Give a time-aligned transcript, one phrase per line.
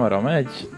[0.00, 0.68] Kamera megy,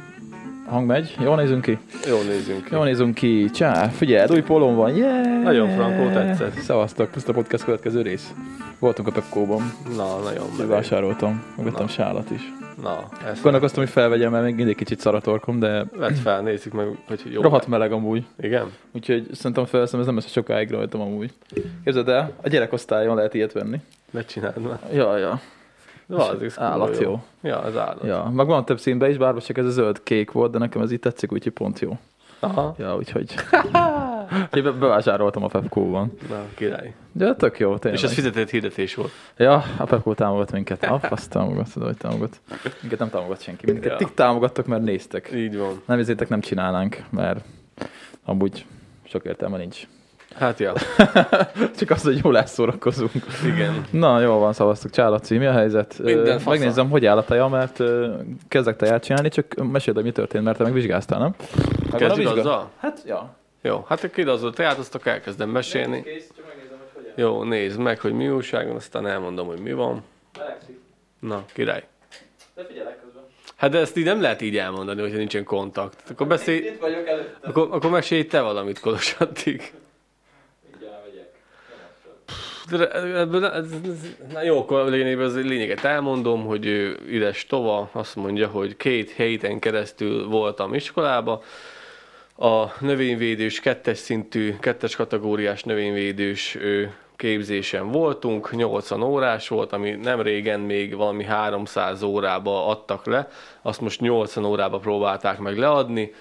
[0.69, 1.79] hang megy, jól nézünk ki?
[2.09, 2.75] Jól nézzünk ki.
[2.75, 5.43] Jól nézünk ki, csá, figyelj, új polom van, yeah!
[5.43, 6.53] Nagyon frankó, tetszett.
[6.59, 8.33] Szevasztok, Puszta Podcast következő rész.
[8.79, 10.69] Voltunk a Pepkóban, Na, nagyon menő.
[10.69, 12.53] vásároltam, megvettem sálat is.
[12.83, 16.87] Na, ezt Gondolkoztam, hogy felvegyem, mert még mindig kicsit szaratorkom, de vedd fel, nézzük meg,
[17.09, 17.43] hogy jó.
[17.43, 18.25] rohadt meleg amúgy.
[18.41, 18.71] Igen?
[18.93, 21.31] Úgyhogy szerintem felveszem, ez nem lesz sokáig rajtam amúgy.
[21.85, 23.81] Képzeld el, a gyerekosztályon lehet ilyet venni.
[24.11, 24.79] Ne csináld már.
[24.93, 25.41] Ja, ja.
[26.09, 27.23] Ez Állat kurva jó.
[27.51, 28.05] Ja, az állat.
[28.05, 30.83] Ja, meg van több színben is, bár csak ez a zöld kék volt, de nekem
[30.83, 31.99] ez így tetszik, úgyhogy pont jó.
[32.41, 32.75] Aha.
[32.79, 33.35] Ja, úgyhogy...
[34.63, 36.13] be- bevásároltam a Pepco-ban.
[36.29, 36.95] Na, király.
[37.13, 38.01] De tök jó, tényleg.
[38.01, 39.11] És ez fizetett hirdetés volt.
[39.37, 40.85] Ja, a Pepco támogat minket.
[40.85, 42.41] Ah, azt támogat, tudod, hogy támogat.
[42.81, 43.67] Minket nem támogat senki.
[43.67, 43.91] Minket Ja.
[43.91, 43.97] ja.
[43.97, 45.31] tik támogattok, mert néztek.
[45.35, 45.83] Így van.
[45.85, 47.45] Nem ezért nem csinálnánk, mert
[48.25, 48.67] amúgy
[49.05, 49.87] sok értelme nincs.
[50.39, 50.73] Hát ja,
[51.79, 53.11] Csak az, hogy jól elszórakozunk.
[53.45, 53.85] igen.
[53.91, 54.91] Na, jól van, szavaztuk.
[54.91, 55.99] Csálaci, mi a helyzet?
[56.03, 56.51] Minden fasza.
[56.51, 57.81] Megnézem, hogy áll a teja, mert
[58.49, 61.35] kezdek teját csinálni, csak meséld, hogy mi történt, mert te meg vizsgáztál, nem?
[61.81, 62.41] Megvan a Kezdjük vizsga?
[62.41, 62.71] azzal?
[62.81, 63.35] Hát, ja.
[63.63, 66.05] Jó, hát akkor az a teát, azt akkor elkezdem mesélni.
[67.15, 70.03] Jó, nézd meg, hogy mi újságon, aztán elmondom, hogy mi van.
[71.19, 71.85] Na, király.
[72.55, 73.23] De figyelek közben.
[73.57, 76.11] Hát de ezt így nem lehet így elmondani, hogyha nincsen kontakt.
[76.11, 77.37] Akkor beszélj, Itt vagyok előtte.
[77.43, 79.73] akkor, akkor mesélj te valamit Kolos addig.
[80.71, 81.31] Mindjárt megyek.
[81.67, 82.35] De ebből, ez, ez,
[84.33, 89.59] na jó, akkor lényegében az lényeget elmondom, hogy Ides Tova azt mondja, hogy két héten
[89.59, 91.43] keresztül voltam iskolába,
[92.37, 96.59] a növényvédős, kettes szintű, kettes kategóriás növényvédős
[97.23, 103.29] képzésen voltunk, 80 órás volt, ami nem régen még valami 300 órába adtak le,
[103.63, 106.13] azt most 80 órába próbálták meg leadni,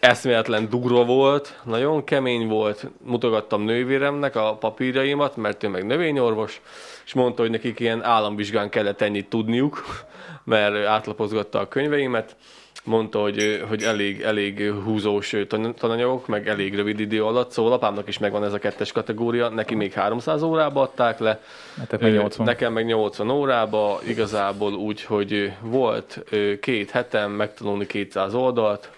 [0.00, 6.60] eszméletlen durva volt, nagyon kemény volt, mutogattam nővéremnek a papírjaimat, mert ő meg növényorvos,
[7.04, 9.84] és mondta, hogy nekik ilyen államvizsgán kellett ennyit tudniuk,
[10.44, 12.36] mert átlapozgatta a könyveimet,
[12.84, 18.08] mondta, hogy, hogy elég, elég húzós tan- tananyagok, meg elég rövid idő alatt, szóval apámnak
[18.08, 21.42] is megvan ez a kettes kategória, neki még 300 órába adták le,
[21.90, 22.46] meg Ö, 80.
[22.46, 26.24] Nekem meg 80 órába, igazából úgy, hogy volt
[26.60, 28.90] két hetem megtanulni 200 oldalt,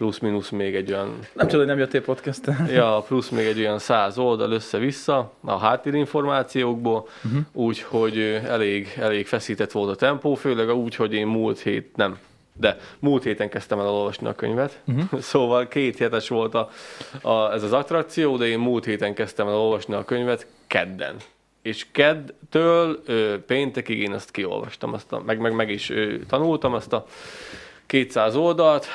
[0.00, 2.40] plusz-minusz még egy olyan, Nem tudom, hogy nem jöttél podcast
[2.72, 7.40] ja, plusz még egy olyan 100 oldal össze-vissza a háttérinformációkból, uh-huh.
[7.52, 12.18] úgyhogy elég, elég feszített volt a tempó, főleg úgy, hogy én múlt hét, nem,
[12.52, 15.20] de múlt héten kezdtem el olvasni a könyvet, uh-huh.
[15.30, 16.68] szóval két hetes volt a,
[17.22, 21.16] a, ez az attrakció, de én múlt héten kezdtem el olvasni a könyvet kedden.
[21.62, 26.74] És keddtől ö, péntekig én ezt kiolvastam, azt a, meg, meg, meg is ö, tanultam
[26.74, 27.06] azt a
[27.86, 28.86] 200 oldalt,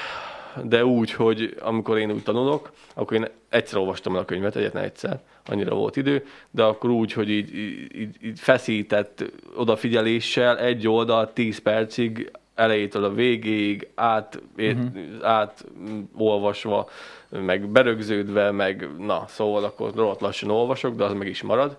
[0.64, 4.84] de úgy, hogy amikor én úgy tanulok, akkor én egyszer olvastam el a könyvet, egyetlen
[4.84, 9.24] egyszer, annyira volt idő, de akkor úgy, hogy így, így, így feszített
[9.56, 14.88] odafigyeléssel egy oldal 10 percig elejétől a végéig át, uh-huh.
[15.22, 16.90] át mm, olvasva,
[17.30, 21.78] meg berögződve, meg na, szóval akkor rohadt lassan olvasok, de az meg is marad.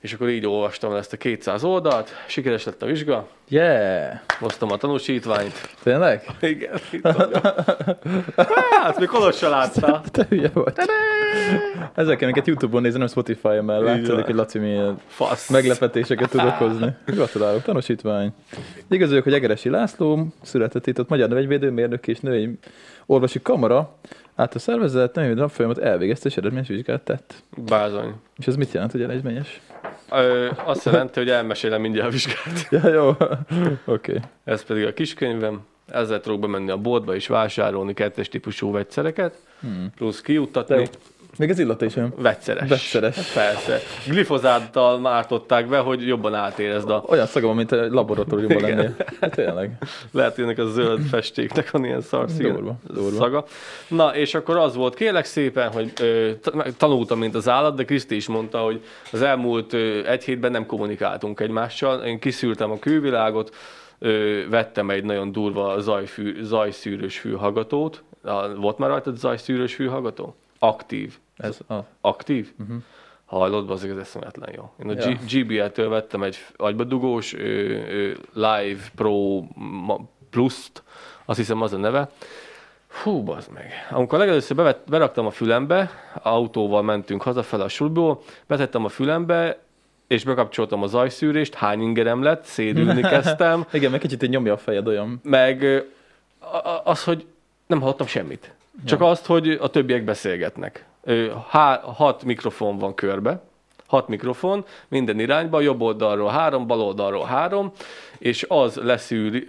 [0.00, 4.18] És akkor így olvastam ezt a 200 oldalt, sikeres lett a vizsga, Yeah!
[4.38, 5.68] hoztam a tanúsítványt.
[5.82, 6.22] Tényleg?
[6.40, 6.78] Igen.
[8.82, 10.02] Hát, még Kolossal láttál.
[10.10, 10.72] Te hülye vagy.
[11.94, 14.24] Ezzel kell minket Youtube-on nézni, nem Spotify-on, mert van.
[14.24, 15.48] hogy Laci milyen Fasz.
[15.48, 16.94] meglepetéseket tud okozni.
[17.06, 18.32] Gratulálok, tanúsítvány.
[18.88, 22.58] Igaz vagyok, hogy Egeresi László született itt ott Magyar Növényvédő, Mérnök és Növény
[23.06, 23.94] Orvosi Kamara
[24.34, 27.34] át a szervezet növényvédelem folyamat elvégezte és eredményes vizsgát tett.
[27.56, 28.14] Bázony.
[28.36, 29.60] És ez mit jelent, hogy eredményes?
[30.10, 32.66] Ö, azt jelenti, hogy elmesélem mindjárt a vizsgát.
[32.70, 33.08] Ja, jó.
[33.08, 33.76] Oké.
[33.84, 34.18] Okay.
[34.44, 35.60] Ez pedig a kiskönyvem.
[35.86, 39.92] Ezzel tudok bemenni a boltba és vásárolni kettes típusú vegyszereket, Hmm.
[39.96, 40.76] plusz De kiuttatni.
[40.76, 40.82] jó.
[41.38, 42.12] Még ez illata is olyan.
[42.16, 42.68] Vegyszeres.
[42.68, 43.16] Vegyszeres.
[43.16, 43.78] Hát Persze.
[44.06, 47.04] Glifozáttal mártották be, hogy jobban átérezd a...
[47.06, 48.94] Olyan szaga mint a laboratóriumban lennél.
[49.20, 49.70] Hát tényleg.
[50.10, 53.16] Lehet, hogy ennek a zöld festéknek van ilyen szarszín Durva, durva.
[53.16, 53.44] szaga.
[53.88, 57.84] Na, és akkor az volt, kérlek szépen, hogy ö, ta- tanultam, mint az állat, de
[57.84, 58.82] Kriszti is mondta, hogy
[59.12, 62.02] az elmúlt ö, egy hétben nem kommunikáltunk egymással.
[62.04, 63.54] Én kiszűrtem a külvilágot,
[63.98, 68.02] ö, vettem egy nagyon durva zajfű, zajszűrős fülhallgatót.
[68.56, 70.34] Volt már rajtad zajszűrős fülhallgató?
[70.58, 71.18] Aktív.
[71.36, 71.74] Ez a...
[72.00, 72.52] Aktív?
[72.60, 72.76] Uh-huh.
[73.24, 74.70] Hallod, az ez eszméletlen jó.
[74.82, 75.08] Én a Ja.
[75.08, 75.16] ja.
[75.30, 79.42] GBL-től vettem egy agybadugós ö, ö, Live Pro
[80.30, 80.82] Plus-t,
[81.24, 82.10] azt hiszem az a neve.
[82.86, 83.72] Fú, bazd meg.
[83.90, 85.90] Amikor legelőször bevet, beraktam a fülembe,
[86.22, 89.58] autóval mentünk hazafele a sulból, betettem a fülembe,
[90.06, 94.56] és bekapcsoltam a zajszűrést, hány ingerem lett, szédülni kezdtem, Igen, meg kicsit így nyomja a
[94.56, 95.20] fejed olyan.
[95.22, 95.84] meg
[96.84, 97.26] az, hogy
[97.66, 98.52] nem hallottam semmit.
[98.84, 100.86] Csak azt, hogy a többiek beszélgetnek.
[101.48, 103.42] Há, hat mikrofon van körbe,
[103.86, 107.72] hat mikrofon, minden irányba, jobb oldalról három, bal oldalról három,
[108.18, 109.44] és az leszűr,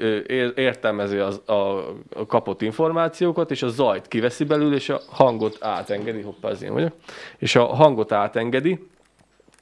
[0.55, 1.85] értelmezi az, a,
[2.27, 6.93] kapott információkat, és a zajt kiveszi belőle, és a hangot átengedi, hoppá, az én vagyok,
[7.37, 8.87] és a hangot átengedi,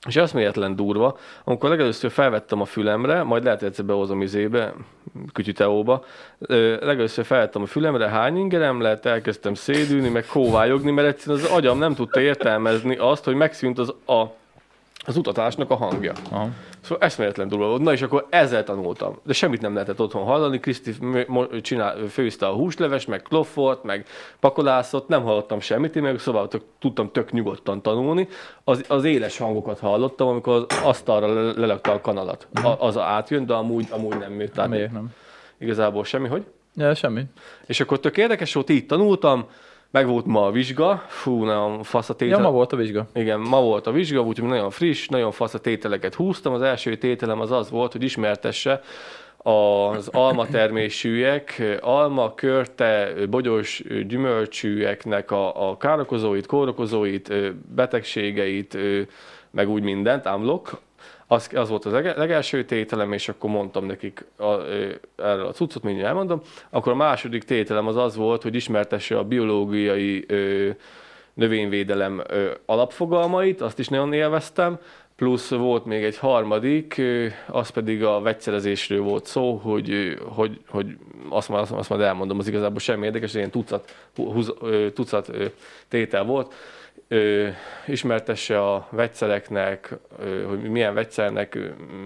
[0.08, 4.74] és az méletlen durva, amikor legelőször felvettem a fülemre, majd lehet egyszer behozom izébe,
[5.34, 6.04] kütyüteóba,
[6.80, 11.78] legelőször felvettem a fülemre, hány ingerem lett, elkezdtem szédülni, meg kóvályogni, mert egyszerűen az agyam
[11.78, 14.36] nem tudta értelmezni azt, hogy megszűnt az a
[15.08, 16.14] az utatásnak a hangja.
[16.30, 16.50] Aha.
[16.88, 17.82] Szóval eszméletlen durva volt.
[17.82, 19.20] Na és akkor ezzel tanultam.
[19.24, 20.60] De semmit nem lehetett otthon hallani.
[20.60, 20.96] Kriszti
[21.62, 24.06] csinál, főzte a húsleves, meg kloffort, meg
[24.40, 25.08] pakolászott.
[25.08, 28.28] Nem hallottam semmit, én meg szóval tök, tudtam tök nyugodtan tanulni.
[28.64, 32.48] Az, az éles hangokat hallottam, amikor az asztalra lelakta a kanalat.
[32.64, 34.56] A, az átjön, de amúgy, amúgy nem műt.
[34.56, 35.14] Nem, nem.
[35.58, 36.46] Igazából semmi, hogy?
[36.76, 37.24] Ja, semmi.
[37.66, 39.46] És akkor tök érdekes volt, így tanultam
[39.92, 42.38] meg volt ma a vizsga, fú, nagyon fasz a tétel.
[42.38, 43.08] Ja, ma volt a vizsga.
[43.14, 46.54] Igen, ma volt a vizsga, úgyhogy nagyon friss, nagyon fasz a tételeket húztam.
[46.54, 48.82] Az első tételem az az volt, hogy ismertesse
[49.38, 57.34] az almatermésűek, alma, körte, bogyós gyümölcsűeknek a, a károkozóit, kórokozóit,
[57.76, 58.78] betegségeit,
[59.52, 60.80] meg úgy mindent, ámlok,
[61.28, 64.62] az, az volt az legelső tételem, és akkor mondtam nekik a,
[65.16, 66.42] erről a cuccot, mindjárt elmondom.
[66.70, 70.70] Akkor a második tételem az az volt, hogy ismertesse a biológiai ö,
[71.34, 74.80] növényvédelem ö, alapfogalmait, azt is nagyon élveztem,
[75.16, 77.02] plusz volt még egy harmadik,
[77.48, 80.98] az pedig a vegyszerezésről volt szó, hogy, hogy, hogy
[81.30, 84.54] azt, már, azt már elmondom, az igazából semmi érdekes, ilyen tucat, húz,
[84.94, 85.32] tucat
[85.88, 86.54] tétel volt
[87.08, 87.48] ö,
[87.88, 91.58] ismertesse a vegyszereknek, ö, hogy milyen vegyszernek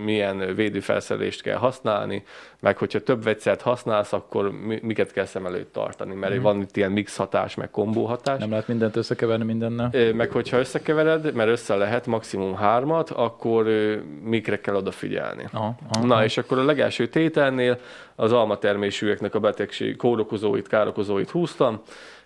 [0.03, 2.23] milyen védőfelszerelést kell használni,
[2.59, 6.41] meg hogyha több vegyszert használsz, akkor mi, miket kell szem előtt tartani, mert mm.
[6.41, 8.39] van itt ilyen mix hatás, meg kombó hatás.
[8.39, 9.89] Nem lehet mindent összekeverni mindennel.
[9.91, 15.45] Ö, meg hogyha összekevered, mert össze lehet maximum hármat, akkor ö, mikre kell odafigyelni.
[15.51, 16.05] Aha, aha.
[16.05, 17.79] Na, és akkor a legelső tételnél
[18.15, 21.81] az almatermésűeknek a betegség kórokozóit, károkozóit húztam,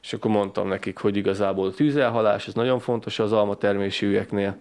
[0.06, 4.57] és akkor mondtam nekik, hogy igazából tűzelhalás, ez nagyon fontos az alma termésűeknél.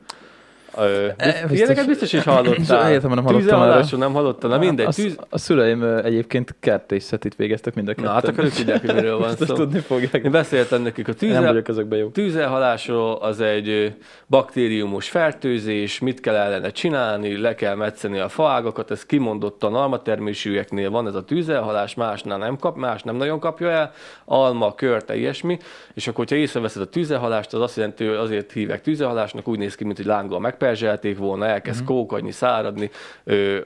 [0.78, 2.92] Ö, e, ilyeneket biztos is hallottál.
[2.92, 3.84] Értem, nem hallottam erről.
[3.90, 4.50] nem hallottál.
[4.50, 4.88] Na mindegy.
[4.88, 5.16] Tűz...
[5.20, 8.08] A, a szüleim egyébként kertészetit végeztek mind a ketten.
[8.08, 9.54] Na hát akkor ők tudják, hogy miről van szó.
[9.54, 10.24] tudni fogják.
[10.24, 11.40] Én beszéltem nekik a tűzel...
[11.40, 12.08] Nem vagyok ezekben jó.
[12.08, 13.94] tűzelhalásról, az egy
[14.26, 21.06] baktériumos fertőzés, mit kell ellene csinálni, le kell metszeni a faágakat, ez kimondottan almatermésűeknél van
[21.06, 23.92] ez a tűzelhalás, másnál nem kap, más nem nagyon kapja el,
[24.24, 25.58] alma, körte, ilyesmi,
[25.94, 29.74] és akkor, hogyha észreveszed a tűzelhalást, az azt jelenti, hogy azért hívják tűzelhalásnak, úgy néz
[29.74, 32.90] ki, mint hogy lángol meg megperzselték volna, elkezd kókanyni, száradni,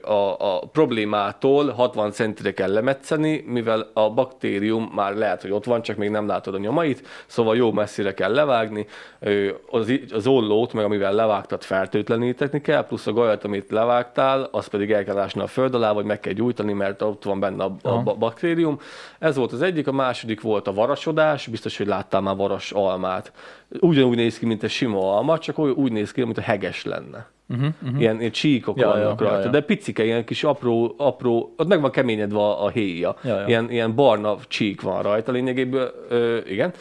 [0.01, 5.81] a, a problémától 60 centire kell lemetszeni, mivel a baktérium már lehet, hogy ott van,
[5.81, 8.85] csak még nem látod a nyomait, szóval jó messzire kell levágni,
[9.69, 14.91] az, az ollót, meg amivel levágtad, fertőtleníteni kell, plusz a gajat, amit levágtál, az pedig
[14.91, 17.75] el kell ásni a föld alá, vagy meg kell gyújtani, mert ott van benne a,
[17.81, 18.79] a, baktérium.
[19.19, 23.31] Ez volt az egyik, a második volt a varasodás, biztos, hogy láttál már varas almát.
[23.79, 27.27] Ugyanúgy néz ki, mint egy sima alma, csak úgy néz ki, mint a heges lenne.
[27.49, 27.99] Uh-huh, uh-huh.
[27.99, 29.49] Ilyen, ilyen csíkok ja, vannak ja, rajta, ja, ja.
[29.49, 33.15] de picike, ilyen kis apró, apró, ott meg van keményedve a, a héja.
[33.23, 33.47] Ja, ja.
[33.47, 36.73] Ilyen, ilyen barna csík van rajta lényegéből, ö, igen.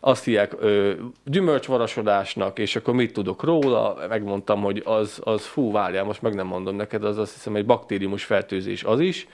[0.00, 0.92] Azt hívják ö,
[1.24, 3.96] gyümölcsvarasodásnak, és akkor mit tudok róla?
[4.08, 7.66] Megmondtam, hogy az, az fú, várjál, most meg nem mondom neked, az azt hiszem egy
[7.66, 9.28] baktériumos fertőzés az is,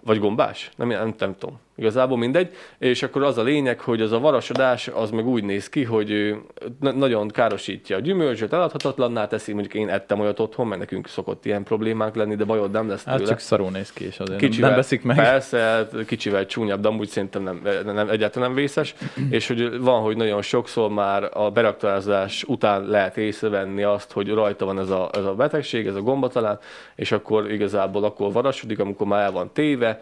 [0.00, 0.70] vagy gombás?
[0.76, 1.58] Nem, nem, nem tudom.
[1.78, 2.54] Igazából mindegy.
[2.78, 6.36] És akkor az a lényeg, hogy az a varasodás az meg úgy néz ki, hogy
[6.80, 9.52] nagyon károsítja a gyümölcsöt, eladhatatlanná teszi.
[9.52, 13.04] Mondjuk én ettem olyat otthon, mert nekünk szokott ilyen problémák lenni, de bajod nem lesz
[13.04, 13.28] hát tőle.
[13.28, 15.16] Hát csak szarul néz ki, és azért kicsivel, nem veszik meg.
[15.16, 18.94] Persze, hát kicsivel csúnyabb, de amúgy szerintem nem, nem, egyáltalán nem vészes.
[19.30, 24.64] és hogy van, hogy nagyon sokszor már a beraktározás után lehet észrevenni azt, hogy rajta
[24.64, 26.58] van ez a, ez a betegség, ez a gomba talán,
[26.94, 30.00] és akkor igazából akkor varasodik, amikor már el van téve,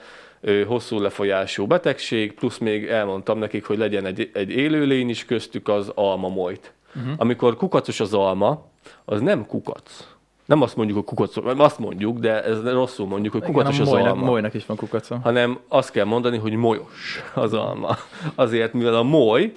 [0.66, 5.92] hosszú lefolyású betegség, plusz még elmondtam nekik, hogy legyen egy, egy élőlény is köztük az
[5.94, 6.72] alma mojt.
[6.96, 7.12] Uh-huh.
[7.16, 8.64] Amikor kukacos az alma,
[9.04, 10.06] az nem kukac.
[10.44, 14.10] Nem azt mondjuk, hogy kukac, azt mondjuk, de ez rosszul mondjuk, hogy kukacos az molynak,
[14.10, 14.24] alma.
[14.24, 15.18] Molynak is van kukaca.
[15.22, 17.96] Hanem azt kell mondani, hogy molyos az alma.
[18.34, 19.52] Azért, mivel a moly,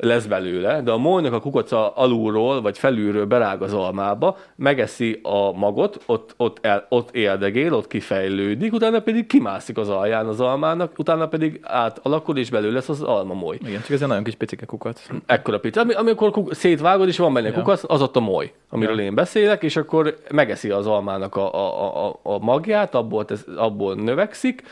[0.00, 5.52] lesz belőle, de a molynak a kukaca alulról vagy felülről berág az almába, megeszi a
[5.52, 10.98] magot, ott, ott, el, ott éldegél, ott kifejlődik, utána pedig kimászik az alján az almának,
[10.98, 13.58] utána pedig átalakul és belőle lesz az moly.
[13.66, 15.06] Igen, csak ez egy nagyon kis picike kukac.
[15.26, 15.78] Ekkora pici.
[15.78, 17.54] Ami, amikor kuk- szétvágod és van benne ja.
[17.54, 19.04] kukac, az ott a moly, amiről ja.
[19.04, 23.24] én beszélek, és akkor megeszi az almának a, a, a, a magját, abból,
[23.56, 24.62] abból növekszik,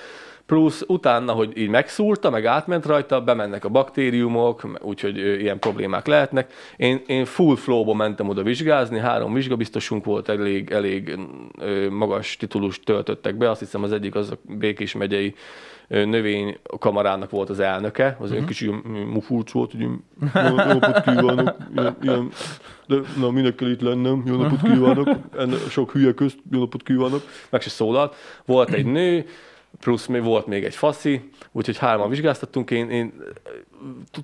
[0.49, 6.52] plusz utána, hogy így megszúrta, meg átment rajta, bemennek a baktériumok, úgyhogy ilyen problémák lehetnek.
[6.76, 11.19] Én, én full flow-ba mentem oda vizsgázni, három vizsgabiztosunk volt, elég, elég
[11.90, 15.35] magas titulust töltöttek be, azt hiszem az egyik az a Békés megyei
[15.88, 19.81] növénykamarának volt az elnöke, az egy kicsi ilyen mufurc volt, hogy
[20.49, 22.28] jó napot kívánok, ilyen, ilyen,
[22.87, 26.83] de na, minek kell itt lennem, jó napot kívánok, enne, sok hülye közt, jó napot
[26.83, 28.14] kívánok, meg se szólalt.
[28.45, 29.26] Volt egy nő,
[29.81, 33.13] plusz még volt még egy faszi, úgyhogy hárman vizsgáztattunk, én, én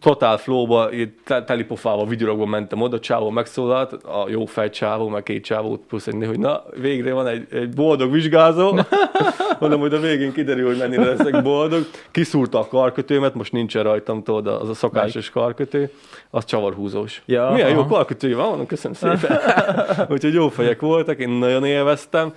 [0.00, 0.90] totál flowba,
[1.24, 6.26] telipofával, vigyorogva mentem oda, csávó megszólalt, a jó fej csávó, meg két csávó, plusz egy
[6.26, 8.78] hogy na, végre van egy, egy boldog vizsgázó,
[9.60, 11.86] mondom, hogy a végén kiderül, hogy mennyire leszek boldog.
[12.10, 15.90] Kiszúrta a karkötőmet, most nincsen rajtam, tudod, az a szokásos karkötő,
[16.30, 17.22] az csavarhúzós.
[17.26, 17.88] Ja, Milyen jó aha.
[17.88, 19.38] karkötője van, mondom, köszönöm szépen.
[20.12, 22.32] Úgyhogy jó fejek voltak, én nagyon élveztem.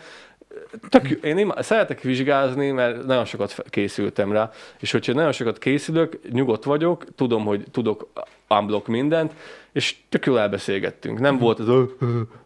[0.90, 6.20] Tök, én ima- szeretek vizsgázni, mert nagyon sokat készültem rá, és hogyha nagyon sokat készülök,
[6.32, 8.10] nyugodt vagyok, tudom, hogy tudok
[8.50, 9.34] unblock mindent,
[9.72, 11.20] és tök jól elbeszélgettünk.
[11.20, 11.88] Nem volt ez a,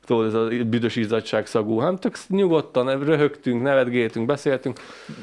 [0.05, 4.79] tudod, ez a büdös izzadság szagú, hanem tök nyugodtan röhögtünk, nevetgéltünk, beszéltünk.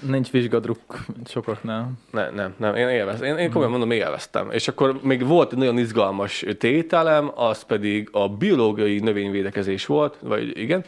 [0.07, 0.79] Nincs vizsgadruk
[1.25, 1.91] sokaknál.
[2.11, 3.29] Ne, nem, nem, én élveztem.
[3.29, 4.51] Én, én komolyan mondom, élveztem.
[4.51, 10.59] És akkor még volt egy nagyon izgalmas tételem, az pedig a biológiai növényvédekezés volt, vagy
[10.59, 10.85] igen,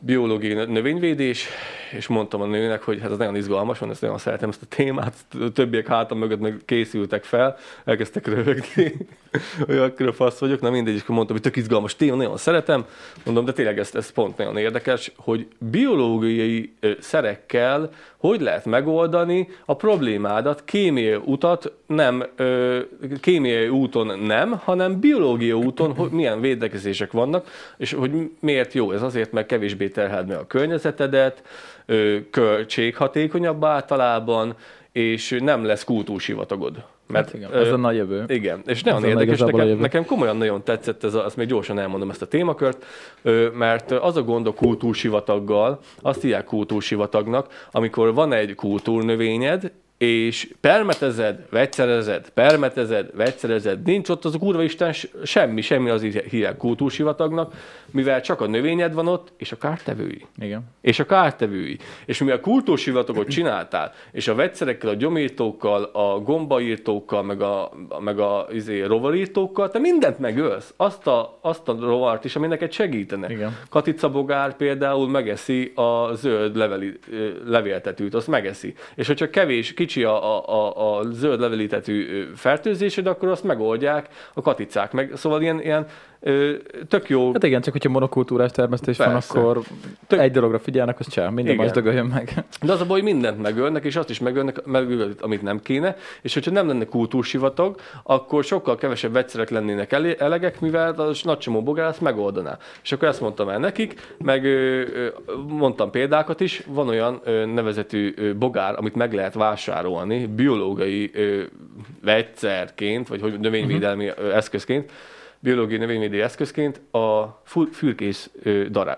[0.00, 1.46] biológiai nö- növényvédés,
[1.92, 4.66] és mondtam a nőnek, hogy hát ez nagyon izgalmas van, ezt nagyon szeretem ezt a
[4.76, 9.06] témát, a többiek hátam mögött meg készültek fel, elkezdtek röhögni,
[9.66, 12.36] hogy akkor a fasz vagyok, na mindegy, és akkor mondtam, hogy tök izgalmas téma, nagyon
[12.36, 12.84] szeretem,
[13.24, 19.76] mondom, de tényleg ez, ez pont nagyon érdekes, hogy biológiai szerekkel hogy lehet megoldani a
[19.76, 22.24] problémádat, kémiai utat nem,
[23.20, 29.02] kémiai úton nem, hanem biológiai úton, hogy milyen védekezések vannak, és hogy miért jó ez?
[29.02, 31.42] Azért, mert kevésbé terheld meg a környezetedet,
[32.30, 34.56] költséghatékonyabb általában,
[34.92, 36.84] és nem lesz kultúrsivatagod.
[37.10, 38.24] Mert, Hát igen, ez a nagy jövő.
[38.28, 41.78] igen, és nagyon Ez érdekes, nekem, nekem komolyan nagyon tetszett, ez a, azt még gyorsan
[41.78, 42.84] elmondom ezt a témakört,
[43.22, 50.48] ö, mert az a gond a kultúrsivataggal, azt hívják kultúrsivatagnak, amikor van egy kultúrnövényed, és
[50.60, 57.54] permetezed, vegyszerezed, permetezed, vegyszerezed, nincs ott az a kurva Isten semmi, semmi az hívják kultúrsivatagnak,
[57.90, 60.62] mivel csak a növényed van ott, és a kártevői Igen.
[60.80, 61.78] és a kártevői.
[62.04, 68.46] És mivel kultúrsivatagot csináltál, és a vegyszerekkel, a gyomírtókkal, a gombaírtókkal, meg a, meg a
[68.52, 70.74] izé, rovarírtókkal, te mindent megölsz.
[70.76, 73.30] Azt a, azt a rovart is, ami neked segítene.
[73.30, 73.56] Igen.
[73.68, 76.98] Katicabogár például megeszi a zöld leveli,
[77.46, 78.74] levéltetőt, azt megeszi.
[78.94, 84.92] És hogyha kevés, kicsi a, a, a, zöld levelítetű fertőzésed, akkor azt megoldják a katicák.
[84.92, 85.86] Meg, szóval ilyen, ilyen
[86.20, 86.52] ö,
[86.88, 89.12] tök jó Hát igen, csak hogyha monokultúrás termesztés Persze.
[89.12, 89.62] van, akkor
[90.06, 91.64] Tök- egy dologra figyelnek, az csá, minden Igen.
[91.64, 92.44] más dögöljön meg.
[92.62, 95.96] De az a baj, hogy mindent megölnek, és azt is megölnek, megölnek, amit nem kéne,
[96.22, 101.62] és hogyha nem lenne kultúrsivatag, akkor sokkal kevesebb vegyszerek lennének elegek, mivel a nagy csomó
[101.62, 102.58] bogár ezt megoldaná.
[102.82, 105.08] És akkor ezt mondtam el nekik, meg ö, ö,
[105.48, 111.42] mondtam példákat is, van olyan ö, nevezetű ö, bogár, amit meg lehet vásárolni biológiai ö,
[112.02, 114.90] vegyszerként, vagy hogy növényvédelmi ö, eszközként,
[115.42, 118.30] biológiai növényvédő eszközként a fürkész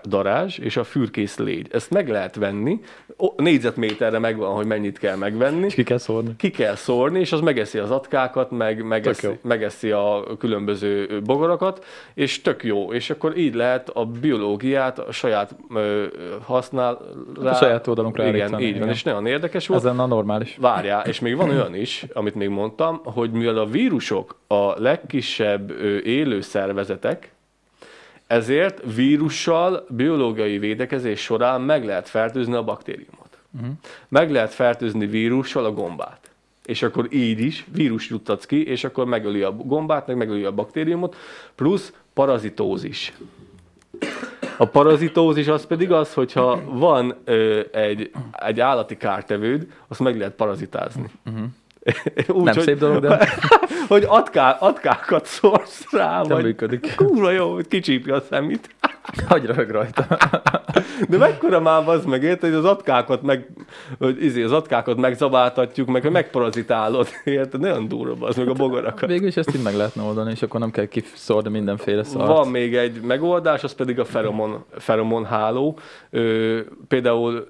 [0.03, 1.67] darázs és a fürkész légy.
[1.71, 2.79] Ezt meg lehet venni,
[3.35, 6.35] négyzetméterre megvan, hogy mennyit kell megvenni, És ki kell szórni.
[6.37, 12.41] ki kell szórni, és az megeszi az atkákat, meg megeszi, megeszi a különböző bogarakat, és
[12.41, 12.93] tök jó.
[12.93, 16.05] És akkor így lehet a biológiát a saját ö,
[16.41, 17.01] használ...
[17.43, 18.93] A saját oldalunkra Igen, állítani, így van, igen.
[18.93, 19.79] és nagyon érdekes volt.
[19.79, 20.57] Ez lenne a normális.
[20.61, 25.71] Várjál, és még van olyan is, amit még mondtam, hogy mivel a vírusok a legkisebb
[26.03, 27.31] élő szervezetek,
[28.27, 33.37] ezért vírussal biológiai védekezés során meg lehet fertőzni a baktériumot.
[33.55, 33.71] Uh-huh.
[34.07, 36.31] Meg lehet fertőzni vírussal a gombát.
[36.65, 40.51] És akkor így is vírus juttatsz ki, és akkor megöli a gombát, meg megöli a
[40.51, 41.15] baktériumot,
[41.55, 43.13] plusz parazitózis.
[44.57, 50.33] A parazitózis az pedig az, hogyha van ö, egy, egy állati kártevőd, azt meg lehet
[50.33, 51.05] parazitázni.
[51.25, 51.43] Uh-huh.
[52.27, 53.29] Úgy, Nem hogy, szép dolog, de
[53.87, 56.95] hogy atká, atkákat szórsz rá, nem vagy működik.
[56.95, 58.69] kurva jó, hogy kicsípi a szemét.
[59.27, 60.05] Hagy röhög rajta.
[61.09, 63.47] De mekkora már az meg, érted, hogy az atkákat meg,
[63.99, 67.59] hogy izé, az atkákat megzabáltatjuk, meg hogy megparazitálod, érted?
[67.59, 69.09] Nagyon durva az meg a bogarakat.
[69.09, 72.27] Végül is ezt így meg lehetne oldani, és akkor nem kell kiszórni mindenféle szart.
[72.27, 75.77] Van még egy megoldás, az pedig a feromon, feromon háló.
[76.09, 77.43] Ö, például ö,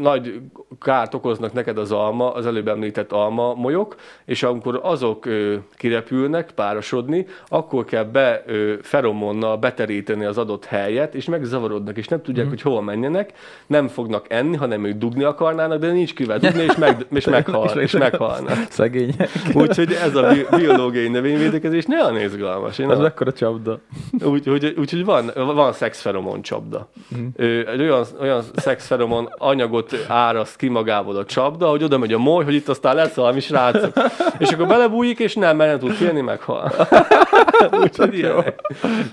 [0.00, 0.40] nagy
[0.80, 6.50] kárt okoznak neked az alma, az előbb említett alma molyok, és amikor azok ö, kirepülnek,
[6.54, 12.48] párosodni, akkor kell be ö, feromonnal beteríteni az adott helyet, és megzavarodnak, és nem tudják,
[12.48, 13.32] hogy hol menjenek,
[13.66, 17.68] nem fognak enni, hanem ők dugni akarnának, de nincs kivel dugni, és, meg, és, meghal,
[17.80, 18.56] és meghalnak.
[18.70, 19.30] Szegények.
[19.54, 22.78] Úgyhogy ez a bi- biológiai növényvédekezés nagyon izgalmas.
[22.78, 23.78] Én Ez mekkora csapda.
[24.24, 26.88] úgy, úgy, úgyhogy van, van szexferomon csapda.
[27.36, 32.44] Egy olyan, olyan szexferomon anyagot áraszt ki magából a csapda, hogy oda megy a moly,
[32.44, 33.92] hogy itt aztán lesz valami srácok.
[34.38, 36.72] és akkor belebújik, és nem, mert nem tud félni, meghal.
[37.82, 38.28] úgyhogy.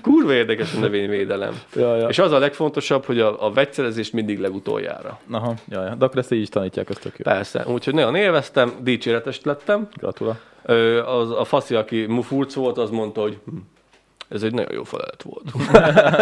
[0.02, 1.43] Kurva érdekes a növényvédelem.
[1.74, 2.08] Ja, ja.
[2.08, 5.18] És az a legfontosabb, hogy a, a vegyszerezést mindig legutoljára.
[5.30, 5.94] Aha, ja, ja.
[5.94, 7.32] De akkor ezt így is tanítják, azt tök jó.
[7.32, 9.88] Persze, úgyhogy nagyon élveztem, dicséretes lettem.
[9.96, 10.36] Gratula.
[10.62, 13.56] Ö, az, a faszi, aki mufurc volt, az mondta, hogy hm,
[14.34, 15.44] ez egy nagyon jó felelet volt.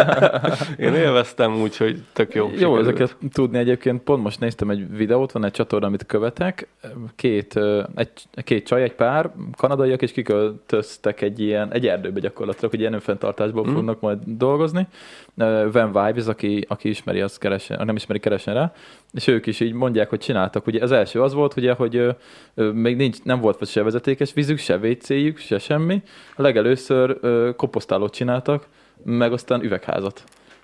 [0.79, 2.45] Én élveztem, úgyhogy tök jó.
[2.45, 2.79] Jó, sikerült.
[2.81, 4.01] ezeket tudni egyébként.
[4.01, 6.67] Pont most néztem egy videót, van egy csatorna, amit követek.
[7.15, 7.59] Két,
[7.95, 8.09] egy,
[8.43, 13.63] két csaj, egy pár, kanadaiak, és kiköltöztek egy ilyen, egy erdőbe gyakorlatilag, hogy ilyen önfenntartásból
[13.63, 13.73] Mhm.
[13.73, 14.87] fognak majd dolgozni.
[15.71, 18.73] Van Vibes, aki, aki ismeri, az keresen, nem ismeri, keresen rá.
[19.11, 20.67] És ők is így mondják, hogy csináltak.
[20.67, 22.09] Ugye az első az volt, ugye, hogy ö,
[22.53, 26.01] ö, még nincs, nem volt se vezetékes vízük, se WC-jük, se semmi.
[26.35, 28.67] A legelőször ö, komposztálót csináltak,
[29.03, 30.23] meg aztán üvegházat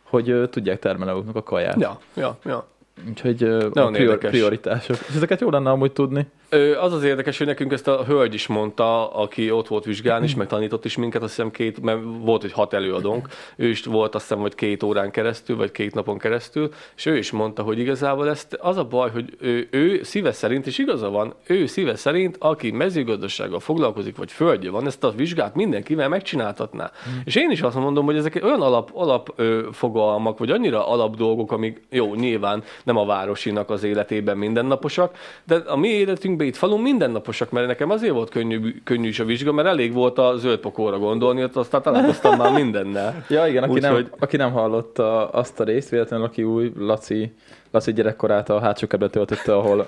[0.09, 1.79] hogy ö, tudják termelni a kaját.
[1.79, 2.67] Ja, ja, ja.
[3.07, 4.29] Úgyhogy ö, a prior, érdekes.
[4.29, 4.97] prioritások.
[5.09, 6.25] És ezeket jó lenne amúgy tudni.
[6.49, 10.25] Ö, az az érdekes, hogy nekünk ezt a hölgy is mondta, aki ott volt vizsgálni,
[10.25, 14.15] és megtanított is minket, azt hiszem két, mert volt, hogy hat előadónk, ő is volt
[14.15, 17.79] azt hiszem, hogy két órán keresztül, vagy két napon keresztül, és ő is mondta, hogy
[17.79, 21.95] igazából ezt az a baj, hogy ő, ő szíve szerint, és igaza van, ő szíve
[21.95, 26.91] szerint, aki mezőgazdasággal foglalkozik, vagy földje van, ezt a vizsgát mindenkivel megcsináltatná.
[27.23, 31.15] És én is azt mondom, hogy ezek olyan alap, alap ö, fogalmak, vagy annyira alap
[31.15, 36.55] dolgok, amik jó, nyilván nem a városinak az életében mindennaposak, de a mi életünkben itt
[36.55, 40.37] falun mindennaposak, mert nekem azért volt könnyű, könnyű is a vizsga, mert elég volt a
[40.37, 43.25] zöld pokóra gondolni, ott aztán találkoztam már mindennel.
[43.29, 47.33] Ja, igen, aki, nem, Úgyhogy- aki nem hallotta azt a részt, véletlenül aki új, Laci,
[47.71, 49.85] Laci gyerekkorát a hátsó kerületbe töltötte, ahol,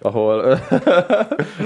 [0.00, 0.58] ahol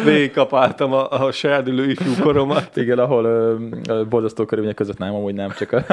[0.05, 2.77] Végigkapáltam a, a serdülő ifjú koromat.
[2.77, 3.55] igen, ahol ö,
[3.89, 5.85] ö, borzasztó körülmények között nem, amúgy nem, csak a,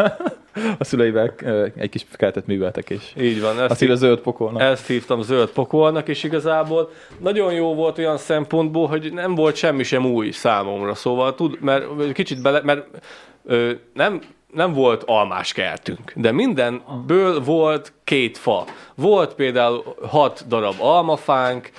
[0.77, 1.33] a szüleivel
[1.75, 4.61] egy kis keltet műveltek, és Így van, ezt azt a zöld pokolnak.
[4.61, 9.83] Ezt hívtam zöld pokolnak, és igazából nagyon jó volt olyan szempontból, hogy nem volt semmi
[9.83, 12.85] sem új számomra, szóval tud, mert kicsit bele, mert
[13.45, 14.21] ö, nem,
[14.57, 18.65] nem volt almás kertünk, de mindenből volt két fa.
[18.95, 21.71] Volt például hat darab almafánk,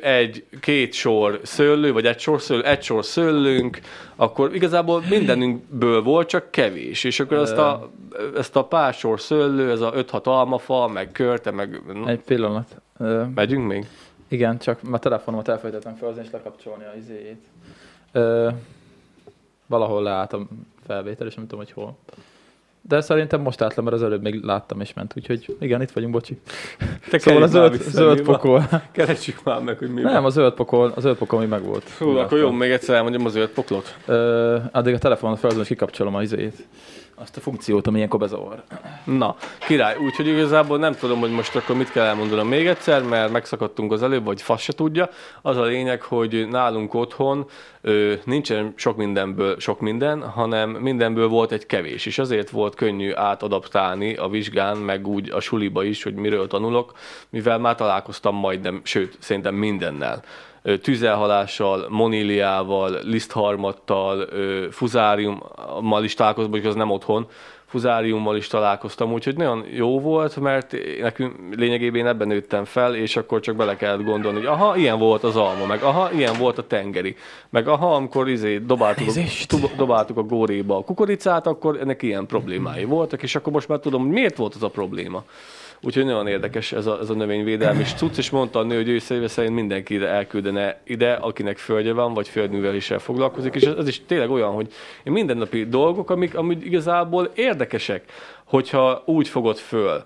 [0.00, 3.80] egy, két sor szőlő, vagy egy sor szőlő, egy sor szőlőnk,
[4.16, 7.04] akkor igazából mindenünkből volt, csak kevés.
[7.04, 7.90] És akkor ezt a,
[8.36, 12.76] ezt a pár sor szőlő, ez a 5-6 almafa, meg körte, meg Egy pillanat.
[13.34, 13.86] Megyünk még?
[14.28, 17.44] igen, csak már telefonomat elfelejtettem felhozni és lekapcsolni a izéjét.
[18.12, 18.48] Ö,
[19.66, 20.46] valahol leállt a
[20.88, 21.96] felvétel, és nem tudom, hogy hol.
[22.88, 25.90] De szerintem most át le, mert az előbb még láttam és ment, úgyhogy igen, itt
[25.90, 26.40] vagyunk, bocsi.
[27.10, 28.68] Te Szóval a zöld, vissza, zöld pokol.
[28.92, 30.24] Keressük már meg, hogy mi Nem, van.
[30.24, 31.88] a zöld pokol, a zöld pokol mi meg volt.
[31.88, 33.96] Hú, akkor jó, még egyszer elmondjam a zöld poklot.
[34.06, 36.66] Ö, addig a telefonon felhozom, és kikapcsolom a izét.
[37.20, 38.62] Azt a funkciót, ami ilyenkor bezavar.
[39.04, 43.32] Na, király, úgyhogy igazából nem tudom, hogy most akkor mit kell elmondanom még egyszer, mert
[43.32, 45.08] megszakadtunk az előbb, vagy fasz se tudja.
[45.42, 47.46] Az a lényeg, hogy nálunk otthon
[47.80, 53.12] ö, nincsen sok mindenből sok minden, hanem mindenből volt egy kevés, és azért volt könnyű
[53.14, 56.92] átadaptálni a vizsgán, meg úgy a suliba is, hogy miről tanulok,
[57.30, 60.22] mivel már találkoztam majdnem, sőt, szerintem mindennel
[60.82, 64.28] tüzelhalással, moníliával, lisztharmattal,
[64.70, 67.26] fuzáriummal is találkoztam, hogy az nem otthon,
[67.68, 73.16] fuzáriummal is találkoztam, úgyhogy nagyon jó volt, mert nekünk lényegében én ebben nőttem fel, és
[73.16, 76.58] akkor csak bele kellett gondolni, hogy aha, ilyen volt az alma, meg aha, ilyen volt
[76.58, 77.16] a tengeri,
[77.50, 82.84] meg aha, amikor izé dobáltuk, a, dobáltuk a góréba a kukoricát, akkor ennek ilyen problémái
[82.84, 85.24] voltak, és akkor most már tudom, hogy miért volt az a probléma.
[85.82, 88.98] Úgyhogy nagyon érdekes ez a, ez a növényvédelmi cucc, és mondta a nő, hogy ő
[88.98, 94.30] szerint mindenki elküldene ide, akinek földje van, vagy földműveléssel foglalkozik, és ez, ez is tényleg
[94.30, 94.68] olyan, hogy
[95.04, 98.04] mindennapi dolgok, amik, amik igazából érdekesek,
[98.44, 100.02] hogyha úgy fogod föl,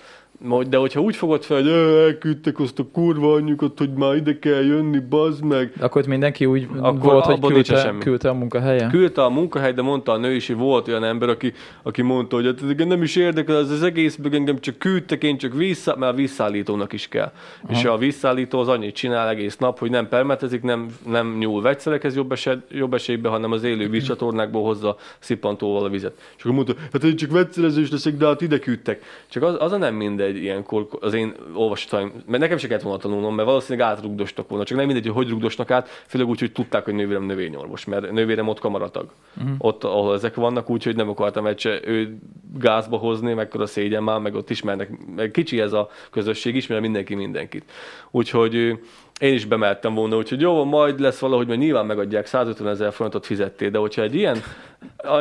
[0.68, 4.38] De hogyha úgy fogod fel, hogy "Ö, elküldtek azt a kurva anyjukat, hogy már ide
[4.38, 5.72] kell jönni, bazd meg.
[5.80, 7.98] Akkor ott mindenki úgy Akkor volt, hogy küldte, semmi.
[7.98, 8.86] küldte a munkahelye?
[8.90, 11.52] Küldte a munkahely, de mondta a nő is, hogy volt olyan ember, aki,
[11.82, 15.38] aki mondta, hogy hát nem is érdekel, ez az egész, meg engem csak küldtek, én
[15.38, 17.32] csak vissza, mert a visszaállítónak is kell.
[17.62, 17.72] Aha.
[17.78, 22.16] És a visszaállító az annyit csinál egész nap, hogy nem permetezik, nem, nem nyúl vegyszerekhez
[22.16, 26.12] jobb, eset, jobb esélyben, hanem az élő vízcsatornákból hozza szippantóval a vizet.
[26.36, 29.02] És akkor mondta, hát én csak vegyszerezős leszek, de hát ide küldtek.
[29.28, 32.82] Csak az, az a nem mindegy, mindegy ilyenkor az én olvasataim, mert nekem se kellett
[32.82, 36.40] volna tanulnom, mert valószínűleg átrugdostak volna, csak nem mindegy, hogy hogy rugdosnak át, főleg úgy,
[36.40, 39.10] hogy tudták, hogy nővérem növényorvos, mert nővérem ott kamaratag.
[39.36, 39.54] Uh-huh.
[39.58, 42.18] Ott, ahol ezek vannak, úgyhogy nem akartam egy se ő
[42.58, 46.80] gázba hozni, meg a szégyen már, meg ott ismernek, meg kicsi ez a közösség, ismer
[46.80, 47.64] mindenki mindenkit.
[48.10, 48.78] Úgyhogy
[49.20, 53.26] én is bemeltem volna, úgyhogy jó, majd lesz valahogy, mert nyilván megadják, 150 ezer forintot
[53.26, 54.36] fizettél, de hogyha egy ilyen,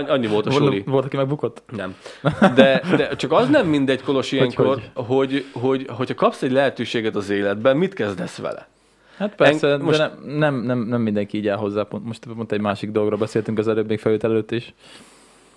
[0.07, 0.83] annyi volt a suli.
[0.85, 1.63] Volt, aki megbukott?
[1.75, 1.95] Nem.
[2.55, 6.51] De, de csak az nem mindegy, Kolos, ilyenkor, hogy, hogy, hogy, hogy, hogyha kapsz egy
[6.51, 8.67] lehetőséget az életben, mit kezdesz vele?
[9.17, 9.97] Hát persze, en, most...
[9.97, 11.87] de nem, nem, nem, nem mindenki így áll hozzá.
[12.03, 14.73] Most pont egy másik dologról beszéltünk az előbb még felült előtt is.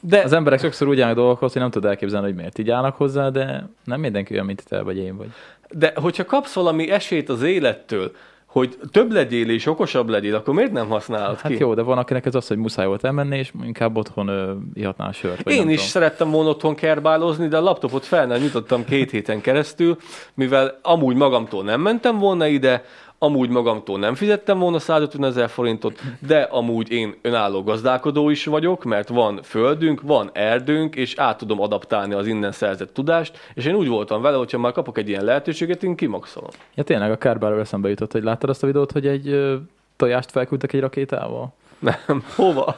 [0.00, 2.96] De az emberek sokszor úgy állnak dolgokhoz, hogy nem tud elképzelni, hogy miért így állnak
[2.96, 5.28] hozzá, de nem mindenki olyan, mint te vagy én vagy.
[5.76, 8.12] De hogyha kapsz valami esélyt az élettől,
[8.54, 11.58] hogy több legyél és okosabb legyél, akkor miért nem használod hát ki?
[11.60, 15.06] jó, de van akinek ez az, hogy muszáj volt elmenni, és inkább otthon ö, ihatná
[15.06, 15.50] a sört.
[15.50, 15.76] Én is tudom.
[15.76, 19.96] szerettem volna otthon kerbálozni, de a laptopot fel nem nyitottam két héten keresztül,
[20.34, 22.84] mivel amúgy magamtól nem mentem volna ide,
[23.24, 28.84] amúgy magamtól nem fizettem volna 150 ezer forintot, de amúgy én önálló gazdálkodó is vagyok,
[28.84, 33.74] mert van földünk, van erdőnk, és át tudom adaptálni az innen szerzett tudást, és én
[33.74, 36.50] úgy voltam vele, hogyha már kapok egy ilyen lehetőséget, én kimaxolom.
[36.74, 39.54] Ja tényleg a Kárbáról eszembe jutott, hogy láttad azt a videót, hogy egy
[39.96, 41.52] tojást felküldtek egy rakétával?
[41.78, 42.76] Nem, hova?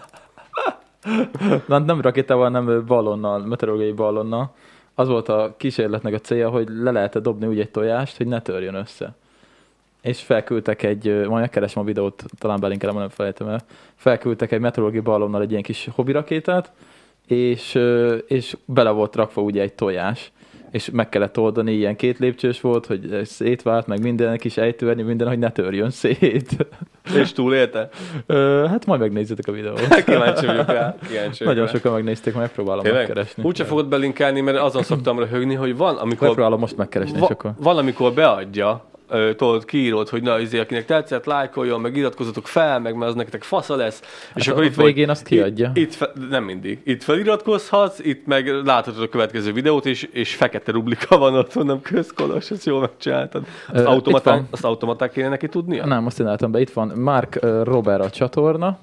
[1.66, 4.54] nem, nem rakétával, hanem ballonnal, meteorológiai ballonnal.
[4.94, 8.40] Az volt a kísérletnek a célja, hogy le lehet dobni úgy egy tojást, hogy ne
[8.40, 9.14] törjön össze
[10.06, 13.60] és felküldtek egy, majd megkeresem a videót, talán belinkelem, nem felejtem el,
[13.94, 16.72] felküldtek egy meteorológiai ballonnal egy ilyen kis rakétát,
[17.26, 17.78] és,
[18.26, 20.32] és bele volt rakva ugye egy tojás,
[20.70, 25.28] és meg kellett oldani, ilyen két lépcsős volt, hogy szétvált, meg minden kis ejtőernyő, minden,
[25.28, 26.66] hogy ne törjön szét.
[27.20, 27.88] És túlélte?
[28.68, 29.94] hát majd megnézzétek a videót.
[30.04, 30.94] Kíváncsi vagyok rá.
[31.08, 31.72] Kíváncsi Nagyon rá.
[31.72, 33.06] sokan megnézték, megpróbálom Tényleg?
[33.06, 33.42] megkeresni.
[33.42, 36.26] Úgyse fogod belinkelni, mert azon szoktam röhögni, hogy van, amikor...
[36.26, 37.52] Megpróbálom most megkeresni, va- akkor.
[37.58, 38.84] Van, amikor beadja
[39.36, 43.42] tudod, kiírod, hogy na, izé, akinek tetszett, lájkoljon, meg iratkozzatok fel, meg mert az nektek
[43.42, 44.00] fasza lesz.
[44.28, 45.70] Hát és akkor itt végén azt kiadja.
[45.74, 46.80] Itt, fe, nem mindig.
[46.84, 51.80] Itt feliratkozhatsz, itt meg láthatod a következő videót, és, és fekete rublika van ott, mondom,
[51.80, 53.44] közkolos, ezt jól megcsináltad.
[53.72, 55.86] Azt, uh, automaták, azt automaták kéne neki tudnia?
[55.86, 58.78] Nem, azt én álltam be, itt van Mark Robert a csatorna,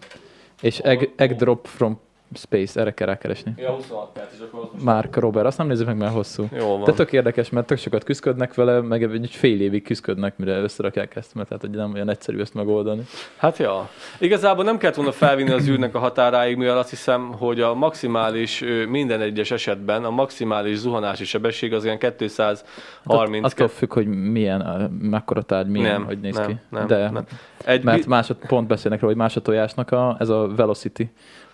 [0.61, 1.99] és egg, egg Drop from
[2.37, 3.53] Space, erre kell rákeresni.
[3.57, 6.47] Ja, 26 perc, és akkor Mark Robert, azt nem nézzük meg, mert hosszú.
[6.57, 6.83] Jó van.
[6.83, 11.15] De tök érdekes, mert tök sokat küzdködnek vele, meg egy fél évig küzdködnek, mire összerakják
[11.15, 13.01] ezt, mert tehát nem olyan egyszerű ezt megoldani.
[13.37, 13.89] Hát ja.
[14.19, 18.63] Igazából nem kellett volna felvinni az űrnek a határáig, mivel azt hiszem, hogy a maximális
[18.89, 22.63] minden egyes esetben a maximális zuhanási sebesség az ilyen 230.
[23.43, 26.55] Hát attól függ, hogy milyen, mekkora tárgy, milyen, nem, hogy néz nem, ki.
[26.69, 27.25] Nem, De, nem.
[27.65, 31.03] Egy mert másod, pont beszélnek róla, hogy más a tojásnak a, ez a velocity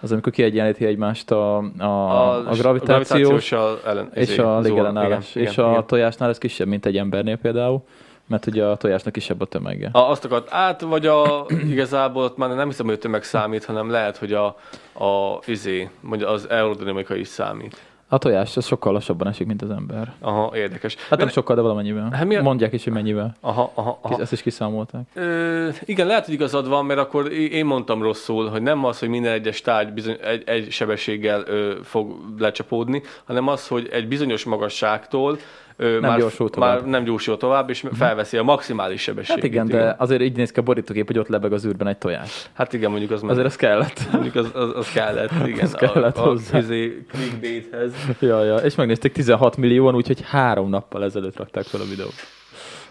[0.01, 5.35] az amikor kiegyenlíti egymást a, a, a, a gravitációs, a ellen, és a légellenállás.
[5.35, 5.85] És igen, a igen.
[5.85, 7.83] tojásnál ez kisebb, mint egy embernél például
[8.29, 9.89] mert ugye a tojásnak kisebb a tömege.
[9.91, 13.65] A, azt akart át, vagy a, igazából ott már nem hiszem, hogy a tömeg számít,
[13.65, 14.45] hanem lehet, hogy a,
[14.93, 17.81] a izé, mondja, az aerodinamika is számít.
[18.11, 20.13] A tojás az sokkal lassabban esik, mint az ember.
[20.19, 20.95] Aha, érdekes.
[21.09, 22.09] Hát nem sokkal, de valamennyivel.
[22.11, 22.41] Hát mi a...
[22.41, 23.35] Mondják is, hogy mennyivel.
[23.39, 24.21] Aha, aha, aha.
[24.21, 25.01] Ezt is kiszámolták.
[25.13, 29.09] Ö, igen, lehet, hogy igazad van, mert akkor én mondtam rosszul, hogy nem az, hogy
[29.09, 34.43] minden egyes tárgy bizony, egy, egy sebességgel ö, fog lecsapódni, hanem az, hogy egy bizonyos
[34.43, 35.37] magasságtól
[35.79, 36.79] nem már, gyorsul tovább.
[36.79, 39.35] már nem gyorsul tovább, és felveszi a maximális sebességet.
[39.35, 41.87] Hát igen, igen, de azért így néz ki a borítógép, hogy ott lebeg az űrben
[41.87, 42.49] egy tojás.
[42.53, 44.11] Hát igen, mondjuk az Azért az kellett.
[44.11, 45.65] Mondjuk az, az, az kellett, igen.
[45.65, 46.57] az kellett a, hozzá.
[46.57, 47.93] A, izé, clickbaithez.
[48.19, 52.13] Ja, ja, és megnézték 16 millióan, úgyhogy három nappal ezelőtt rakták fel a videót.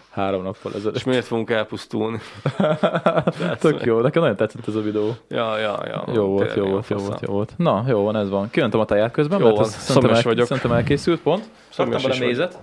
[0.09, 0.95] Három nappal ezelőtt.
[0.95, 2.19] És miért fogunk elpusztulni?
[3.59, 5.15] Tök jó, nekem nagyon tetszett ez a videó.
[5.29, 6.03] Ja, ja, ja.
[6.13, 7.53] Jó volt, jó volt, jó volt, jó volt.
[7.57, 8.49] Na, jó van, ez van.
[8.49, 9.65] Kijöntöm a taját közben, jó mert van.
[9.65, 10.45] Szerintem, el, vagyok.
[10.45, 11.49] szerintem elkészült, pont.
[11.69, 12.57] Szoktam bele mézet.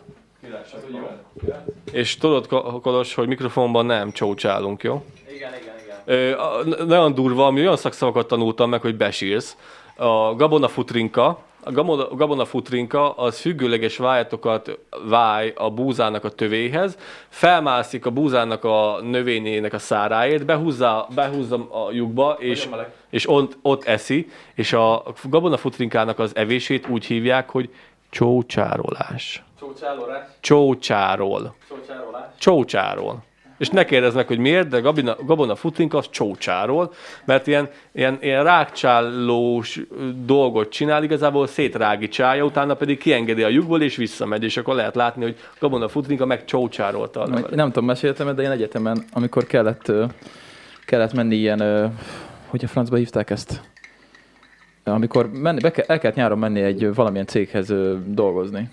[1.93, 2.47] És tudod,
[2.83, 5.05] Kolos, hogy mikrofonban nem csócsálunk, jó?
[5.35, 6.37] Igen, igen, igen.
[6.75, 9.57] Ö, nagyon durva, ami olyan szakszavakat tanultam meg, hogy besírsz.
[9.97, 16.99] A gabona futrinka, a gabona, gabona futrinka az függőleges vájatokat váj a búzának a tövéhez,
[17.29, 22.69] felmászik a búzának a növényének a száráért, behúzza, behúzza a lyukba, és,
[23.11, 27.71] és ott, ott eszi, és a gabona futrinkának az evését úgy hívják, hogy
[28.11, 29.45] csócsárolás.
[29.59, 30.27] Csócsárolás?
[30.41, 31.55] Csócsárol.
[31.69, 32.29] Csócsárolás?
[32.39, 33.25] Csócsárol.
[33.59, 36.93] És ne kérdezz meg, hogy miért, de Gabina, Gabona Futink az csócsárol,
[37.25, 39.81] mert ilyen, ilyen, ilyen rákcsálós
[40.25, 45.23] dolgot csinál, igazából szétrágicsálja, utána pedig kiengedi a lyukból és visszamegy, és akkor lehet látni,
[45.23, 47.27] hogy Gabona Futrinka meg csócsárolta.
[47.27, 49.93] Nem, nem tudom, meséltem, de én egyetemen, amikor kellett,
[50.87, 51.93] kellett menni ilyen,
[52.47, 53.61] hogy a francba hívták ezt?
[54.85, 57.73] amikor menni, be kell, el kellett nyáron menni egy valamilyen céghez
[58.07, 58.71] dolgozni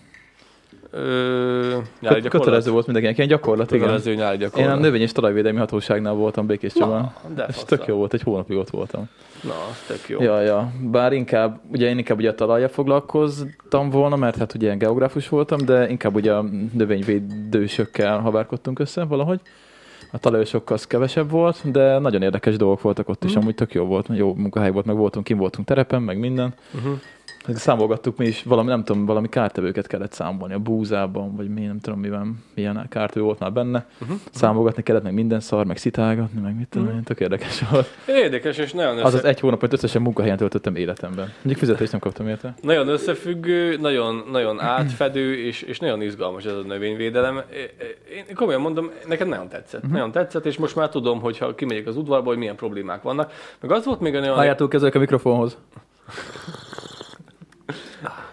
[0.96, 3.80] Ö, nyári Kö- kötelező volt mindenkinek, ilyen gyakorlat, igen.
[3.82, 4.72] Kötelező nyári Én gyakorlat.
[4.72, 7.14] a növény és talajvédelmi hatóságnál voltam Békés Csabán.
[7.48, 9.10] És tök jó volt, egy hónapig ott voltam.
[9.44, 9.54] Na,
[9.88, 10.22] tök jó.
[10.22, 10.72] Ja, ja.
[10.82, 15.66] Bár inkább, ugye én inkább ugye a talajjal foglalkoztam volna, mert hát ugye geográfus voltam,
[15.66, 19.40] de inkább ugye a növényvédősökkel havárkodtunk össze valahogy.
[20.12, 23.86] A talajosok az kevesebb volt, de nagyon érdekes dolgok voltak ott is, amúgy tök jó
[23.86, 26.54] volt, jó munkahely volt, meg voltunk, kim voltunk terepen, meg minden.
[26.76, 27.00] Uh-huh.
[27.48, 31.80] Számolgattuk mi is, valami, nem tudom, valami kártevőket kellett számolni a búzában, vagy mi, nem
[31.80, 33.86] tudom miben, milyen kártevő volt már benne.
[34.02, 34.18] Uh-huh.
[34.32, 37.88] Számolgatni kellett, meg minden szar, meg szitálgatni, meg mit tudom én, tök érdekes volt.
[38.08, 39.06] Érdekes, és nagyon, össze...
[39.06, 41.26] Az az egy hónap, hogy összesen munkahelyen töltöttem életemben.
[41.36, 42.54] Mondjuk fizetést nem kaptam érte.
[42.62, 47.42] nagyon összefüggő, nagyon, nagyon átfedő, és, és nagyon izgalmas ez a növényvédelem.
[48.28, 49.80] Én komolyan mondom, nekem nagyon tetszett.
[49.80, 49.94] Uh-huh.
[49.94, 53.32] Nagyon tetszett, és most már tudom, hogy ha kimegyek az udvarba, hogy milyen problémák vannak.
[53.60, 54.38] Meg az volt még a nagyon...
[54.38, 55.58] Álljátok a mikrofonhoz.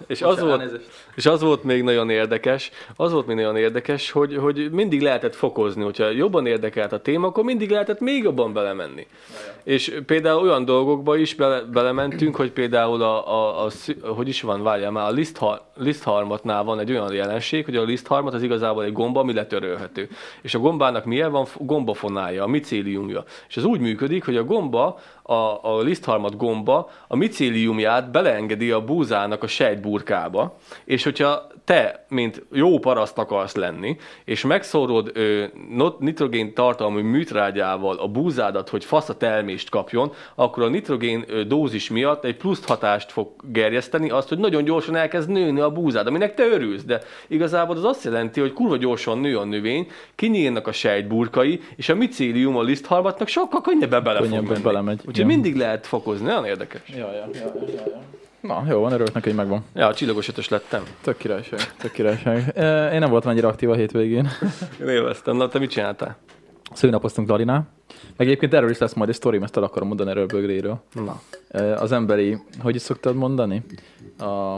[0.07, 0.81] És az, volt,
[1.15, 5.35] és az volt még nagyon érdekes, az volt még nagyon érdekes, hogy, hogy mindig lehetett
[5.35, 9.07] fokozni, hogyha jobban érdekelt a téma, akkor mindig lehetett még jobban belemenni.
[9.63, 13.71] És például olyan dolgokba is bele, belementünk, hogy például a, a, a,
[14.09, 18.35] hogy is van, várjál már, a liszthar, lisztharmatnál van egy olyan jelenség, hogy a lisztharmat
[18.35, 20.09] az igazából egy gomba, ami letörölhető.
[20.43, 21.47] És a gombának milyen van?
[21.59, 23.25] Gombafonája, a micéliumja.
[23.49, 28.85] És ez úgy működik, hogy a gomba, a, a lisztharmat gomba a micéliumját beleengedi a
[28.85, 35.45] búzának a sejtburkába, és hogyha te, mint jó paraszt akarsz lenni, és megszórod ö,
[35.99, 41.91] nitrogén tartalmú műtrágyával a búzádat, hogy fasz a termést kapjon, akkor a nitrogén ö, dózis
[41.91, 46.35] miatt egy pluszt hatást fog gerjeszteni, azt, hogy nagyon gyorsan elkezd nőni a búzád, aminek
[46.35, 50.73] te örülsz, de igazából az azt jelenti, hogy kurva gyorsan nő a növény, kinyílnak a
[50.73, 54.63] sejtburkai, és a micélium a liszthalmatnak sokkal könnyebben bele fog Könnyebben menni.
[54.65, 55.27] belemegy, Úgyhogy igen.
[55.27, 56.83] mindig lehet fokozni, nagyon érdekes.
[56.87, 58.03] Ja, ja, ja, ja, ja.
[58.41, 59.65] Na, jó van, örülök neki, hogy megvan.
[59.75, 60.83] Ja, a csillagos ötös lettem.
[61.01, 62.53] Tök királyság, tök királyság.
[62.93, 64.29] Én nem voltam annyira aktív a hétvégén.
[64.81, 65.37] Én élveztem.
[65.37, 66.17] Na, te mit csináltál?
[66.73, 67.69] Szőnapoztunk Larinál.
[68.17, 70.81] Meg egyébként erről is lesz majd egy sztorim, ezt el akarom mondani erről Bögréről.
[70.93, 71.21] Na.
[71.75, 73.63] Az emberi, hogy is szoktad mondani?
[74.19, 74.57] A,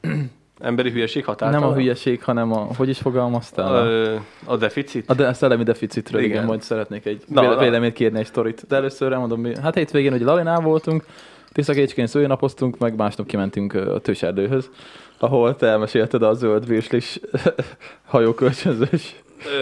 [0.60, 1.58] Emberi hülyeség határa?
[1.58, 3.74] nem a hülyeség, hanem a, hogy is fogalmaztál?
[3.74, 5.10] A, a deficit?
[5.10, 6.32] a de, szellemi deficitről, igen.
[6.32, 6.44] Igen.
[6.44, 8.64] majd szeretnék egy Na, véleményt kérni egy sztorit.
[8.68, 11.04] De először elmondom, mi, hát hétvégén ugye Larinál voltunk,
[11.54, 14.70] Tiszakécskén szőnapoztunk, meg másnap kimentünk a Tőserdőhöz,
[15.18, 17.20] ahol te elmesélted a zöld virslis
[18.12, 19.14] hajókölcsönzős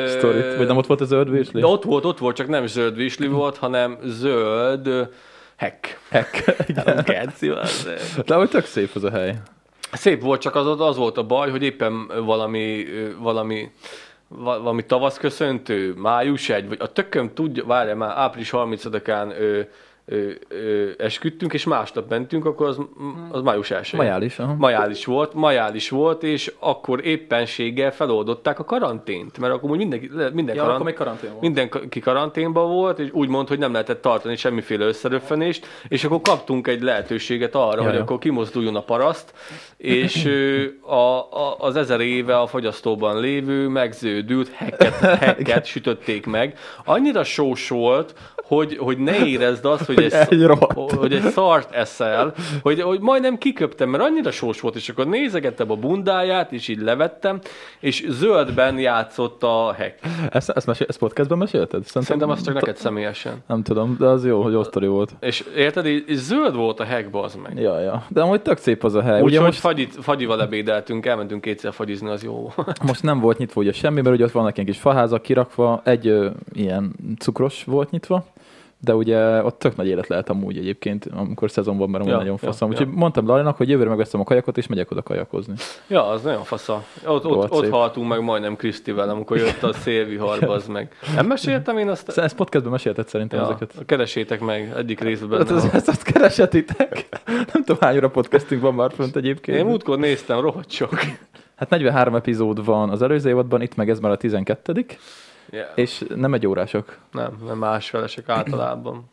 [0.07, 0.57] sztorit.
[0.57, 1.61] Vagy nem ott volt a zöld virsli?
[1.61, 5.09] De ott volt, ott volt, csak nem zöld visli volt, hanem zöld.
[6.85, 7.88] Nem keci, az.
[8.26, 9.38] De hogy tök szép az a hely.
[9.92, 12.85] Szép volt, csak az, az volt a baj, hogy éppen valami,
[13.18, 13.70] valami
[14.28, 19.35] va- valami tavasz köszöntő, május egy, vagy a tököm tudja, várjál már, április 30-án
[20.04, 22.78] ö, ö, esküdtünk, és másnap mentünk, akkor az,
[23.30, 24.54] az május 1 Majális, aha.
[24.58, 30.54] Majális volt, majális volt, és akkor éppenséggel feloldották a karantént, mert akkor úgy mindenki, minden,
[30.54, 31.42] Ja, karant, akkor karantén volt.
[31.42, 36.66] mindenki karanténban volt, és úgy mondta, hogy nem lehetett tartani semmiféle összeröffenést, és akkor kaptunk
[36.66, 38.00] egy lehetőséget arra, Ja, hogy ja.
[38.00, 39.34] akkor kimozduljon a paraszt,
[39.76, 40.24] és
[40.80, 46.58] a, a, az ezer éve a fogyasztóban lévő megződült hekket, hekket sütötték meg.
[46.84, 48.14] Annyira sós volt,
[48.54, 50.46] hogy, hogy ne érezd azt, hogy, egy, egy
[50.96, 55.70] hogy egy szart eszel, hogy, hogy majdnem kiköptem, mert annyira sós volt, és akkor nézegettem
[55.70, 57.40] a bundáját, és így levettem,
[57.80, 59.98] és zöldben játszott a hek.
[60.30, 61.84] Ezt, ezt, mesél, ezt podcastban mesélted?
[61.84, 63.42] Szerintem azt csak neked személyesen.
[63.46, 65.10] Nem tudom, de az jó, hogy jó sztori volt.
[65.20, 67.58] És érted, így zöld volt a hek, bazd meg.
[67.58, 68.04] Ja, ja.
[68.08, 69.20] De amúgy tök szép az a hely.
[69.20, 72.52] Úgyhogy most, fagyit, fagyival ebédeltünk, elmentünk kétszer fagyizni, az jó.
[72.86, 76.06] most nem volt nyitva ugye semmi, mert ugye ott vannak ilyen kis faházak kirakva, egy
[76.06, 78.24] ö, ilyen cukros volt nyitva,
[78.84, 82.18] de ugye ott tök nagy élet lehet amúgy egyébként, amikor szezon van, mert amúgy Ja,
[82.18, 82.70] nagyon ja, faszom.
[82.70, 82.78] ja.
[82.78, 85.54] Úgyhogy mondtam Lalinak, hogy jövőre megveszem a kajakot, és megyek oda kajakozni.
[85.88, 86.84] Ja, az nagyon fasza.
[87.06, 90.92] Ott, ott, ott haltunk meg majdnem Krisztivel, amikor jött a szélvihar, bazd meg.
[91.14, 92.18] Nem meséltem én azt?
[92.18, 93.72] Ezt podcastban mesélted szerintem Ja, ezeket.
[93.86, 95.74] keresétek meg, egyik részben Hát benne az, van.
[95.74, 97.08] ezt azt keresetitek.
[97.26, 99.58] Nem tudom, hány óra podcastünk van már fönt egyébként.
[99.58, 100.94] Én múltkor néztem, rohadt sok.
[101.56, 104.72] Hát 43 epizód van az előző évadban, itt meg ez már a 12
[105.52, 105.68] Yeah.
[105.74, 106.96] és nem egy órások.
[107.10, 109.10] Nem, nem másfelesek általában.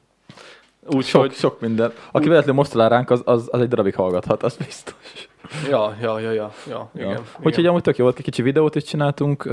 [0.84, 1.92] Sok, Úgyhogy, sok minden.
[2.12, 5.30] Aki véletlenül most talál ránk, az, az, az egy darabig hallgathat, az biztos.
[5.70, 7.10] ja, ja, ja, ja, ja, igen.
[7.10, 7.24] Ja.
[7.44, 9.46] Úgyhogy amúgy tök jó volt, egy kicsi videót is csináltunk,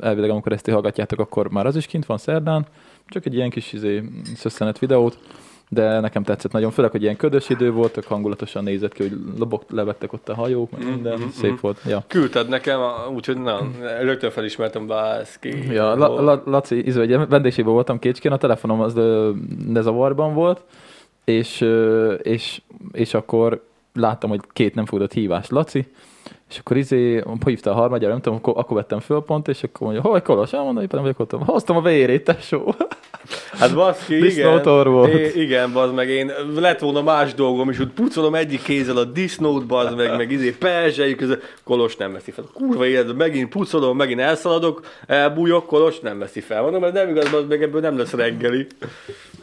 [0.00, 2.66] elvileg amikor ezt hallgatjátok, akkor már az is kint van szerdán,
[3.06, 4.02] csak egy ilyen kis izé,
[4.34, 5.18] szösszenet videót,
[5.68, 9.18] de nekem tetszett nagyon, főleg, hogy ilyen ködös idő volt, tök hangulatosan nézett ki, hogy
[9.38, 11.80] lobog, levettek ott a hajók, meg minden, mhm, szép volt.
[11.86, 12.04] Ja.
[12.06, 12.80] Küldted nekem,
[13.14, 15.72] úgyhogy nem, rögtön felismertem, bászki.
[15.72, 18.94] Ja, la, la, Laci, izé, ugye vendégségben voltam Kécskén, a telefonom az
[19.68, 20.60] ne zavarban volt,
[21.24, 21.60] és,
[22.22, 22.60] és,
[22.92, 25.86] és akkor láttam, hogy két nem fogadott hívás, Laci,
[26.50, 29.86] és akkor izé, hívta a harmadjára, nem tudom, akkor, akkor vettem föl pont, és akkor
[29.86, 30.52] mondja, hol Kolos?
[30.52, 31.46] Ah, mondom, éppen nem vagyok ott.
[31.46, 32.74] Hoztam a vérét, tesó.
[33.52, 34.62] Hát baszki, igen.
[34.62, 35.12] Volt.
[35.12, 39.04] É, igen, bazd meg, én lett volna más dolgom, és úgy pucolom egyik kézzel a
[39.04, 42.44] disznót, bazd meg, meg izé perzseljük, közben Kolos nem veszi fel.
[42.52, 46.62] Kurva életben, megint pucolom, megint elszaladok, elbújok, Kolos nem veszi fel.
[46.62, 48.66] Mondom, ez nem igaz, bazd meg, ebből nem lesz reggeli.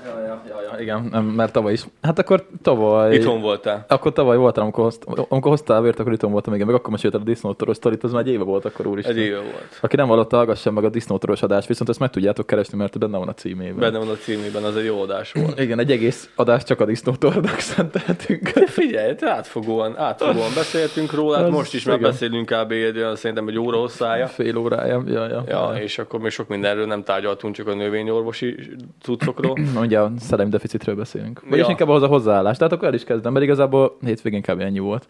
[0.05, 1.85] Ja, ja, ja, ja, igen, nem, mert tavaly is.
[2.01, 3.15] Hát akkor tavaly...
[3.15, 3.85] Itthon voltál.
[3.87, 7.21] Akkor tavaly voltam, amikor, hozt, amikor hoztál vért, akkor itthon voltam, igen, meg akkor meséltem
[7.21, 9.05] a disznótoros sztorit, az már egy éve volt akkor úr is.
[9.05, 9.79] Egy éve volt.
[9.81, 13.17] Aki nem hallotta, hallgassa meg a disznótoros adást, viszont ezt meg tudjátok keresni, mert benne
[13.17, 13.77] van a címében.
[13.77, 15.59] Benne van a címében, az egy jó adás volt.
[15.65, 18.49] Igen, egy egész adás csak a disznótornak szenteltünk.
[18.49, 22.09] De figyelj, te átfogóan, átfogóan beszéltünk róla, hát most is már igen.
[22.09, 22.71] beszélünk kb.
[22.71, 24.27] egy olyan szerintem egy óra hosszája.
[24.27, 25.43] Fél órája, ja, ja.
[25.47, 28.55] Ja, és akkor még sok mindenről nem tárgyaltunk, csak a növényorvosi
[29.01, 29.59] cuccokról.
[29.95, 31.41] Ugye a szellemdeficitről beszélünk.
[31.49, 31.69] Vagyis Ja.
[31.71, 32.57] inkább ahhoz a hozzáállás.
[32.57, 34.59] Tehát akkor el is kezdem, mert igazából hétvégén kb.
[34.61, 35.05] ennyi volt.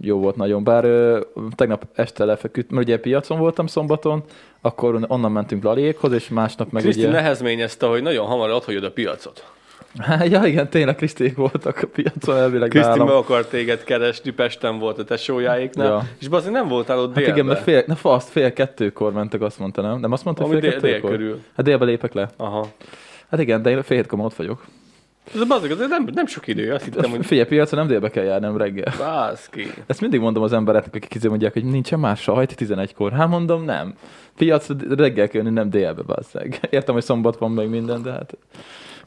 [0.00, 1.20] Jó volt nagyon, bár ö,
[1.54, 4.22] tegnap este lefeküdt, mert ugye piacon voltam szombaton,
[4.60, 7.10] akkor onnan mentünk Laliékhoz, és másnap meg Kriszti ugye...
[7.10, 9.44] nehezményezte, hogy nagyon hamar adhagyod a piacot.
[9.98, 13.06] Hát, ja, igen, tényleg Kriszték voltak a piacon elvileg Kriszti nálam.
[13.06, 16.02] meg akart téged keresni, Pesten volt a tesójáéknál, Ja.
[16.20, 19.58] és bazdmeg nem voltál ott Hát igen, mert fél, na fasz, fél kettőkor mentek, azt
[19.58, 19.98] mondta, nem?
[20.00, 21.10] Nem azt mondta, hogy fél dél, dél kettőkor?
[21.10, 21.40] körül.
[21.56, 22.28] Hát délbe lépek le.
[22.36, 22.66] Aha.
[23.30, 24.64] Hát igen, de én fél hétkor ott vagyok.
[25.34, 28.10] Ez a bazdmeg, azért nem, nem sok idő, azt hittem, hogy Figyelj, piacon nem délbe
[28.10, 28.94] kell járni, nem reggel.
[28.98, 29.66] bászki.
[29.86, 33.12] Ezt mindig mondom az embereknek, akik izé mondják, hogy nincsen más sajt 11-kor.
[33.12, 33.94] Hát mondom, nem.
[34.36, 36.60] Piac reggel kell jönni, nem délbe, basszeg.
[36.70, 38.36] Értem, hogy szombat van meg minden, de hát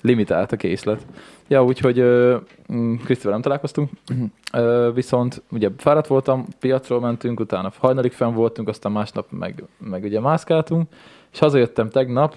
[0.02, 1.06] limitált a készlet.
[1.48, 2.04] Ja, úgyhogy
[2.74, 3.90] mm, Krisztivel nem találkoztunk,
[4.54, 10.04] ö, viszont ugye fáradt voltam, piacról mentünk, utána hajnalig fenn voltunk, aztán másnap meg, meg
[10.04, 10.88] ugye mászkáltunk,
[11.32, 12.36] és hazajöttem tegnap,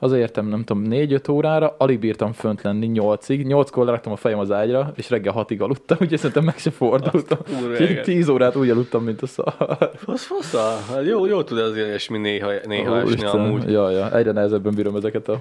[0.00, 4.50] hazaértem nem tudom, 4-5 órára, alig bírtam fönt lenni 8-ig, 8-kor leraktam a fejem az
[4.50, 7.38] ágyra, és reggel 6-ig aludtam, úgyhogy szerintem meg se fordultam.
[7.78, 8.04] éget.
[8.04, 9.54] 10 órát úgy aludtam, mint a szar.
[9.94, 10.78] Fasz, fasza.
[10.88, 13.70] Hát jó, jó tud azért ilyesmi néha, néha esni Úristen, amúgy.
[13.70, 15.40] Ja, ja, egyre nehezebben bírom ezeket a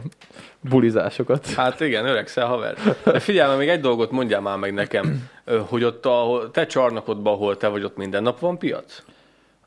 [0.69, 1.47] bulizásokat.
[1.47, 2.75] Hát igen, öregszel haver.
[3.03, 5.29] De figyelj, még egy dolgot mondjál már meg nekem,
[5.67, 9.03] hogy ott a te csarnokodban, ahol te vagy, ott minden nap van piac?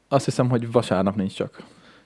[0.08, 1.62] Azt hiszem, hogy vasárnap nincs csak.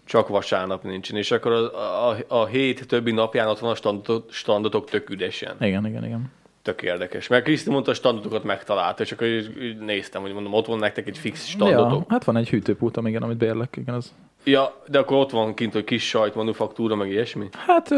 [0.07, 4.33] Csak vasárnap nincsen, és akkor a, a, a hét többi napján ott van a standotok,
[4.33, 5.57] standotok tök üdesen.
[5.61, 6.33] Igen, igen, igen.
[6.62, 7.29] Tök érdekes.
[7.29, 10.79] Mert Kriszti mondta, a standotokat megtalálta, és akkor így, így néztem, hogy mondom, ott van
[10.79, 12.01] nektek egy fix standotok.
[12.01, 14.14] Ja, hát van egy hűtőpultom, igen, amit bérlek, igen, az.
[14.45, 17.49] Ja, de akkor ott van kint, hogy kis sajt, manufaktúra, meg ilyesmi?
[17.66, 17.88] Hát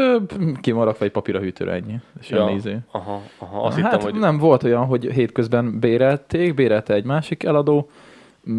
[0.61, 1.95] kimarakva egy papír a hűtőre ennyi.
[2.21, 2.77] Semmi izé.
[2.91, 4.19] Aha, aha, azt hát hittem, hogy...
[4.19, 7.89] nem volt olyan, hogy hétközben bérelték, bérelte egy másik eladó,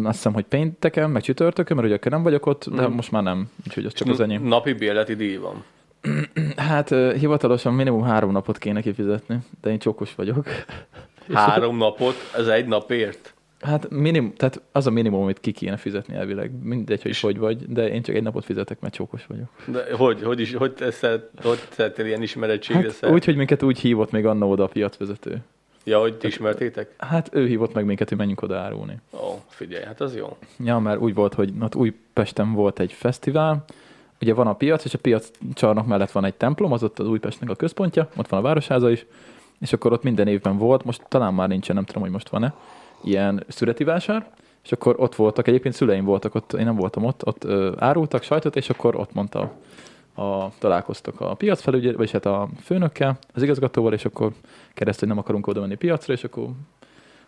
[0.03, 2.91] azt hiszem, hogy pénteken, meg csütörtökön, mert ugye akkor nem vagyok ott, de Mhm.
[2.95, 4.43] most már nem, úgyhogy az csak az enyém.
[4.43, 5.63] Napi bérleti díj van.
[6.55, 10.45] Hát hivatalosan minimum három napot kéne kifizetni, de én csokos vagyok.
[11.33, 13.33] Három napot, ez egy napért?
[13.61, 16.51] Hát minimum, tehát az a minimum, amit ki kéne fizetni elvileg.
[16.63, 19.49] Mindegy, hogy hogy vagy, de én csak egy napot fizetek, mert csókos vagyok.
[19.65, 23.13] De hogy, hogy is, hogy teszel, hogy tettél ilyen ismerettségre Hát szert?
[23.13, 25.41] úgy, hogy minket úgy hívott még annó oda a piacvezető.
[25.83, 26.93] Ja, hogy ti ismertétek?
[26.97, 28.97] Hát ő hívott meg minket, hogy menjünk oda árulni.
[29.13, 30.37] Ó, figyelj, hát az jó.
[30.57, 33.63] Ja, mert úgy volt, hogy ott Újpesten volt egy fesztivál,
[34.21, 37.07] ugye van a piac, és a piac csarnok mellett van egy templom, az ott az
[37.07, 39.05] Újpestnek a központja, ott van a városháza is,
[39.59, 42.53] és akkor ott minden évben volt, most talán már nincsen, nem tudom, hogy most van-e,
[43.03, 44.31] ilyen születi vásár,
[44.63, 48.23] és akkor ott voltak, egyébként szüleim voltak ott, én nem voltam ott, ott ö, árultak
[48.23, 49.51] sajtot, és akkor ott mondta,
[50.15, 54.31] a, találkoztak a piacfelügyel, vagyis hát a főnökkel, az igazgatóval, és akkor
[54.73, 56.47] kérdezte, hogy nem akarunk oda menni piacra, és akkor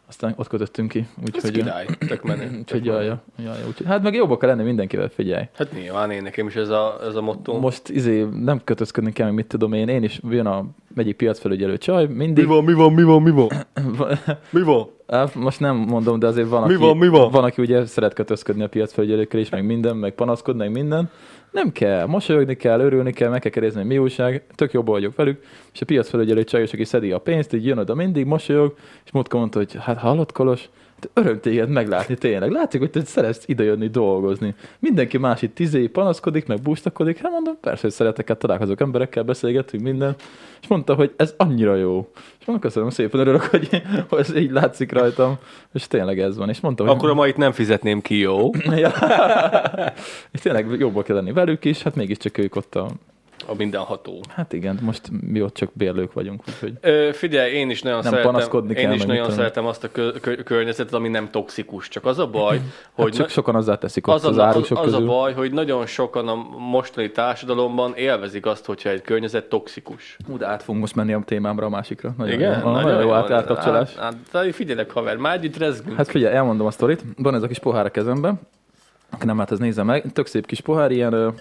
[0.08, 0.99] aztán ott kötöttünk ki.
[0.99, 2.58] Ez Úgyhogy, király, tök menő.
[2.60, 5.43] úgyhogy jaj, jaj, jaj, úgyhogy, hát meg jobbak kell lenni mindenkivel, figyelj.
[5.56, 7.60] Hát nyilván én nekem is ez a, ez a motto.
[7.60, 11.77] Most izé, nem kötözködni kell, meg mit tudom én, én is jön a egyik piacfelügyelő
[11.77, 12.47] csaj, mindig...
[12.47, 13.47] van, mi van, mi van, mi van?
[14.49, 14.88] Mi van?
[15.08, 17.32] Hát most nem mondom, de azért van, Mi aki, van, mi van?
[17.32, 21.10] van, aki ugye szeret kötözködni a piacfelügyelőkkel is, meg minden, meg panaszkodni, meg minden.
[21.53, 25.15] Nem kell, mosolyogni kell, örülni kell, meg kell kérdezni, hogy mi újság, tök jobb vagyok
[25.15, 28.75] velük, és a piacfelügyelő csaj is, aki szedi a pénzt, így jön oda mindig, mosolyog,
[29.05, 30.69] és Motka mondta, hogy hát hallott Kolos,
[31.13, 32.51] öröm téged meglátni tényleg.
[32.51, 34.55] Látszik, hogy te szeretsz idejönni dolgozni.
[34.79, 37.17] Mindenki más itt izé panaszkodik, meg bústakodik.
[37.17, 40.15] Hát mondom, persze, hogy szeretek, hát találkozok emberekkel, beszélgetünk minden.
[40.61, 42.07] És mondta, hogy ez annyira jó.
[42.39, 45.37] És mondom, köszönöm szépen, örülök, hogy, hogy ez így látszik rajtam.
[45.73, 46.49] És tényleg ez van.
[46.49, 48.49] És mondta, hogy Akkor a mait nem fizetném ki, jó?
[48.75, 48.91] ja.
[50.34, 52.88] és tényleg jobban kell lenni velük is, hát mégiscsak ők ott a
[53.45, 54.19] A mindenható.
[54.29, 56.73] Hát igen, most mi ott csak bérlők vagyunk, úgyhogy...
[56.81, 59.37] Ö, figyelj, én is nagyon Nem szeretem, panaszkodni én kell, is nagyon tudom.
[59.37, 61.87] szeretem azt a kö- kö- környezetet, ami nem toxikus.
[61.87, 64.55] Csak az a baj, Hogy hogy csak na- sokan azzá teszik az, az, a, az,
[64.55, 65.01] az közül.
[65.01, 70.17] a baj, hogy nagyon sokan a mostani társadalomban élvezik azt, hogyha egy környezet toxikus.
[70.27, 72.13] Hú, de át fogunk most menni a témámra, a másikra.
[72.17, 72.61] Nagyon Igen?
[72.63, 72.71] Jó.
[72.71, 73.95] Nagyon, jó át, átkapcsolás.
[73.95, 75.97] Hát, hát, figyelek, haver, már együtt rezgünk.
[75.97, 77.03] Hát figyelj, elmondom a sztorit.
[77.17, 78.39] Van ez a kis pohár a kezemben.
[79.23, 80.11] Nem lát, az nézze meg.
[80.13, 81.33] Tök szép kis pohár, ilyen...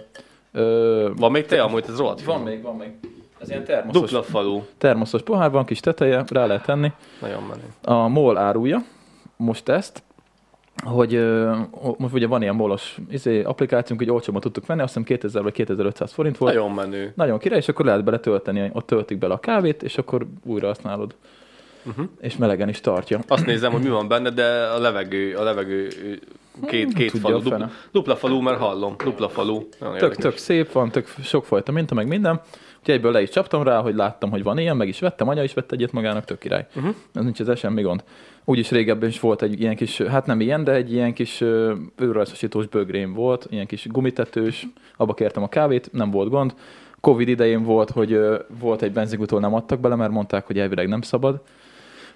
[0.52, 2.90] Ö, van még te, amúgy ez rohadt van még, van még.
[3.38, 4.62] Ez ilyen termoszos, Dupla falu.
[4.78, 6.92] termoszos pohár van, kis teteje, rá lehet tenni.
[7.20, 7.62] Nagyon menő.
[7.82, 8.84] A MOL árulja
[9.36, 10.02] most ezt,
[10.84, 11.54] hogy ö,
[11.96, 15.52] most ugye van ilyen molos izé, applikációnk, hogy olcsóban tudtuk venni, azt hiszem 2000 vagy
[15.52, 16.54] 2500 forint volt.
[16.54, 17.12] Nagyon menő.
[17.16, 20.66] Nagyon király, és akkor lehet bele tölteni, ott töltik bele a kávét, és akkor újra
[20.66, 21.14] használod.
[21.86, 22.06] Uh-huh.
[22.20, 23.20] És melegen is tartja.
[23.26, 25.88] Azt nézem, hogy mi van benne, de a levegő, a levegő
[26.66, 27.42] két, két tudja falu.
[27.42, 28.94] Dupla, dupla falu, mert hallom.
[29.04, 29.54] Dupla falu.
[29.54, 30.16] Nagyon Tök, érdekes.
[30.16, 32.40] tök szép van, tök sokfajta minta, meg minden.
[32.78, 35.42] Úgyhogy egyből le is csaptam rá, hogy láttam, hogy van ilyen, meg is vettem, anya
[35.42, 36.66] is vett egyet magának, tök király.
[36.76, 36.94] Uh-huh.
[37.14, 38.04] Ez nincs ez semmi gond.
[38.44, 41.74] Úgyis régebben is volt egy ilyen kis, hát nem ilyen, de egy ilyen kis ö,
[41.96, 46.54] őrrajzosítós bögrém volt, ilyen kis gumitetős, abba kértem a kávét, nem volt gond.
[47.00, 48.20] Covid idején volt, hogy
[48.60, 51.40] volt egy benzinkútól nem adtak bele, mert mondták, hogy elvileg nem szabad,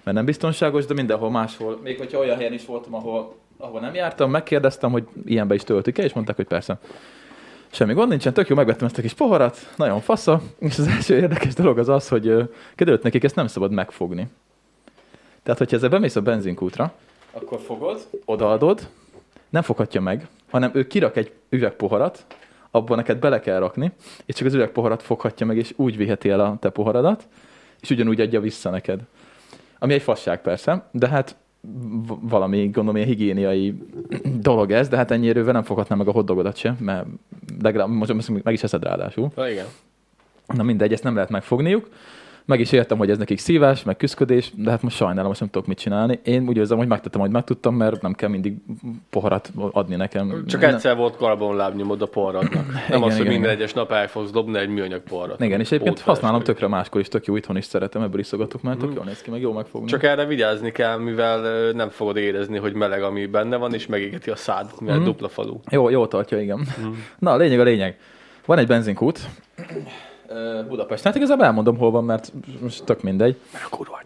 [0.07, 1.79] mert nem biztonságos, de mindenhol máshol.
[1.83, 6.03] Még hogyha olyan helyen is voltam, ahol, ahol nem jártam, megkérdeztem, hogy ilyenbe is töltik-e,
[6.03, 6.79] és mondták, hogy persze.
[7.69, 11.15] Semmi gond nincsen, tök jó, megvettem ezt a kis poharat, nagyon fasza, és az első
[11.15, 14.27] érdekes dolog az az, hogy kiderült nekik, ezt nem szabad megfogni.
[15.43, 16.93] Tehát, hogyha ezzel bemész a benzinkútra,
[17.31, 18.87] akkor fogod, odaadod,
[19.49, 22.25] nem foghatja meg, hanem ő kirak egy üvegpoharat,
[22.71, 23.91] abban neked bele kell rakni,
[24.25, 27.27] és csak az üvegpoharat foghatja meg, és úgy viheti el a te poharadat,
[27.81, 28.99] és ugyanúgy adja vissza neked.
[29.79, 31.35] Ami egy fasság persze, de hát
[32.21, 33.77] valami, gondolom, ilyen higiéniai
[34.39, 37.05] dolog ez, de hát ennyire nem foghatná meg a hotdogodat se, mert
[37.61, 39.31] legalább, most most meg is eszed ráadásul.
[39.35, 39.65] Na igen.
[40.45, 41.89] Na mindegy, ezt nem lehet megfogniuk.
[42.47, 45.49] Meg is értem, hogy ez nekik szívás, meg küszködés, de hát most sajnálom, most nem
[45.49, 46.19] tudok mit csinálni.
[46.23, 48.57] Én úgy érzem, hogy megtettem, hogy megtudtam, mert nem kell mindig
[49.09, 50.43] poharat adni nekem.
[50.47, 52.65] Csak Nem- egyszer volt karbonlábnyomod a poharadnak.
[52.73, 53.49] Nem Igen, az, hogy igen, minden igen.
[53.49, 55.41] egyes nap el fogsz dobni egy műanyag poharat.
[55.43, 58.79] Igen, és egyébként használom tökre máskor is, tök jó, itthon is szeretem, ebből iszogatok, mert
[58.79, 59.87] tök jól néz ki, meg jó megfogni.
[59.87, 64.29] Csak erre vigyázni kell, mivel nem fogod érezni, hogy meleg, ami benne van, és megégeti
[64.29, 65.05] a szád, mivel Mhm.
[65.05, 65.59] dupla falu.
[65.69, 66.57] Jó, jó tartja, igen.
[66.57, 66.87] Mhm.
[67.19, 67.97] Na, a lényeg a lényeg.
[68.45, 69.19] Van egy benzinkút,
[70.67, 71.11] Budapesten.
[71.11, 73.35] Hát igazából elmondom, hol van, mert most tök mindegy.
[73.53, 73.97] A kurva.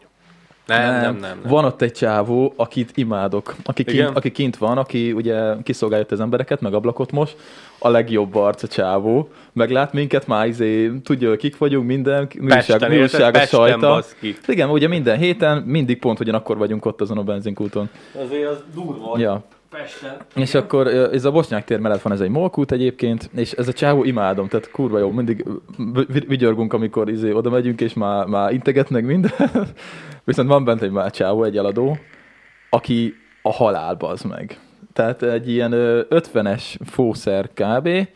[0.66, 1.20] Nem, nem, nem.
[1.20, 1.42] nem.
[1.48, 3.56] Van ott egy csávó, akit imádok.
[3.64, 3.96] Aki Igen?
[4.06, 7.36] kint, aki kint van, aki ugye kiszolgálja az embereket, meg ablakot most.
[7.80, 9.30] A legjobb arc a csávó.
[9.54, 12.92] Meglát minket, már izé, tudja, hogy kik vagyunk, minden, érted?
[12.94, 13.88] újság a sajta.
[13.88, 14.38] baszki.
[14.48, 17.90] Igen, ugye minden héten, mindig pont ugyanakkor vagyunk ott azon a benzinkúton.
[18.24, 19.44] Azért az durva, Ja.
[19.72, 20.18] Pesten.
[20.36, 23.74] És akkor ez a Bosnyák tér mellett van ez egy molkút egyébként, és ez a
[23.74, 25.46] csávó imádom, tehát kurva jó, mindig
[25.94, 29.32] vi- vi- vigyorgunk, amikor izé, oda megyünk, és már, már integet meg minden.
[30.24, 31.98] Viszont van bent egy már csávó, egy eladó,
[32.70, 34.60] aki a halálba az meg.
[34.94, 37.88] Tehát egy ilyen ö, 50-es fószer kb.
[37.88, 38.08] És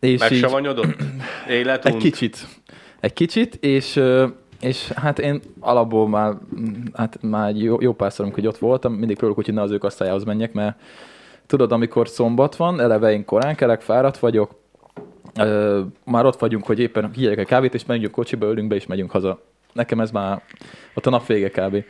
[0.00, 0.96] így, Megsavanyodott?
[1.48, 2.46] Élet egy kicsit.
[3.00, 4.00] Egy kicsit, és,
[4.60, 6.34] és hát én alapból már,
[6.94, 10.24] hát már jó, jó párszor, amikor ott voltam, mindig próbálok, hogy ne az ő kasztályához
[10.24, 10.80] menjek, mert
[11.46, 14.54] tudod, amikor szombat van, eleve én korán kelek, fáradt vagyok,
[15.40, 18.86] ö, már ott vagyunk, hogy éppen hívják egy kávét, és megyünk kocsiba, ülünk be, és
[18.86, 19.40] megyünk haza.
[19.72, 20.42] Nekem ez már
[20.94, 21.84] ott a nap vége kb.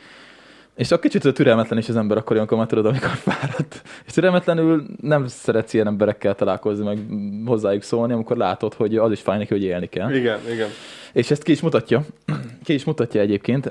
[0.76, 3.82] És a kicsit türelmetlen is az ember akkor, amikor már tudod, amikor fáradt.
[4.06, 6.98] És türelmetlenül nem szeretsz ilyen emberekkel találkozni, meg
[7.46, 10.14] hozzájuk szólni, amikor látod, hogy az is fáj neki, hogy élni kell.
[10.14, 10.68] Igen, igen.
[11.12, 12.04] És ezt ki is mutatja.
[12.64, 13.70] Ki is mutatja egyébként.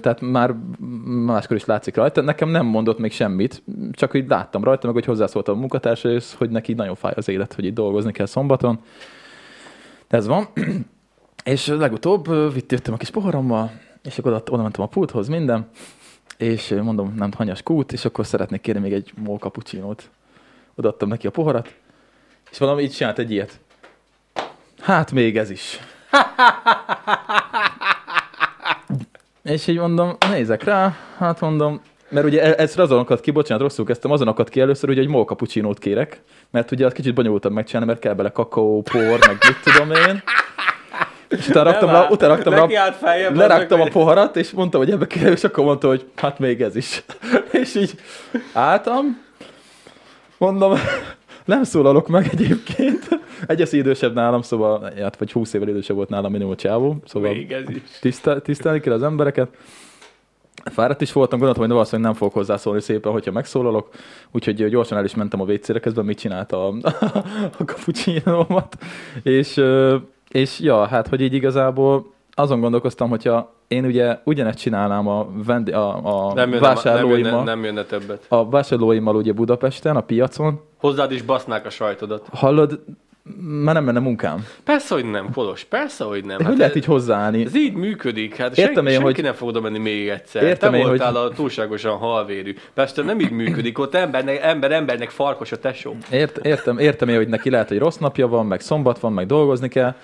[0.00, 0.54] Tehát már
[1.04, 2.20] máskor is látszik rajta.
[2.20, 6.50] Nekem nem mondott még semmit, csak hogy láttam rajta, meg hogy hozzászóltam a munkatársaihoz, hogy
[6.50, 8.80] neki nagyon fáj az élet, hogy itt dolgozni kell szombaton.
[10.08, 10.48] Ez van.
[11.44, 13.70] És legutóbb vitt jöttem a kis poharammal,
[14.04, 15.68] és akkor oda, oda mentem a pulthoz, minden,
[16.38, 20.10] és mondom, nem hanyas kút, és akkor szeretnék kérni még egy mol cappuccinót.
[20.74, 21.74] Odaadtam neki a poharat,
[22.50, 23.60] és valami így csinált egy ilyet.
[24.80, 25.78] Hát még ez is.
[29.42, 33.84] És így mondom, nézek rá, hát mondom, mert ugye e- ez azonokat ki, bocsánat, rosszul
[33.84, 38.00] kezdtem, azonokat ki először, hogy mol cappuccinót kérek, mert ugye az kicsit bonyolultabb megcsinálni, mert
[38.00, 40.22] kell bele kakaó, por, meg mit tudom én.
[41.28, 43.36] És utána raktam rá, utána raktam rá, feljebb.
[43.36, 46.76] leraktam a poharat, és mondta, hogy ebbe kell, és akkor mondta, hogy hát még ez
[46.76, 47.04] is.
[47.62, 47.94] és így
[48.52, 49.22] álltam,
[50.38, 50.78] mondom,
[51.44, 53.08] nem szólalok meg egyébként.
[53.46, 57.32] Egy az idősebb nálam, szóval, hát vagy 20 évvel idősebb volt nálam minimum csávó, szóval
[57.32, 57.82] Még ez is.
[58.00, 59.48] tisztel, tisztelni kell az embereket.
[60.64, 63.88] Fáradt is voltam, gondoltam, hogy valószínűleg nem fogok hozzászólni szépen, hogyha megszólalok,
[64.30, 66.74] úgyhogy gyorsan el is mentem a WC-re, közben mit csinálta a,
[67.58, 68.76] a cappuccinómat,
[69.22, 69.60] és,
[70.28, 75.72] És ja, hát hogy így igazából azon gondolkoztam, hogyha én ugye ugyanezt csinálnám a, vendi,
[75.72, 75.96] a,
[76.28, 78.24] a Nem jönne, nem, vásárlóimmal, jönne, nem jönne többet.
[78.28, 82.26] a vásárlóimmal ugye Budapesten, a piacon, Hozzád is basznák a sajtodat.
[82.32, 82.80] hallod,
[83.40, 84.46] már nem lenne munkám.
[84.64, 86.38] Persze, hogy nem, Kolos, persze, hogy nem.
[86.38, 87.44] De hogy lehet így hozzáállni?
[87.44, 90.42] Ez így működik, hát Értem senki, én, senki hogy- nem fog oda menni még egyszer.
[90.42, 92.54] Értem Te én, voltál hogy- a túlságosan halvérű.
[92.74, 95.96] Pesten nem így működik, ott embernek, ember embernek farkos a tesó.
[96.10, 99.26] Ért, értem, értem én, hogy neki lehet, hogy rossz napja van, meg szombat van, meg
[99.26, 99.94] dolgozni kell.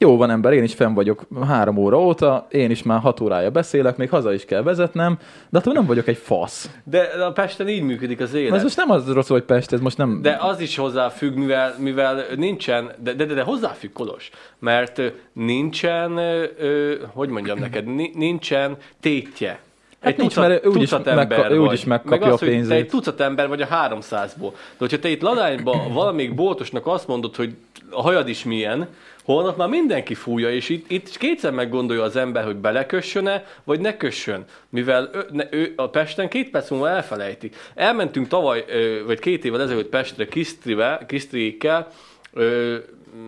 [0.00, 3.50] Jó van ember, én is fenn vagyok három óra óta, én is már hat órája
[3.50, 5.18] beszélek, még haza is kell vezetnem,
[5.48, 6.70] de attól nem vagyok egy fasz.
[6.84, 8.56] De a Pesten így működik az élet.
[8.56, 10.22] Ez most nem az rossz, hogy Pest, ez most nem...
[10.22, 15.00] De az is hozzáfügg, mivel, mivel nincsen, de, de, de, de hozzáfügg Kolos, mert
[15.32, 19.58] nincsen, ö, hogy mondjam neked, ni- nincsen tétje.
[20.00, 22.54] Hát nincs, mert ő úgyis tucat megka- ő úgyis megkapja Meg az, a hogy Te
[22.54, 22.78] pénzét.
[22.78, 24.50] egy tucat ember vagy a 300-ból.
[24.52, 27.54] De hogyha te itt Ladányban valamelyik boltosnak azt mondod, hogy
[27.90, 28.88] a hajad is milyen,
[29.32, 33.96] holnap már mindenki fújja, és itt, itt kétszer meggondolja az ember, hogy belekössön-e, vagy ne
[33.96, 34.44] kössön.
[34.68, 37.50] Mivel ő, ne, ő a Pesten két perc múlva elfelejti.
[37.74, 38.64] Elmentünk tavaly,
[39.06, 41.88] vagy két évvel ezelőtt Pestre Kisztrivel, Kisztriékkel,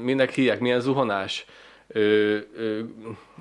[0.03, 1.45] minek hívják, milyen zuhanás?
[1.89, 2.79] Ö, ö,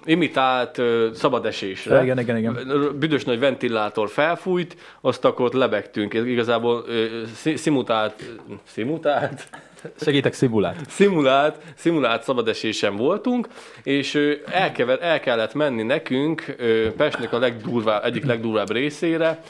[0.06, 2.04] imitált ö, szabadesésre.
[2.04, 2.58] Igen, igen, igen.
[3.00, 6.14] Büdös nagy ventilátor felfújt, azt akkor ott lebegtünk.
[6.14, 7.06] Igazából ö,
[7.36, 8.24] szi- szimutált,
[8.64, 9.48] szimutált?
[9.96, 10.76] Segítek szimulát.
[10.90, 13.48] szimulált, szimulált szabadesésen voltunk,
[13.84, 14.20] és
[14.52, 16.56] elkever, el kellett menni nekünk
[16.98, 19.42] Pestnek a legdurvább, egyik legdurvább részére,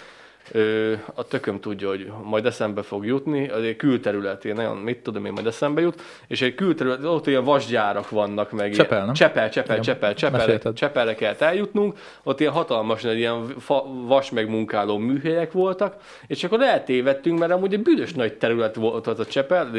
[1.13, 5.31] a tököm tudja, hogy majd eszembe fog jutni, az egy külterületén, nagyon, mit tudom én,
[5.31, 8.71] majd eszembe jut, és egy külterület, ott ilyen vasgyárak vannak meg.
[8.71, 9.13] Csepel, ilyen, nem?
[9.13, 9.97] Csepel, Csepel, Igen.
[9.97, 10.73] Csepel.
[10.73, 15.95] Csepelre kellett eljutnunk, ott ilyen hatalmas nagy ilyen fa, vas megmunkáló műhelyek voltak,
[16.27, 19.71] és akkor eltévedtünk, mert amúgy egy büdös nagy terület volt az a Csepel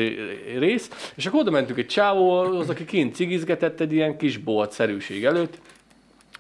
[0.59, 5.59] rész, és akkor oda mentünk egy csávóhoz, aki kint cigizgetett egy ilyen kis bolt-szerűség előtt,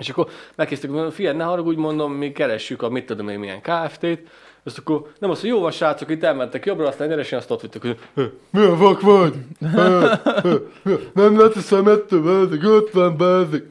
[0.00, 3.60] és akkor megkérdeztük, hogy figyelj, ne haragudj, mondom, mi keressük a mit tudom én milyen
[3.60, 4.18] KFT-t,
[4.64, 7.60] azt akkor nem azt, hogy jó van srácok, itt elmentek jobbra, aztán nyeresen azt ott
[7.60, 9.34] vittek, hogy "Ö, milyen vak vagy?
[11.14, 13.64] Nem lett a szemettől, bezik, ott van, bezik.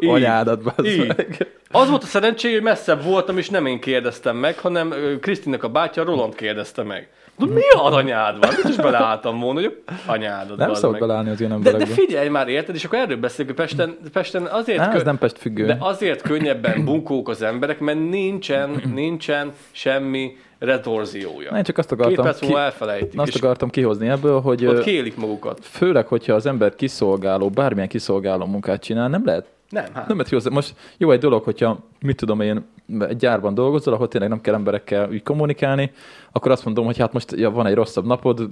[0.00, 0.08] Így.
[0.10, 1.46] Anyádat, meg.
[1.70, 5.68] Az volt a szerencsé, hogy messzebb voltam, és nem én kérdeztem meg, hanem Krisztinek a
[5.68, 7.08] bátyja Roland kérdezte meg.
[7.48, 8.50] De mi az anyád van?
[8.56, 11.00] Mit is beleálltam volna, hogy anyádat Nem szabad meg.
[11.00, 11.94] beleállni az ilyen De, de emberekbe.
[12.02, 12.74] figyelj már, érted?
[12.74, 14.78] És akkor erről beszélünk, hogy Pesten, Pesten azért...
[14.80, 15.66] Ez kö- nem Pest függő.
[15.66, 21.50] de azért könnyebben bunkók az emberek, mert nincsen, nincsen semmi retorziója.
[21.56, 24.82] Én csak azt Két akartam, perc ki, múlva elfelejtik, azt akartam kihozni ebből, hogy ott
[24.82, 25.58] kélik magukat.
[25.62, 30.08] főleg, hogyha az ember kiszolgáló, bármilyen kiszolgáló munkát csinál, nem lehet Nem, hát.
[30.08, 30.50] nem lehet hozzá.
[30.50, 32.64] Most jó egy dolog, hogyha mit tudom én,
[33.08, 35.92] egy gyárban dolgozol, ahol tényleg nem kell emberekkel úgy kommunikálni,
[36.32, 38.50] akkor azt mondom, hogy hát most ja, van egy rosszabb napod,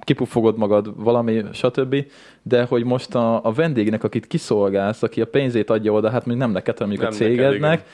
[0.00, 2.04] kipuffogod magad, valami, stb.
[2.42, 6.36] De hogy most a, a vendégnek, akit kiszolgálsz, aki a pénzét adja oda, hát még
[6.36, 7.86] nem neked, hanem mondjuk a Nem neked, cégednek,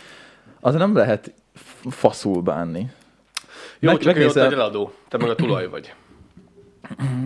[0.61, 1.33] az nem lehet
[1.89, 2.91] faszul bánni.
[3.79, 4.93] Jó, Meg- csak megnézel- egy eladó.
[5.09, 5.95] Te meg a tulaj vagy.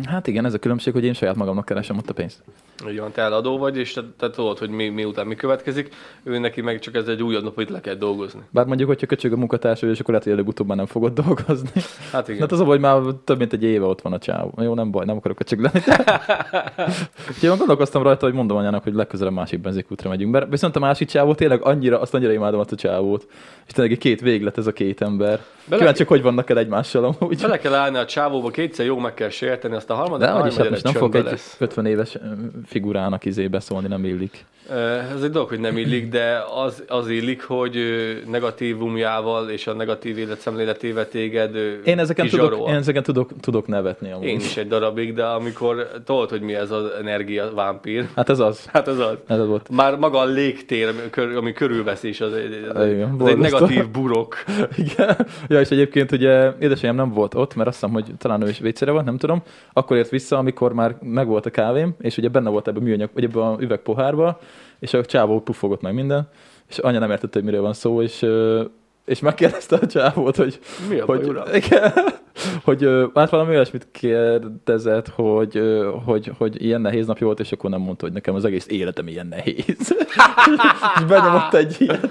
[0.07, 2.43] Hát igen, ez a különbség, hogy én saját magamnak keresem ott a pénzt.
[2.91, 5.95] Így van, te eladó vagy, és te, te tudod, hogy mi, miután mi következik.
[6.23, 8.41] Ő neki meg csak ez egy újabb nap, hogy le kell dolgozni.
[8.51, 11.83] Bár mondjuk, hogyha köcsög a munkatársa, és akkor lehet, hogy előbb-utóbb már nem fogod dolgozni.
[12.13, 12.41] Hát igen.
[12.41, 14.53] Hát az a baj, hogy már több mint egy éve ott van a csávó.
[14.57, 15.81] Jó, nem baj, nem akarok köcsög lenni.
[17.29, 20.33] Úgyhogy gondolkoztam rajta, hogy mondom anyának, hogy legközelebb másik benzinkútra megyünk.
[20.33, 23.27] Mert viszont a másik csávó tényleg annyira, azt annyira imádom azt a csávót.
[23.67, 25.41] És tényleg két véglet ez a két ember.
[25.65, 27.41] Bele- Kíváncsiak, hogy vannak el egymással amúgy.
[27.41, 30.51] Bele kell állni a csávóba, kétszer jó meg kell sérteni, azt a harmadik, De hogy
[30.51, 31.57] is, hát most nem fog egy lesz.
[31.59, 32.19] 50 éves
[32.67, 34.45] figurának izé beszólni, nem illik.
[35.15, 37.77] Ez egy dolog, hogy nem illik, de az, az illik, hogy
[38.31, 44.27] negatívumjával és a negatív életszemléletével téged Én ezeken, tudok, én ezeken tudok, tudok nevetni amúgy.
[44.27, 48.39] Én is egy darabig, de amikor tudod, hogy mi ez az energia vámpír, Hát ez
[48.39, 48.67] az.
[48.67, 49.15] hát az az.
[49.27, 49.69] Ez az volt.
[49.71, 53.39] Már maga a légtér, ami, kör, ami körülvesz is, az, egy- az, Igen, az egy
[53.39, 54.37] negatív burok.
[54.93, 55.27] Igen.
[55.49, 58.59] Ja, és egyébként ugye édesanyám nem volt ott, mert azt hiszem, hogy talán ő is
[58.59, 59.43] vécére volt, nem tudom.
[59.73, 63.11] Akkor ért vissza, amikor már megvolt a kávém, és ugye benne volt ebbe a műanyag,
[63.15, 64.41] vagy ebbe a üvegpohárba,
[64.79, 66.29] és a csávó puffogott meg minden,
[66.69, 68.27] és anya nem értette, hogy miről van szó, és,
[69.05, 71.55] és megkérdezte a csávót, hogy, Mi a baj, hogy, uram?
[71.55, 71.93] igen,
[72.65, 75.63] hogy hát valami olyasmit kérdezett, hogy,
[76.05, 79.09] hogy, hogy ilyen nehéz napja volt, és akkor nem mondta, hogy nekem az egész életem
[79.09, 79.95] ilyen nehéz.
[80.97, 82.09] és benyomott egy ilyet.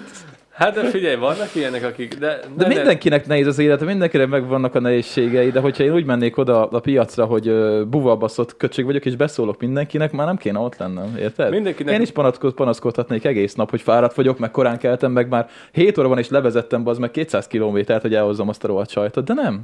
[0.60, 2.14] Hát de figyelj, vannak ilyenek, akik...
[2.18, 6.38] De, De mindenkinek nehéz az élete, mindenkinek megvannak a nehézségei, de hogyha én úgy mennék
[6.38, 10.78] oda a piacra, hogy ö, buvalbaszott köcsög vagyok, és beszólok mindenkinek, már nem kéne ott
[10.78, 11.50] lennem, érted?
[11.52, 15.50] Mindenkinek- Én is panaszkod, panaszkodhatnék egész nap, hogy fáradt vagyok, meg korán keltem, meg már
[15.72, 19.24] 7 óra van, és levezettem az meg 200 kilométert, hogy elhozzam azt a rohadt sajtot,
[19.26, 19.62] de nem.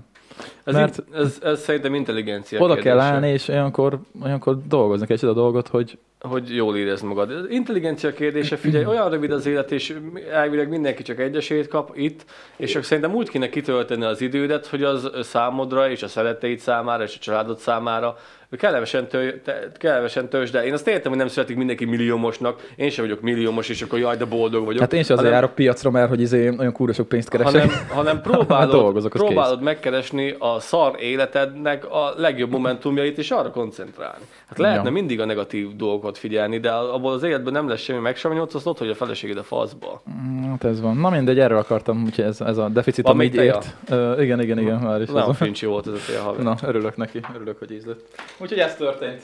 [0.64, 3.06] Ez, mert- ez, ez szerintem intelligencia Oda kell kérdése.
[3.06, 7.46] állni, és olyankor, olyankor dolgozni kell, és ez a dolgot, hogy hogy jól érezd magad.
[7.50, 9.98] Intelligencia kérdése, figyelj, olyan rövid az élet, és
[10.32, 12.26] elvileg mindenki csak egy esélyt kap itt,
[12.56, 17.04] és akkor szerintem úgy kéne kitölteni az idődet, hogy az számodra és a szeretteid számára
[17.04, 18.18] és a családod számára
[18.58, 22.89] kellemesen, tő, te, kellemesen törzs, de én azt értem, hogy nem születik mindenki milliómosnak, én
[22.89, 24.80] sem vagyok milliómos, és akkor jaj, de boldog vagyok.
[24.82, 27.62] Hát én sem azért járok piacra, mert hogy izé olyan kúra sok pénzt keresek.
[27.62, 33.51] hanem, hanem Hát próbálod, dolgozok, próbálod megkeresni a szar életednek a legjobb momentumjait, és arra
[33.51, 34.24] koncentrálni.
[34.47, 34.91] Hát lehetne Ja.
[34.91, 38.78] mindig a negatív dolgokat figyelni, de abból az életben nem lesz semmi megsavanyodsz, azt ott,
[38.78, 40.01] hogy a feleséged a faszba.
[40.49, 40.97] Hát ez van.
[40.97, 43.53] Na mindegy, erről akartam, úgyhogy ez, ez a deficit, Van ami még így teja?
[43.56, 43.76] ért.
[44.18, 45.10] Uh, igen, igen, igen, már is.
[45.10, 46.43] Nem fincsi volt ez a haver.
[46.43, 47.99] Na, örülök neki, örülök, hogy ízlett.
[48.46, 49.24] Úgyhogy ez történt.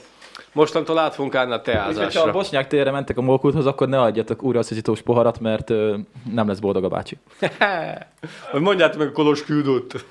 [0.52, 2.30] Mostantól át fogunk állni a Úgyhogy ha a teázásra.
[2.32, 4.62] bosnyák térre mentek a mókulthoz, akkor ne adjatok újra a
[5.02, 5.96] poharat, mert ö,
[6.30, 7.18] nem lesz boldog a bácsi.
[8.50, 10.04] Hogy mondjátok meg, Kolos küldött.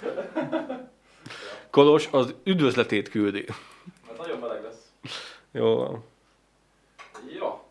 [1.70, 3.45] Kolos az üdvözletét küldi.
[4.07, 4.91] Hát nagyon meleg lesz.
[5.51, 6.03] Jó van.
[7.39, 7.62] Jó.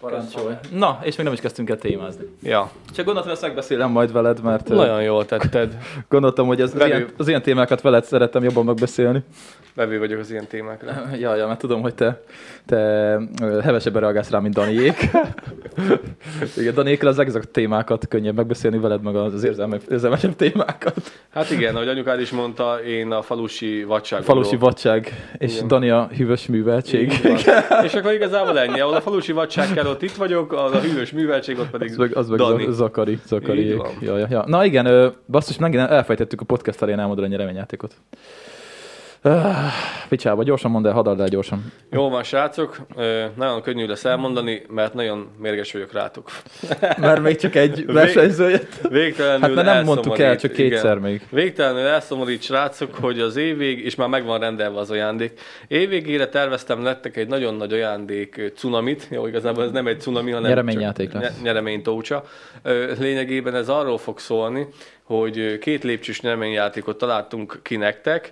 [0.00, 0.54] Parancsolj.
[0.70, 2.24] Na, és még nem is kezdtünk el témázni.
[2.42, 5.76] Ja, Csak gondoltam, ezt megbeszélem majd veled, mert nagyon jól tetted.
[6.08, 9.24] gondoltam, hogy az, az, ilyen, az ilyen témákat veled szerettem jobban megbeszélni.
[9.74, 10.92] Vevő vagyok az ilyen témákra.
[11.20, 12.22] Ja, ja, mert tudom, hogy te,
[12.66, 12.76] te
[13.62, 14.96] hevesebben reagálsz rá, mint Daniék.
[16.56, 20.94] Igen, Daniékkel az exakt témákat könnyebb megbeszélni veled, meg az érzelme, érzelmesebb témákat.
[21.30, 24.22] Hát igen, ahogy anyukád is mondta, én a falusi vadság.
[24.22, 25.68] Falusi vadság és Igen.
[25.68, 27.12] Dani a hűvös műveltség.
[27.82, 28.80] És akkor igazából ennyi.
[28.80, 31.96] Ahol a falusi vadság kell, ott itt vagyok, az a hűvös műveltség, ott pedig Az
[31.96, 32.64] meg, az meg Dani.
[32.64, 33.18] Za- Zakari.
[33.26, 34.44] Zakari ja, ja, ja.
[34.46, 37.94] Na igen, basszus, megint elfejtettük a podcast elején elmondani a nyereményjátékot.
[39.26, 39.54] Uh,
[40.08, 41.72] Picsába, gyorsan mondd el, hadd add el gyorsan.
[41.90, 42.76] Jó van, srácok,
[43.36, 46.30] nagyon könnyű lesz elmondani, mert nagyon mérges vagyok rátok.
[46.96, 48.78] Mert még csak egy versenyző jött.
[48.88, 51.10] Végtelenül Hát mert nem mondtuk el, csak kétszer igen.
[51.10, 51.26] még.
[51.30, 55.40] Végtelenül elszomorít, srácok, hogy az évvég, és már megvan rendelve az ajándék.
[55.68, 59.06] Évvégére terveztem nektek egy nagyon nagy ajándék cunamit.
[59.10, 61.22] Jó, igazából ez nem egy cunami, hanem Nyereményjáték lesz.
[61.22, 62.24] nye- nyereménytócsa.
[62.98, 64.66] Lényegében ez arról fog szólni,
[65.02, 68.30] hogy két lépcsős nyereményjátékot találtunk ki nektek,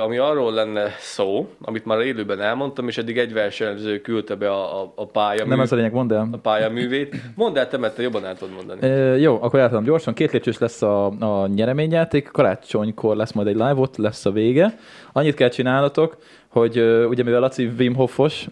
[0.00, 4.82] ami arról lenne szó, amit már élőben elmondtam, és eddig egy versenyző küldte be a,
[4.82, 6.28] a, a pálya Nem ez a lényeg, mondd el.
[6.32, 7.16] a pályaművét.
[7.34, 8.80] Mondd el, te, mert te jobban el tudod mondani.
[8.80, 10.14] E, jó, akkor eltudom gyorsan.
[10.14, 14.78] Két lépcsős lesz a, a nyereményjáték, karácsonykor lesz majd egy live, ott lesz a vége.
[15.12, 16.16] Annyit kell csinálnatok,
[16.48, 16.78] hogy
[17.08, 18.46] ugye mivel Laci Wim Hofos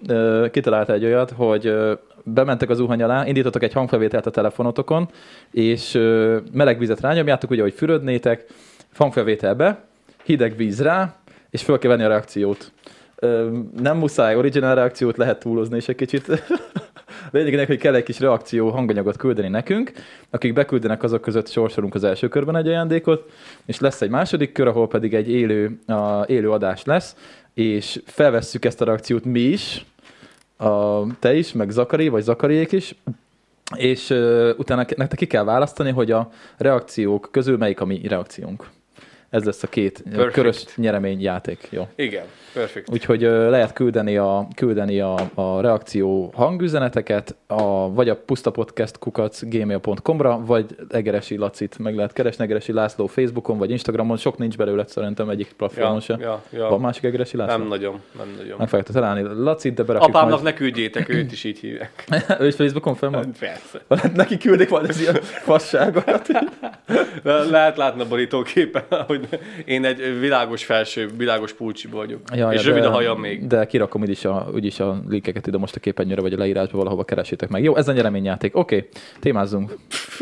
[0.50, 1.74] kitalálta egy olyat, hogy
[2.24, 5.08] bementek az zuhany alá, indítotok egy hangfelvételt a telefonotokon,
[5.50, 5.92] és
[6.52, 8.44] meleg vizet rányomjátok, ugye, hogy fürödnétek,
[8.96, 9.86] hangfelvételbe,
[10.28, 11.16] hideg víz rá,
[11.50, 12.72] és föl kell venni a reakciót.
[13.76, 16.26] Nem muszáj original reakciót, lehet túlozni is egy kicsit.
[17.30, 19.92] Lényegének, hogy kell egy kis reakció hanganyagot küldeni nekünk,
[20.30, 23.30] akik beküldenek azok között sorsolunk az első körben egy ajándékot,
[23.66, 27.16] és lesz egy második kör, ahol pedig egy élő, a, élő adás lesz,
[27.54, 29.84] és felvesszük ezt a reakciót mi is,
[30.56, 32.94] a, te is, meg Zakari, vagy Zakariék is,
[33.76, 38.66] és uh, utána nektek ki kell választani, hogy a reakciók közül melyik a mi reakciónk.
[39.30, 40.32] Ez lesz a két Perfect.
[40.32, 41.66] körös nyereményjáték.
[41.70, 41.88] Jó.
[41.96, 42.24] Igen,
[42.54, 42.90] perfekt.
[42.92, 49.42] Úgyhogy ö, lehet küldeni a, küldeni a, a reakció hangüzeneteket, a, vagy a pusztapodcast kukac
[49.48, 54.86] gmail.com-ra, vagy Egeresi Lacit meg lehet keresni, Egeresi László Facebookon, vagy Instagramon, sok nincs belőle
[54.86, 56.16] szerintem egyik platformon Ja, se.
[56.20, 56.68] ja, ja.
[56.68, 57.56] Van másik Egeresi László?
[57.56, 58.56] Nem nagyon, nem nagyon.
[58.58, 62.04] Meg fogjátok találni Lacit, de berakjuk Apámnak ne küldjétek, őt is így hívják.
[62.08, 62.24] majd.
[62.40, 63.32] ő is Facebookon fenn van?
[63.38, 64.10] Persze.
[64.22, 66.26] Neki küldik majd az ilyen fasságokat.
[67.22, 69.17] Le- lehet látni a borítóképen, hogy
[69.64, 72.20] én egy világos felső, világos pulcsi vagyok.
[72.34, 73.46] Ja, és ja, rövid de- a hajam még.
[73.46, 77.04] De kirakom úgyis a, úgyis a linkeket ide most a képernyőre, vagy a leírásba valahova
[77.04, 77.62] keresétek meg.
[77.62, 78.56] Jó, ez a nyereményjáték.
[78.56, 78.88] Oké, okay,
[79.20, 79.76] témázzunk.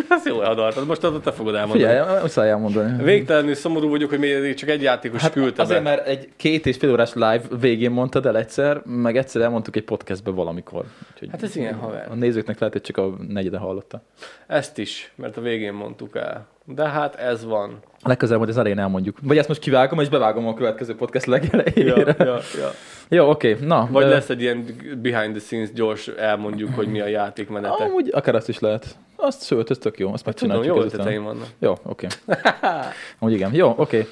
[0.09, 1.91] Ez jól adartad, most adott te fogod elmondani.
[1.91, 3.03] Figyelj, muszáj elmondani.
[3.03, 5.89] Végtelenül szomorú vagyok, hogy még csak egy játékos hát küldte azért, be.
[5.89, 9.85] mert egy két és fél órás live végén mondtad el egyszer, meg egyszer elmondtuk egy
[9.85, 10.85] podcastbe valamikor.
[11.13, 12.07] Úgyhogy Hát ez ilyen haver.
[12.11, 14.03] A nézőknek lehet, hogy csak a negyede hallotta.
[14.47, 16.47] Ezt is, mert a végén mondtuk el.
[16.69, 17.79] De hát ez van.
[18.03, 19.17] Legközelebb majd az elején elmondjuk.
[19.23, 22.15] Vagy ezt most kivágom, és bevágom a következő podcast legelejére.
[22.19, 22.71] Ja, ja, ja.
[23.09, 23.57] Jó, oké.
[23.61, 24.65] Na, Vagy ö, lesz egy ilyen
[25.03, 27.85] behind the scenes gyors elmondjuk, hogy mi a játékmenete.
[27.85, 28.97] Amúgy akár azt is lehet.
[29.17, 30.13] Azt, sőt, ez tök jó.
[30.13, 31.01] Azt Tudom, megcsináljuk jó ezután.
[31.01, 31.47] ötleteim vannak.
[31.59, 32.07] Jó, oké.
[33.19, 33.55] Úgy igen.
[33.55, 34.07] Jó, oké.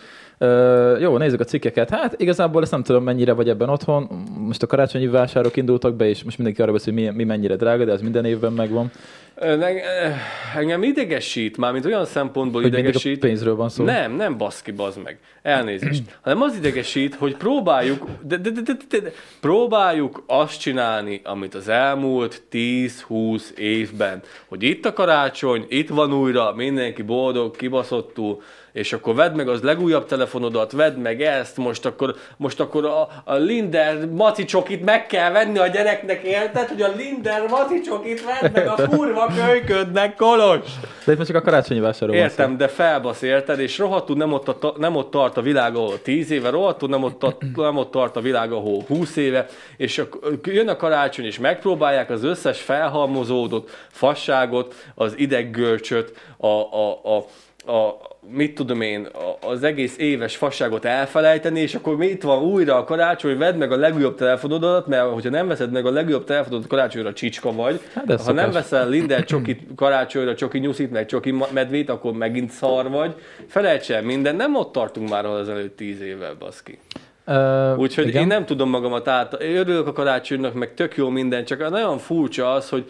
[0.45, 1.91] Ö, jó, nézzük a cikkeket.
[1.91, 4.09] Hát igazából ezt nem tudom, mennyire vagy ebben otthon.
[4.39, 7.57] Most a karácsonyi vásárok indultak be, és most mindenki arra beszél, hogy mi, mi mennyire
[7.57, 8.91] drága, de ez minden évben megvan.
[9.37, 10.11] Ö, ne- ö,
[10.57, 13.19] Engem idegesít, mármint olyan szempontból Hogy mindig a idegesít.
[13.19, 13.85] pénzről van szó.
[13.85, 15.19] Nem, nem baszki, bazd meg.
[15.43, 16.03] Elnézést.
[16.23, 21.55] Hanem az idegesít, hogy próbáljuk, de, de, de, de, de, de, próbáljuk azt csinálni, amit
[21.55, 28.43] az elmúlt 10-20 évben, hogy itt a karácsony, itt van újra, mindenki boldog, kibaszottul,
[28.75, 33.09] és akkor vedd meg az legújabb telefonodat, vedd meg ezt, most akkor, most akkor a,
[33.25, 36.69] a Linder maci csokit meg kell venni a gyereknek, érted?
[36.69, 40.67] Hogy a Linder maci csokit vedd meg a kurva kölyködnek, Kolos!
[41.05, 42.13] De itt most csak a karácsonyi van szó.
[42.13, 43.61] Értem, de felbasz, érted?
[43.61, 47.03] És rohadtul nem ott, a, nem ott tart a világ, ahol 10 éve, rohadtul nem
[47.03, 49.47] ott, a, nem ott tart a világ, ahol 20 éve,
[49.77, 57.17] és ak- jön a karácsony, és megpróbálják az összes felhalmozódott fasságot, az ideggörcsöt, a, a,
[57.17, 57.25] a,
[57.67, 62.77] a mit tudom én, a- az egész éves fasságot elfelejteni, és akkor itt van újra
[62.77, 66.67] a karácsony, vedd meg a legújabb telefonodat, mert hogyha nem veszed meg a legújabb telefonodat
[66.69, 67.81] karácsonyra, csicska vagy.
[67.95, 68.53] Hát ha nem szokás.
[68.53, 73.15] veszel Linder csokit karácsonyra, csoki nyuszit, meg csoki medvét, akkor megint szar vagy.
[73.47, 76.79] Felejts el minden, nem ott tartunk már az előtt tíz évvel, baszki.
[77.27, 78.23] Ö, Úgyhogy igen.
[78.23, 82.53] én nem tudom magamat át, örülök a karácsonynak, meg tök jó minden, csak nagyon furcsa
[82.53, 82.85] az, hogy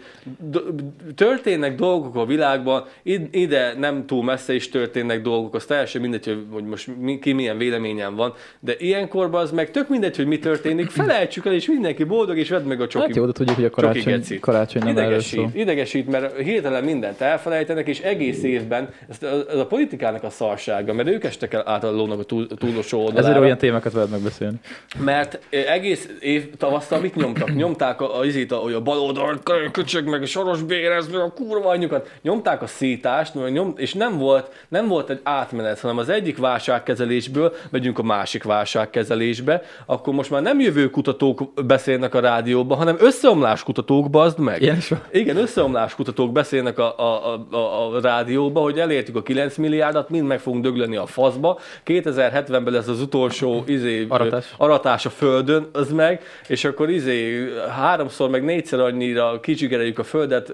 [1.15, 6.37] történnek dolgok a világban, id- ide nem túl messze is történnek dolgok, az teljesen mindegy,
[6.51, 10.39] hogy- most mi, ki milyen véleményen van, de ilyenkorban az meg tök mindegy, hogy mi
[10.39, 13.05] történik, felejtsük el, és mindenki boldog, és vedd meg a csoki.
[13.05, 15.49] Hát jó, de tudjuk, hogy a karácsony, karácsony nem erről idegesít, szól.
[15.53, 19.17] idegesít, mert hirtelen mindent elfelejtenek, és egész évben, ez,
[19.49, 22.99] ez a politikának a szarsága, mert ők estek el át a lónak a túl, túlsó
[22.99, 23.27] oldalára.
[23.27, 24.59] Ezért olyan témákat veled megbeszélni.
[24.99, 27.55] Mert egész év tavasztal mit nyomtak?
[27.55, 31.21] Nyomták a, a, izét, a, hogy a bal oldalt köcsög meg a soros bérez, meg
[31.21, 32.11] a kurva anyjukat.
[32.21, 37.53] Nyomták a szítást, nyom, és nem volt, nem volt egy átmenet, hanem az egyik válságkezelésből
[37.69, 43.63] megyünk a másik válságkezelésbe, akkor most már nem jövő kutatók beszélnek a rádióban, hanem összeomlás
[43.63, 44.61] kutatók, bazd meg.
[44.61, 45.01] Ilyen is van.
[45.11, 50.09] Igen, összeomlás kutatók beszélnek a, a, a, a, a rádióba, hogy elértük a 9 milliárdat,
[50.09, 51.59] mind meg fogunk dögleni a faszba.
[51.85, 54.53] 2070-ben lesz az utolsó izé, Aratás.
[54.57, 60.53] aratás a földön, az meg, és akkor izé háromszor, meg négyszer annyira kicsigereljük a földet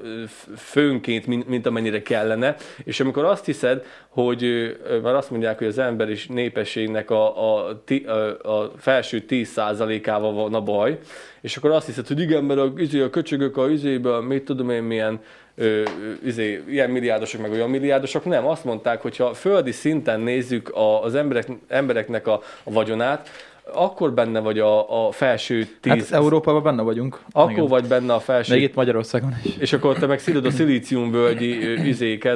[0.58, 4.72] főnként, mint, mint amennyire kellene, és amikor azt hiszed, hogy,
[5.04, 8.12] mert azt mondják, hogy az ember is népességnek a, a, a,
[8.52, 11.00] a felső 10%-ával van a baj,
[11.42, 14.70] és akkor azt hiszed, hogy igen, mert a, izé, a köcsögök a izéből, mit tudom
[14.70, 15.20] én, milyen
[15.56, 15.84] ö,
[16.26, 18.48] izé, ilyen milliárdosok, meg olyan milliárdosok, nem.
[18.48, 23.30] Azt mondták, hogy ha földi szinten nézzük a, az emberek, embereknek a, a vagyonát,
[23.74, 27.20] akkor benne vagy a, a felső tíz, Hát Európában benne vagyunk.
[27.32, 27.68] akkor Igen.
[27.68, 29.58] vagy benne a felső Még itt Magyarországon is.
[29.58, 31.68] és akkor te meg szidod a szilíciumvölgyi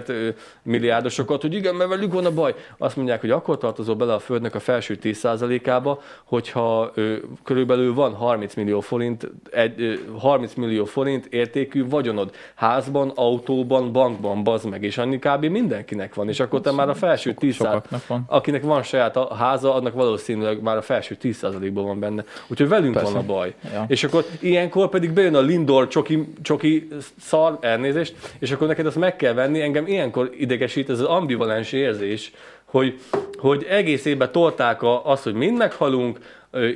[0.08, 0.30] ö,
[0.64, 2.56] milliárdosokat, hogy igen, mert velük van a baj.
[2.78, 8.14] Azt mondják, hogy akkor tartozol bele a Földnek a felső 10%-ába, hogyha ö, körülbelül van
[8.14, 12.32] 30 millió forint, egy, ö, 30 millió forint értékű vagyonod.
[12.56, 15.46] Házban, autóban, bankban, bazd meg, és annyi kb.
[15.46, 16.30] mindenkinek van.
[16.30, 18.24] És akkor te már a felső 10 Sokaknak van.
[18.28, 22.24] akinek van saját a háza, annak valószínűleg már a felső 10%-ban van benne.
[22.48, 23.12] Úgyhogy velünk Persze.
[23.12, 23.54] van a baj.
[23.74, 23.86] Ja.
[23.88, 26.88] És akkor ilyenkor pedig bejön a Lindor csoki, csoki
[27.20, 29.62] szar, elnézést, és akkor neked azt meg kell venni.
[29.62, 32.32] Engem ilyenkor idegesít ez az ambivalens érzés,
[32.66, 33.00] hogy,
[33.38, 36.20] hogy egész évben tolták a, azt, hogy mind meghalunk,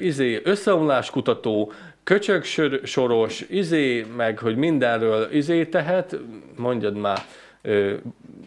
[0.01, 1.71] izé, összeomláskutató,
[2.03, 6.19] köcsög sor, soros, izé, meg hogy mindenről izé tehet,
[6.55, 7.25] mondjad már,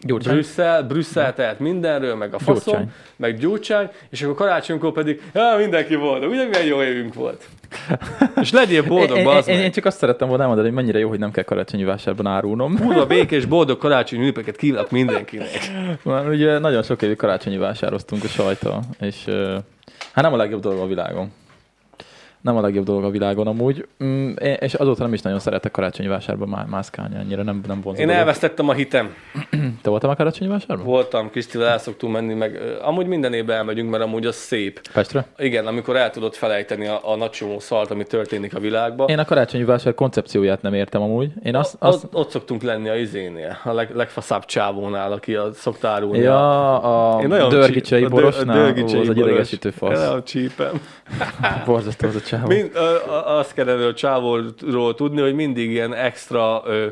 [0.01, 0.33] Gyurcsány.
[0.33, 2.91] Brüsszel, Brüsszel tehet mindenről, meg a faszom, Gyurcsány.
[3.15, 7.47] meg Gyurcsány, és akkor karácsonykor pedig, ja, mindenki boldog, ugye milyen jó évünk volt.
[8.41, 11.19] És legyél boldog, én, én, én, csak azt szerettem volna elmondani, hogy mennyire jó, hogy
[11.19, 12.77] nem kell karácsonyi vásárban árulnom.
[12.77, 15.71] Kurva békés, boldog karácsonyi ünnepeket kívánok mindenkinek.
[16.03, 19.23] Már ugye nagyon sok évig karácsonyi vásároztunk a sajta, és
[20.13, 21.31] hát nem a legjobb dolog a világon.
[22.43, 26.09] Nem a legjobb dolog a világon amúgy, mm, és azóta nem is nagyon szeretek karácsonyi
[26.09, 28.21] vásárban má- mászkálni, annyira nem, nem vonzó Én dolog.
[28.21, 29.13] elvesztettem a hitem.
[29.81, 30.85] Te voltál már karácsonyi vásárban?
[30.85, 34.81] Voltam, Krisztivel el szoktunk menni, meg amúgy minden évben elmegyünk, mert amúgy az szép.
[34.93, 35.25] Pestre?
[35.37, 39.07] Igen, amikor el tudod felejteni a, a nagy csomó szart, ami történik a világban.
[39.07, 41.31] Én a karácsonyi vásár koncepcióját nem értem amúgy.
[41.43, 45.53] Én azt, azt Ott, ott szoktunk lenni a izénél, a leg, legfaszább csávónál, aki a
[45.53, 46.19] szokta árulni.
[46.19, 49.13] a- Ja, a Én nagyon dörgicsei csí- a dö- borosnál, a ó, dörgicsei az egy
[49.15, 49.29] boros.
[49.29, 49.99] idegesítő fasz.
[49.99, 50.81] Nagyon csípem.
[51.65, 52.47] Borzasztó az a csávó.
[52.47, 52.71] Mind,
[53.25, 56.87] azt kellene a csávóról tudni, hogy mindig ilyen extra ö,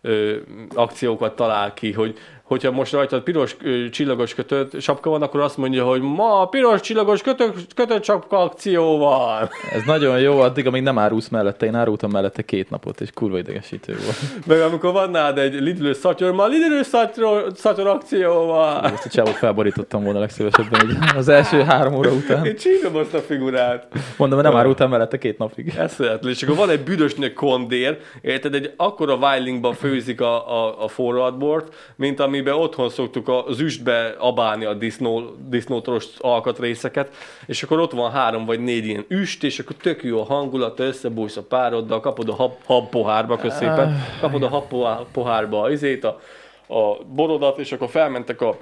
[0.00, 0.36] ö,
[0.74, 2.18] akciókat talál ki, hogy
[2.52, 3.56] hogyha most rajtad piros
[3.90, 8.98] csillagos kötött sapka van, akkor azt mondja, hogy ma piros csillagos kötött, kötött sapka akció
[8.98, 9.48] van.
[9.72, 11.66] Ez nagyon jó, addig, amíg nem árulsz mellette.
[11.66, 14.46] Én árultam mellette két napot, és kurva idegesítő volt.
[14.46, 18.84] Meg amikor van nálad egy Lidl szatyor, ma Lidl szatyor, szatyor akció van.
[18.84, 22.46] Ezt a csávot felborítottam volna legszívesebben így az első három óra után.
[22.46, 23.86] Én csírom azt a figurát.
[24.16, 25.74] Mondom, nem árultam mellette két napig.
[25.78, 26.32] Eszületlen.
[26.32, 30.88] És akkor van egy büdös nő kondér, érted, egy akkora Weilingban főzik a, a, a
[30.88, 37.14] forradbort, mint amiben otthon szoktuk az üstbe abálni a disznó, disznótoros alkatrészeket,
[37.46, 40.80] és akkor ott van három vagy négy ilyen üst, és akkor tök jó a hangulat,
[40.80, 45.70] összebújsz a pároddal, kapod a hab, hab pohárba, köszépen, kapod a hab pohá- pohárba a
[45.70, 46.20] izét, a,
[46.66, 48.56] a borodat, és akkor felmentek a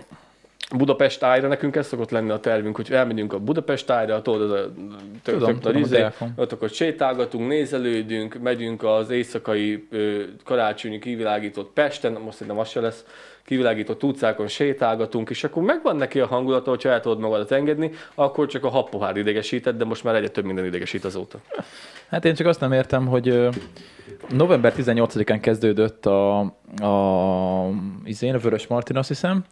[0.76, 4.50] Budapest tájra, nekünk ez szokott lenni a tervünk, hogy elmegyünk a Budapest tájra, tudod, az
[4.50, 4.70] a
[5.22, 6.06] tök, Tudom, tök tudom, izé,
[6.36, 12.80] ott akkor sétálgatunk, nézelődünk, megyünk az éjszakai ö, karácsonyi kivilágított Pesten, most szerintem az se
[12.80, 13.04] lesz,
[13.50, 18.46] kivilágított utcákon sétálgatunk, és akkor megvan neki a hangulata, hogyha el tudod magadat engedni, akkor
[18.46, 21.38] csak a habpohár idegesített, de most már egyre több minden idegesít azóta.
[22.08, 23.48] Hát én csak azt nem értem, hogy
[24.28, 26.38] november 18-án kezdődött a,
[26.80, 27.70] a,
[28.04, 29.44] izén, a Vörös Martin, azt hiszem.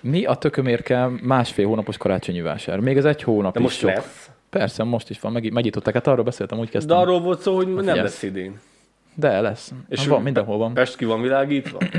[0.00, 2.78] Mi a tökömért kell másfél hónapos karácsonyi vásár?
[2.78, 3.90] Még ez egy hónap De is most sok.
[3.90, 4.30] lesz.
[4.50, 6.96] Persze, most is van, meg, megnyitották, hát arról beszéltem, úgy De kezdtem.
[6.96, 7.98] arról volt szó, hogy nem figyelsz.
[7.98, 8.60] lesz idén.
[9.14, 9.72] De lesz.
[9.88, 10.74] És És van, mindenhol van.
[10.74, 11.78] Pest ki van világítva?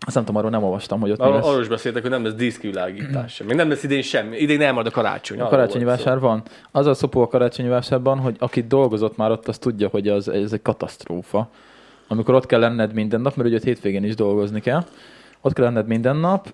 [0.00, 2.34] Azt nem tudom, arról nem olvastam, hogy ott mi Arról, is beszéltek, hogy nem lesz
[2.34, 3.46] díszkivilágítás sem.
[3.46, 4.36] Még nem lesz idén semmi.
[4.36, 5.40] Idén elmarad a karácsony.
[5.40, 6.42] A karácsonyi vásár van.
[6.70, 10.28] Az a szopó a karácsonyi vásárban, hogy aki dolgozott már ott, az tudja, hogy az,
[10.28, 11.48] ez egy katasztrófa.
[12.08, 14.84] Amikor ott kell lenned minden nap, mert ugye ott hétvégén is dolgozni kell.
[15.40, 16.48] Ott kell lenned minden nap,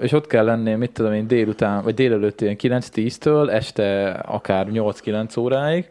[0.00, 5.38] és ott kell lennél, mit tudom én, délután, vagy délelőtt ilyen 9-10-től, este akár 8-9
[5.38, 5.90] óráig.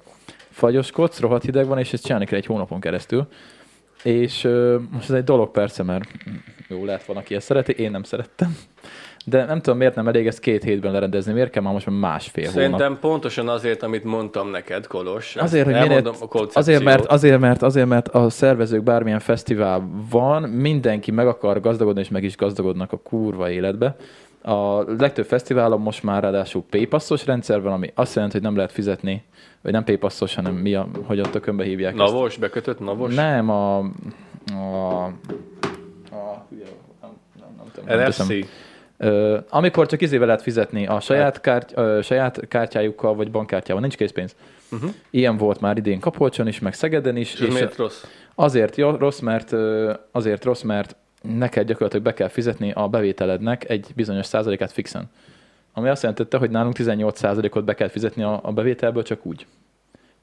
[0.49, 3.27] Fagyoskodsz, rohadt hideg van, és ezt csinálni kell egy hónapon keresztül.
[4.03, 6.09] És ö, most ez egy dolog persze, mert
[6.67, 8.57] jó, lehet van, aki ezt szereti, én nem szerettem.
[9.25, 11.99] De nem tudom, miért nem elég ezt két hétben lerendezni, miért kell már most már
[11.99, 12.59] másfél hónap.
[12.59, 15.35] Szerintem pontosan azért, amit mondtam neked, Kolos.
[15.35, 16.55] Azért, hogy koncepciót.
[16.55, 22.01] azért, mert, azért, mert, azért, mert a szervezők bármilyen fesztivál van, mindenki meg akar gazdagodni,
[22.01, 23.95] és meg is gazdagodnak a kurva életbe.
[24.41, 28.71] A legtöbb fesztiválon most már ráadásul paypassos rendszer van, ami azt jelenti, hogy nem lehet
[28.71, 29.23] fizetni,
[29.61, 32.11] vagy nem paypassos, hanem mi a, hogy a tökönbe hívják ezt.
[32.11, 33.15] Navos, bekötött navos?
[33.15, 33.77] Nem, a...
[33.77, 33.83] a,
[34.53, 35.15] a
[37.01, 38.17] nem, nem, nem, tudom, NFC.
[38.17, 38.39] teszem.
[38.97, 43.95] Ö, amikor csak izével lehet fizetni a saját, kárt, ö, saját kártyájukkal, vagy bankkártyával, nincs
[43.95, 44.35] készpénz.
[44.71, 44.89] Uh-huh.
[45.09, 47.33] Ilyen volt már idén Kapolcson is, meg Szegeden is.
[47.33, 48.03] És ez miért rossz?
[48.35, 49.53] azért jó, rossz, mert,
[50.11, 55.09] azért rossz, mert neked gyakorlatilag be kell fizetni a bevételednek egy bizonyos százalékát fixen.
[55.77, 59.45] Ami azt jelentette, hogy nálunk 18 százalékot be kell fizetni a, a bevételből csak úgy.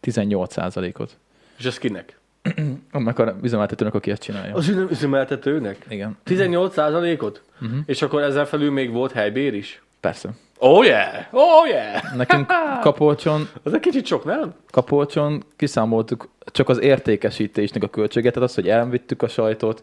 [0.01, 1.17] 18 százalékot.
[1.59, 2.19] És ez kinek?
[2.93, 4.55] Annak a üzemeltetőnek, aki ezt csinálja.
[4.55, 5.87] Az üzemeltetőnek?
[5.89, 7.79] Igen, 18% ot Mhm.
[7.87, 9.83] És akkor ezzel felül még volt helybér is?
[10.05, 10.29] persze.
[10.59, 11.15] Oh yeah!
[11.31, 12.17] Oh yeah!
[12.17, 14.55] Nekünk Kapolcson, Az egy kicsit sok, nem?
[14.71, 19.83] Kapolcson kiszámoltuk csak az értékesítésnek a költséget, tehát az, hogy elvittük a sajtot,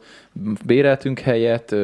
[0.66, 1.76] béreltünk helyet,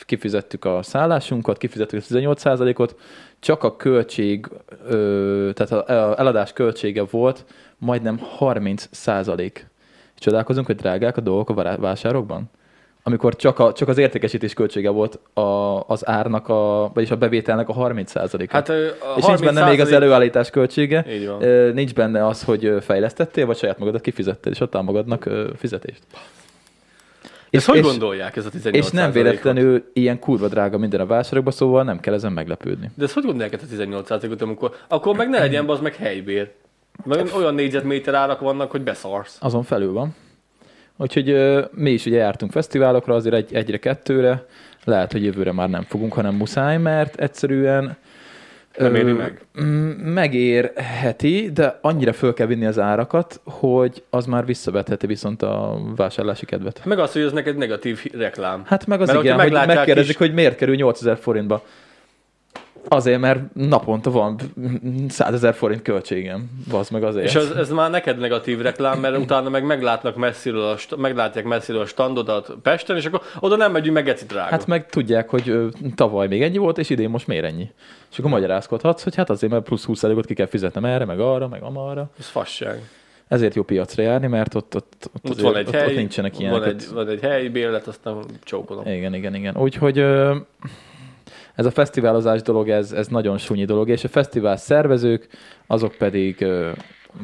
[0.00, 2.96] kifizettük a szállásunkat, kifizettük a 18%-ot,
[3.40, 4.48] csak a költség,
[4.88, 7.44] ö, tehát a eladás költsége volt
[7.78, 9.66] majdnem 30%.
[10.14, 12.50] És csodálkozunk, hogy drágák a dolgok a vásárokban?
[13.02, 17.68] Amikor csak, a, csak az értékesítés költsége volt a, az árnak, a, vagyis a bevételnek
[17.68, 18.52] a 30%-a.
[18.52, 18.74] Hát a
[19.16, 21.06] és nincs benne még az előállítás költsége,
[21.72, 25.50] nincs benne az, hogy fejlesztettél, vagy saját magadat kifizettél, és adtál magadnak ö,
[27.50, 27.68] fizetést.
[27.68, 31.52] Ezt hogy gondolják ez a 18 És nem véletlenül ilyen kurva drága minden a vásárokban,
[31.52, 32.90] szóval nem kell ezen meglepődni.
[32.94, 34.74] De ezt hogy gondolják ezt a 18 ot amikor...
[34.88, 36.50] Akkor meg ne legyen az meg helybér.
[37.04, 39.36] Meg olyan négyzetméter árak vannak, hogy beszarsz.
[39.40, 40.14] Azon felül van.
[40.96, 44.46] Úgyhogy ö, mi is ugye jártunk fesztiválokra, azért egy, egyre-kettőre,
[44.84, 47.96] lehet, hogy jövőre már nem fogunk, hanem muszáj, mert egyszerűen
[48.78, 49.40] Nem éri meg.
[50.04, 56.46] Megérheti, de annyira föl kell vinni az árakat, hogy az már visszavetheti viszont a vásárlási
[56.46, 56.80] kedvet.
[56.84, 58.62] Meg az, hogy ez neked negatív reklám.
[58.66, 61.62] Hát meg az Mert igen, hogy megkérdezik, is- hogy miért kerül 8000 forintba.
[62.88, 64.38] Azért, mert naponta van
[65.08, 66.50] 100 ezer forint költségem.
[66.70, 67.26] Vazd meg azért.
[67.26, 71.80] És ez, ez már neked negatív reklám, mert utána meg meglátnak messziről a, meglátják messziről
[71.80, 74.50] a standodat Pesten, és akkor oda nem megyünk, meg geci drága.
[74.50, 77.70] Hát meg tudják, hogy tavaly még ennyi volt, és idén most miért ennyi.
[78.10, 81.20] És akkor magyarázkodhatsz, hogy hát azért, mert plusz 20 ot ki kell fizetnem erre, meg
[81.20, 82.10] arra, meg amarra.
[82.18, 82.90] Ez fasság.
[83.28, 86.38] Ezért jó piacra járni, mert ott, ott, ott, Ott van egy ott, hely, ott nincsenek
[86.38, 86.58] ilyenek.
[86.58, 88.86] van egy, van egy helyi bérlet, aztán csókolom.
[88.86, 89.56] Igen, igen, igen.
[89.56, 90.04] Úgyhogy
[91.56, 95.28] ez a fesztiválozás dolog, ez, ez nagyon súnyi dolog, és a fesztivál szervezők,
[95.66, 96.46] azok pedig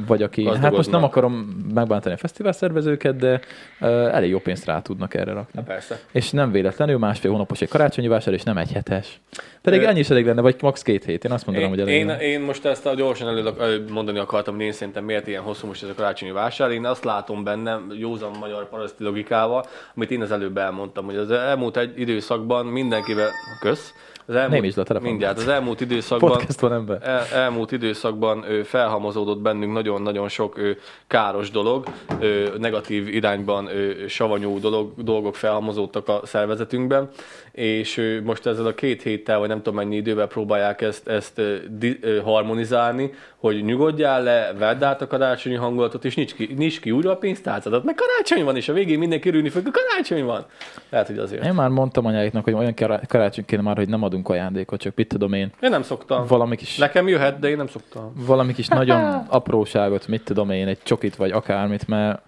[0.07, 1.33] vagy aki, hát most nem akarom
[1.75, 3.41] megbántani a fesztivál szervezőket, de
[3.81, 5.59] uh, elég jó pénzt rá tudnak erre rakni.
[5.59, 6.01] Hát persze.
[6.13, 9.21] És nem véletlenül másfél hónapos egy karácsonyi vásár, és nem egy hetes.
[9.63, 10.83] Pedig Ö- ennyi is elég lenne, vagy max.
[10.83, 11.25] két hét.
[11.25, 12.23] Én azt mondanám, Én, hogy elég én, lenne.
[12.23, 15.83] én most ezt a gyorsan elő mondani akartam, hogy én szerintem miért ilyen hosszú most
[15.83, 16.71] ez a karácsonyi vásár.
[16.71, 21.31] Én azt látom benne, józan magyar paraszti logikával, amit én az előbb elmondtam, hogy az
[21.31, 23.29] elmúlt egy időszakban mindenkivel,
[23.61, 23.93] kösz,
[24.33, 25.09] az elmúlt, Nem is le a telefon.
[25.09, 26.99] mindjárt, az elmúlt időszakban Podcast van ember.
[27.03, 30.71] el, elmúlt időszakban ö, felhalmozódott bennünk nagyon-nagyon sok ö,
[31.07, 31.87] káros dolog,
[32.21, 37.09] ö, negatív irányban ö, savanyú dolog, dolgok felhalmozódtak a szervezetünkben,
[37.53, 41.41] és most ezzel a két héttel, vagy nem tudom mennyi idővel próbálják ezt, ezt
[41.79, 46.91] di, harmonizálni, hogy nyugodjál le, vedd át a karácsonyi hangulatot, és nincs ki, nincs ki
[46.91, 50.45] újra a pénztárcadat, mert karácsony van, és a végén mindenki örülni fog, hogy karácsony van.
[50.91, 51.45] Lehet, hogy azért.
[51.45, 54.95] Én már mondtam anyáiknak, hogy olyan kará- karácsony kéne már, hogy nem adunk ajándékot, csak
[54.95, 56.27] mit tudom én, Én nem szoktam.
[56.27, 58.13] valami kis, Nekem jöhet, de én nem szoktam.
[58.27, 62.21] valami kis nagyon apróságot, mit tudom én, egy csokit vagy akármit, mert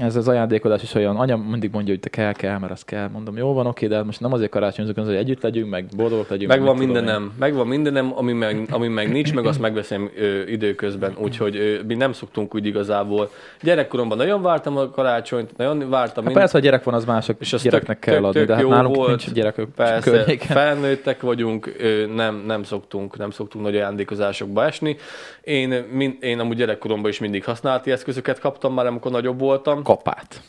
[0.00, 3.08] ez az ajándékodás is olyan, anya mindig mondja, hogy te kell, kell, mert az kell.
[3.08, 6.28] Mondom, jó van, oké, de most nem azért karácsonyozunk, hanem hogy együtt legyünk, meg boldogok
[6.28, 6.50] legyünk.
[6.50, 11.12] Megvan meg mindenem, megvan mindenem, ami meg, ami meg nincs, meg azt megveszem ö, időközben,
[11.18, 13.30] úgyhogy ö, mi nem szoktunk úgy igazából.
[13.62, 16.24] Gyerekkoromban nagyon vártam a karácsonyt, nagyon vártam.
[16.24, 18.48] Hát persze, ha gyerek van, az mások És az gyereknek tök- kell tök- adni, tök
[18.48, 19.08] de hát nálunk volt.
[19.08, 20.46] nincs gyerekök Persze, környéken.
[20.56, 24.96] felnőttek vagyunk, ö, nem, nem szoktunk, nem szoktunk nagy ajándékozásokba esni.
[25.42, 29.71] Én, min, én amúgy gyerekkoromban is mindig használati eszközöket kaptam már, amikor nagyobb voltam.
[29.82, 30.40] Kapát.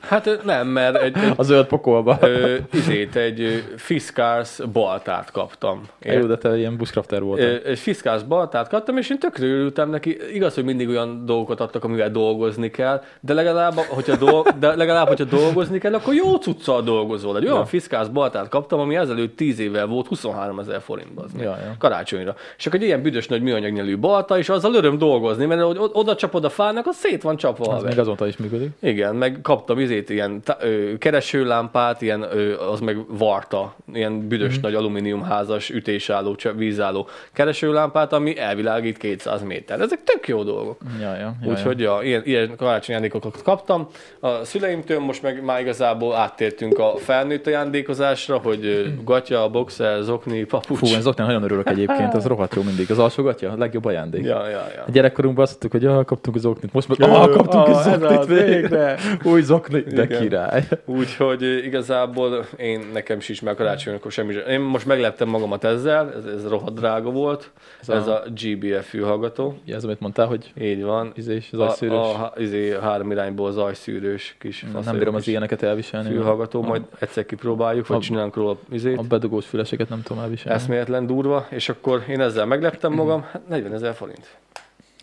[0.00, 2.18] Hát nem, mert egy, egy A zöld pokolba.
[2.20, 5.82] ö, izét, egy Fiskars baltát kaptam.
[6.02, 7.46] Jó, de te ilyen bushcrafter voltál.
[7.46, 10.16] Ö, Egy fiszkás baltát kaptam, és én tökre örültem neki.
[10.32, 15.06] Igaz, hogy mindig olyan dolgokat adtak, amivel dolgozni kell, de legalább, hogyha, dolg, de legalább,
[15.06, 17.36] hogyha dolgozni kell, akkor jó cuccal dolgozol.
[17.36, 17.64] Egy olyan Ja.
[17.66, 21.22] fiszkás baltát kaptam, ami ezelőtt 10 évvel volt 23 ezer forintba.
[21.22, 21.30] Az.
[21.38, 21.74] Ja, ja.
[21.78, 22.34] Karácsonyra.
[22.58, 25.62] És akkor egy ilyen büdös nagy műanyagnyelű balta, és azzal öröm dolgozni, mert
[25.92, 27.70] oda csapod a fának, az szét van csapva.
[27.72, 27.88] Haver.
[27.88, 28.65] még azóta is működik.
[28.80, 34.48] Igen, meg kaptam izét, ilyen tá- ö, keresőlámpát, ilyen, ö, az meg varta, ilyen büdös
[34.48, 34.56] Mhm.
[34.58, 34.60] mm.
[34.62, 39.80] nagy alumíniumházas, ütésálló, vízálló keresőlámpát, ami elvilágít 200 méter.
[39.80, 40.76] Ezek tök jó dolgok.
[41.00, 43.88] Ja, ja, ja, Úgyhogy ja, ilyen, ilyen karácsonyi ajándékokat kaptam.
[44.20, 50.44] A szüleimtől most meg már igazából áttértünk a felnőtt ajándékozásra, hogy ö, gatya, boxer, zokni,
[50.44, 50.78] papucs.
[50.78, 52.90] Fú, ez oknál nagyon örülök egyébként, az rohadt jó mindig.
[52.90, 54.24] Az alsógatja, a legjobb ajándék.
[54.24, 54.82] Ja, ja, ja.
[54.86, 56.72] A gyerekkorunkban azt mondtuk, hogy ah, kaptunk az oknit.
[56.72, 58.26] Most meg, ah, kaptunk az oknit
[58.60, 58.98] végre.
[59.24, 60.20] Új zoknit, de Igen.
[60.20, 60.62] király.
[60.84, 64.48] Úgyhogy ö, igazából én nekem is már karácsonykor semmi sem.
[64.48, 67.50] Én most megleptem magamat ezzel, ez, ez rohadt drága volt.
[67.80, 69.58] Ez, Ez ez a, GBF fülhallgató.
[69.64, 71.12] Ja, ez amit mondtál, hogy Így van.
[71.14, 75.62] izés, az A, a, a, izé, három irányból zajszűrős kis Nem faszajos bírom az ilyeneket
[75.62, 76.08] elviselni.
[76.08, 78.98] fülhallgató, A- majd egyszer kipróbáljuk, vagy a- csinálunk róla izét.
[78.98, 80.58] A bedugós füleseket nem tudom elviselni.
[80.58, 84.36] Eszméletlen durva, és akkor én ezzel megleptem magam, hát 40 ezer forint.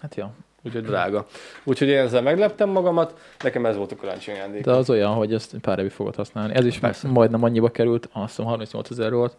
[0.01, 0.31] Hát ja.
[0.65, 1.25] Úgyhogy drága.
[1.63, 4.63] Úgyhogy én ezzel megleptem magamat, nekem ez volt a karácsonyi ajándék.
[4.63, 6.53] De az olyan, hogy ezt pár évig fogod használni.
[6.55, 7.07] Ez is Persze.
[7.07, 9.37] majdnem annyiba került, azt hiszem 38 ezer volt.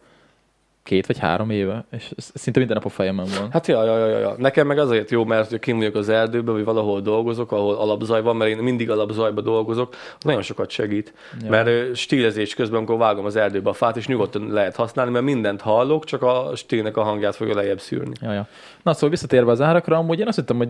[0.84, 3.50] Két vagy három éve, és ez szinte minden nap a fejemben van.
[3.50, 4.34] Hát ja, ja, ja, ja.
[4.38, 8.22] Nekem meg azért jó, mert hogy kim vagyok az erdőben, vagy valahol dolgozok, ahol alapzaj
[8.22, 11.14] van, mert én mindig alapzajba dolgozok, nagyon sokat segít.
[11.42, 11.50] Ja.
[11.50, 15.60] Mert stílezés közben, amikor vágom az erdőbe a fát, és nyugodtan lehet használni, mert mindent
[15.60, 18.14] hallok, csak a stílnek a hangját fogja lejjebb szűrni.
[18.20, 18.48] Ja, ja.
[18.82, 20.68] Na szóval visszatérve az árakra, amúgy én azt hittem, hogy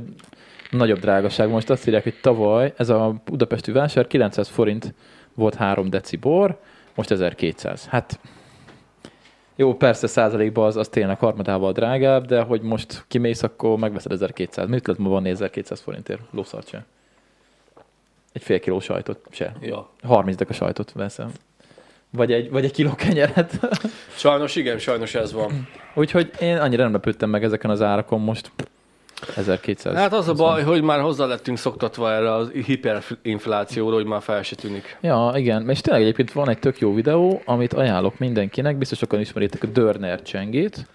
[0.70, 1.48] nagyobb drágaság.
[1.48, 4.94] Most azt írják, hogy tavaly ez a budapesti vásár 900 forint
[5.34, 6.58] volt 3 deci bor,
[6.94, 7.86] most 1200.
[7.86, 8.18] Hát
[9.56, 14.68] jó, persze százalékban az, az tényleg harmadával drágább, de hogy most kimész, akkor megveszed 1200.
[14.68, 16.20] Mit lehet ma van 1200 forintért?
[16.30, 16.84] Lószart se.
[18.32, 19.56] Egy fél kiló sajtot se.
[19.60, 19.88] Ja.
[20.02, 21.32] 30 deka sajtot veszem.
[22.10, 23.60] Vagy egy, vagy egy kiló kenyeret.
[24.16, 25.68] Sajnos igen, sajnos ez van.
[25.94, 28.50] Úgyhogy én annyira nem lepődtem meg ezeken az árakon most.
[29.36, 29.94] 1200.
[29.94, 34.42] Hát az a baj, hogy már hozzá lettünk szoktatva erre az hiperinflációra, hogy már fel
[34.42, 34.96] se tűnik.
[35.00, 39.20] Ja, igen, és tényleg egyébként van egy tök jó videó, amit ajánlok mindenkinek, biztos sokan
[39.20, 40.86] ismeritek a Dörner csengét.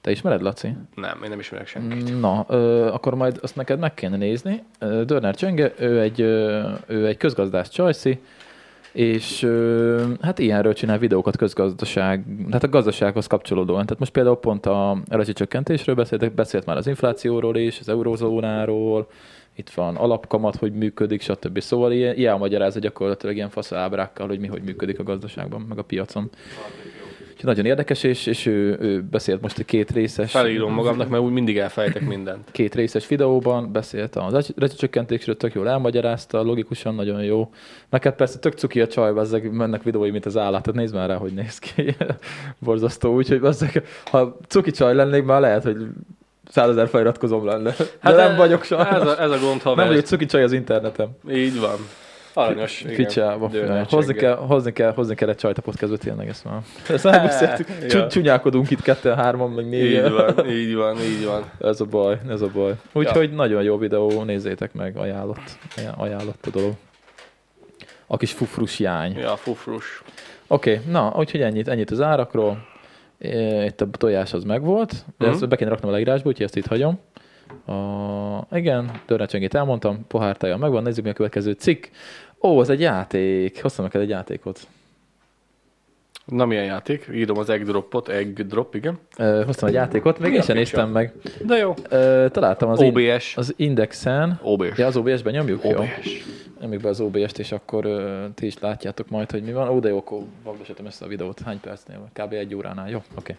[0.00, 0.76] Te ismered, Laci?
[0.94, 2.20] Nem, én nem ismerek senkit.
[2.20, 4.62] Na, ö, akkor majd azt neked meg kéne nézni.
[4.78, 8.20] Dörner Csenge, ő egy, ö, ő egy közgazdász csajszi,
[8.96, 9.48] és
[10.20, 13.84] hát ilyenről csinál videókat közgazdaság, tehát a gazdasághoz kapcsolódóan.
[13.84, 19.08] Tehát most például pont a rezsicsökkentésről beszéltek, beszélt már az inflációról is, az eurozónáról,
[19.54, 21.60] itt van alapkamat, hogy működik, stb.
[21.60, 25.78] Szóval ilyen, ilyen magyarázza gyakorlatilag ilyen fasz ábrákkal, hogy mi hogy működik a gazdaságban, meg
[25.78, 26.30] a piacon.
[27.36, 31.22] Úgyhogy nagyon érdekes, és, és ő, ő beszélt most egy két részes Felírom magamnak, mert
[31.22, 32.48] úgy mindig elfelejtek mindent.
[32.50, 37.50] két részes videóban beszélt az rezsicsökkentésről, tök jól elmagyarázta, logikusan nagyon jó.
[37.90, 41.08] Hát persze tök cuki a csaj, ezek mennek videói, mint az állat, tehát nézd már
[41.08, 41.96] rá, hogy néz ki.
[42.58, 43.70] Borzasztó, úgyhogy azzak,
[44.10, 45.76] ha cuki csaj lennék, már lehet, hogy
[46.48, 47.70] százezer feliratkozom lenne.
[47.78, 48.88] De Hát nem e- vagyok sajnos.
[48.88, 49.76] Ez a, ez a gond, haver.
[49.78, 51.08] nem vagyok cuki csaj az internetem.
[51.30, 51.76] Így van.
[52.38, 52.84] Aranyos.
[52.88, 53.50] Ficsába.
[53.88, 56.60] Hozni kell, hozni, kell, hozni kell egy csajt a podcastba tényleg ezt már.
[56.94, 57.68] Ezt már beszéltük.
[57.80, 57.86] Ja.
[57.88, 60.12] Csú- Csúnyálkodunk itt ketten, hárman, meg Így négyen.
[60.12, 61.50] van, így van, így van.
[61.60, 62.72] Ez a baj, ez a baj.
[62.92, 65.58] Úgyhogy nagyon jó videó, nézzétek meg, ajánlott,
[65.96, 66.72] ajánlott a dolog.
[68.06, 69.16] A kis fufrus jány.
[69.18, 70.02] Ja, fufrus.
[70.46, 72.58] Oké, okay, na, úgyhogy ennyit, ennyit az árakról.
[73.64, 75.34] Itt a tojás az megvolt, de Mhm.
[75.34, 76.98] ezt be kéne raknom a leírásba, úgyhogy ezt itt hagyom.
[77.66, 81.84] A, igen, dörrecsengét elmondtam, pohártája megvan, nézzük mi a következő cikk.
[82.46, 83.62] Ó, ez egy játék.
[83.62, 84.66] Hoztam neked egy játékot.
[86.24, 87.08] Na milyen játék?
[87.14, 88.98] Írom az egg dropot, egg drop, igen.
[89.16, 91.12] Ö, hoztam egy játékot, még én sem néztem meg.
[91.46, 91.74] De jó.
[91.88, 93.36] Ö, találtam az, in, OBS.
[93.36, 94.38] az Indexen.
[94.42, 94.78] OBS.
[94.78, 95.64] Ja, az OBS-ben nyomjuk?
[95.64, 95.70] Jó.
[95.70, 96.24] OBS.
[96.60, 99.68] Nyomjuk be az OBS-t, és akkor ö, ti is látjátok majd, hogy mi van.
[99.68, 101.40] Ó, de jó, akkor vagdosítom a videót.
[101.40, 102.08] Hány percnél?
[102.12, 102.32] Kb.
[102.32, 102.90] egy óránál.
[102.90, 103.36] Jó, oké.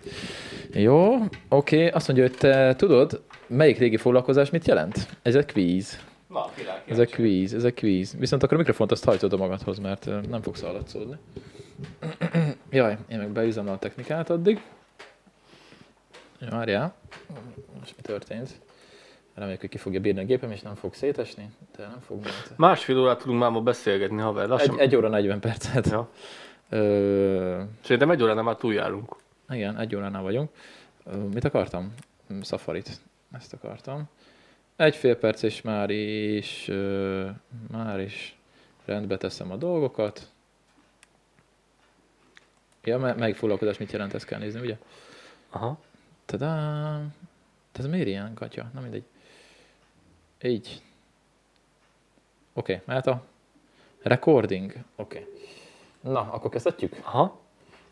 [0.69, 0.83] Okay.
[0.83, 1.27] Jó, oké.
[1.49, 1.87] Okay.
[1.87, 5.07] Azt mondja, hogy te tudod, melyik régi foglalkozás mit jelent?
[5.21, 5.99] Ez egy kvíz.
[6.55, 8.15] Király, Ez egy kvíz, ez egy kvíz.
[8.17, 11.17] Viszont akkor a mikrofont azt hajtod a magadhoz, mert nem fogsz hallatszódni.
[12.69, 14.61] Jaj, én meg beüzem a technikát addig.
[16.39, 16.93] Jó, Várjál.
[17.79, 18.49] Most mi történt?
[19.33, 22.57] Reméljük, hogy ki fogja bírni a gépem, és nem fog szétesni, de nem fog mert
[22.57, 24.47] Másfél órát tudunk már ma beszélgetni, haver.
[24.47, 24.75] Lassan.
[24.75, 25.87] egy, egy óra 40 percet.
[25.89, 26.09] Ja.
[26.69, 29.15] Ö, Szerintem egy óránál már túljárunk.
[29.49, 30.49] igen, egy óránál vagyunk.
[31.05, 31.93] Ö, mit akartam?
[32.41, 32.99] Safarit.
[33.31, 34.03] Ezt akartam.
[34.77, 36.71] Egy fél perc, és már is,
[37.71, 38.37] már is
[38.85, 40.31] rendbe teszem a dolgokat.
[42.83, 44.77] Ja, me- melyik foglalkozás mit jelent, ezt kell nézni, ugye?
[45.49, 45.79] Aha.
[46.25, 47.15] Tadám!
[47.71, 48.69] Ez miért ilyen, katya?
[48.73, 49.03] Na mindegy.
[50.41, 50.81] Így.
[52.53, 53.23] Oké, okay, mehet a
[54.01, 54.73] recording.
[54.95, 55.19] Oké.
[55.19, 55.33] Okay.
[56.01, 56.99] Na, akkor kezdhetjük?
[57.03, 57.39] Aha.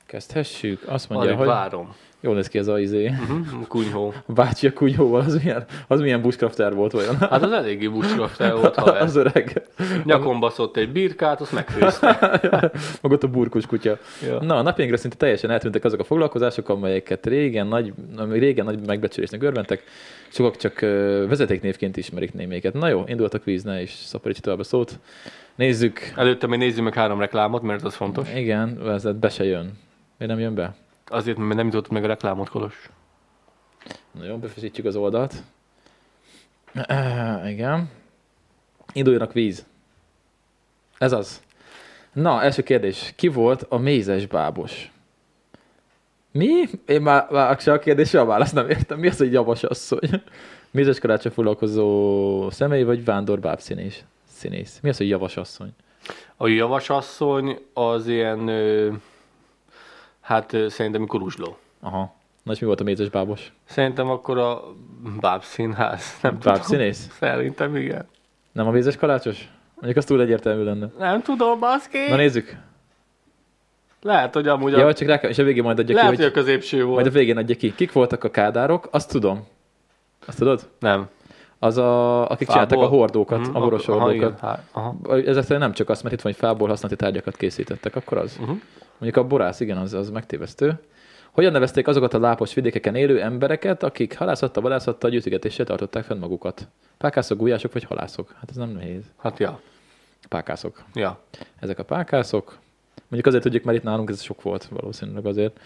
[0.05, 0.81] Kezdhessük.
[0.87, 1.95] Azt mondja, Alig hogy várom.
[2.19, 3.07] jól néz ki ez a izé.
[3.07, 3.67] Uh-huh.
[3.67, 4.13] Kunyhó.
[4.25, 7.17] Bácsi a kunyhóval, az milyen, az milyen bushcrafter volt olyan.
[7.17, 9.01] Hát az eléggé bucskrafter volt, haver.
[9.07, 9.61] az öreg.
[10.03, 12.39] Nyakon baszott egy birkát, azt megfőzte.
[13.01, 13.97] Meg ott a burkus kutya.
[14.27, 14.41] Ja.
[14.41, 17.93] Na, a napjainkra szinte teljesen eltűntek azok a foglalkozások, amelyeket régen nagy,
[18.29, 19.83] régen nagy megbecsülésnek örventek.
[20.27, 20.79] Sokak csak
[21.29, 22.73] vezetéknévként ismerik néméket.
[22.73, 24.99] Na jó, indult a kvíz, ne is szaporíts tovább a szót.
[25.55, 25.99] Nézzük.
[26.15, 28.33] Előtte még nézzük meg három reklámot, mert az fontos.
[28.35, 29.71] Igen, ez be se jön.
[30.17, 30.75] Miért nem jön be?
[31.05, 32.89] Azért, mert nem jutott meg a reklámot, Kolos.
[34.11, 35.33] Na jó, befeszítjük az oldalt.
[37.53, 37.89] Igen.
[38.93, 39.65] Induljon a kvíz.
[40.97, 41.41] Ez az.
[42.13, 43.13] Na, első kérdés.
[43.15, 44.91] Ki volt a mézes bábos?
[46.31, 46.63] Mi?
[46.85, 48.99] Én már, már se a kérdés, se a választ nem értem.
[48.99, 50.09] Mi az, hogy javas asszony?
[50.71, 54.03] Mézes karácsony foglalkozó személy, vagy vándor bábszínész?
[54.27, 54.79] Színész.
[54.81, 55.69] Mi az, hogy javas asszony?
[56.37, 58.93] A javasasszony az ilyen, ö,
[60.25, 61.57] hát szerintem kuruzsló.
[61.81, 62.13] Aha.
[62.43, 63.51] Na és mi volt a mézes bábos?
[63.65, 64.63] Szerintem akkor a
[65.19, 66.17] bábszínház.
[66.21, 66.53] Nem tudom.
[66.53, 67.09] Bábszínész?
[67.19, 68.07] Szerintem igen.
[68.51, 69.49] Nem a mézes kalácsos?
[69.75, 70.87] Mondjuk az túl egyértelmű lenne.
[70.97, 71.97] Nem tudom, baszki.
[72.09, 72.57] Na nézzük.
[74.01, 76.15] Lehet, hogy amúgy a, Ja, csak rá kell, és a végén majd adja lehet, ki,
[76.15, 76.33] hogy hogy...
[76.33, 76.95] a középső volt.
[76.95, 77.75] Majd a végén adja ki.
[77.75, 78.87] Kik voltak a kádárok?
[78.91, 79.47] Azt tudom.
[80.25, 80.69] Azt tudod?
[80.79, 81.09] Nem.
[81.59, 84.39] Az, a, akik csináltak a hordókat, Mhm, a boros aha, hordókat.
[84.71, 84.95] Aha.
[85.25, 88.37] Ezek nem csak azt, mert itt van, hogy fából használati tárgyakat készítettek, akkor az.
[88.41, 88.59] Uh-huh.
[88.97, 90.79] Mondjuk a borász, igen, az, az megtévesztő.
[91.31, 96.67] Hogyan nevezték azokat a lápos vidékeken élő embereket, akik halászattal, vadászattal, gyűjtögetéssel tartották fenn magukat?
[96.97, 98.35] Pákászok, gulyások vagy halászok?
[98.39, 99.03] Hát ez nem nehéz.
[99.17, 99.59] Hát ja.
[100.29, 100.83] Pákászok.
[100.93, 101.19] Ja.
[101.59, 102.57] Ezek a pákászok.
[102.95, 105.59] Mondjuk azért tudjuk, mert itt nálunk ez sok volt valószínűleg azért.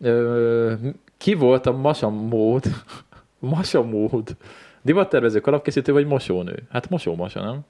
[0.00, 0.72] Ö,
[1.16, 2.64] ki volt a masamód?
[3.38, 4.36] masamód.
[4.82, 6.62] Divattervező, kalapkészítő vagy mosónő?
[6.70, 7.60] Hát mosó-masa, nem?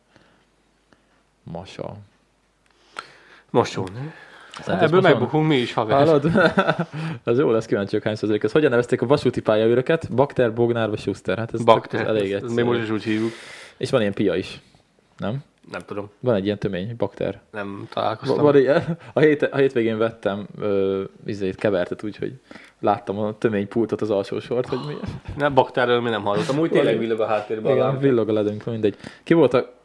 [1.43, 1.97] Masa.
[3.51, 4.13] Mosónő.
[4.59, 6.07] Ez Ebből megbukunk mi is, haver.
[6.07, 6.31] Hallod?
[7.25, 8.43] az jó lesz, kíváncsiak hány százalék.
[8.43, 10.15] Ez hogyan nevezték a vasúti pályaőröket?
[10.15, 11.39] Bakter, Bognár vagy Schuster?
[11.39, 12.07] Hát ez Bakter.
[12.07, 12.55] elég egyszerű.
[12.55, 13.33] Még most is úgy hívjuk.
[13.77, 14.61] És van ilyen pia is.
[15.17, 15.45] Nem?
[15.71, 16.11] Nem tudom.
[16.21, 17.41] Van egy ilyen tömény, bakter.
[17.53, 18.45] Nem találkoztam.
[18.45, 22.33] Van ilyen, a, hét, a hétvégén vettem ö, izét, kevertet, úgyhogy
[22.81, 24.95] láttam a tömény pultot az alsó sort, hogy mi.
[25.37, 26.59] Nem, baktárról mi nem hallottam.
[26.59, 28.97] Úgy tényleg villog a háttérben Igen, villog a ledünk, mindegy.
[29.23, 29.76] Ki volt a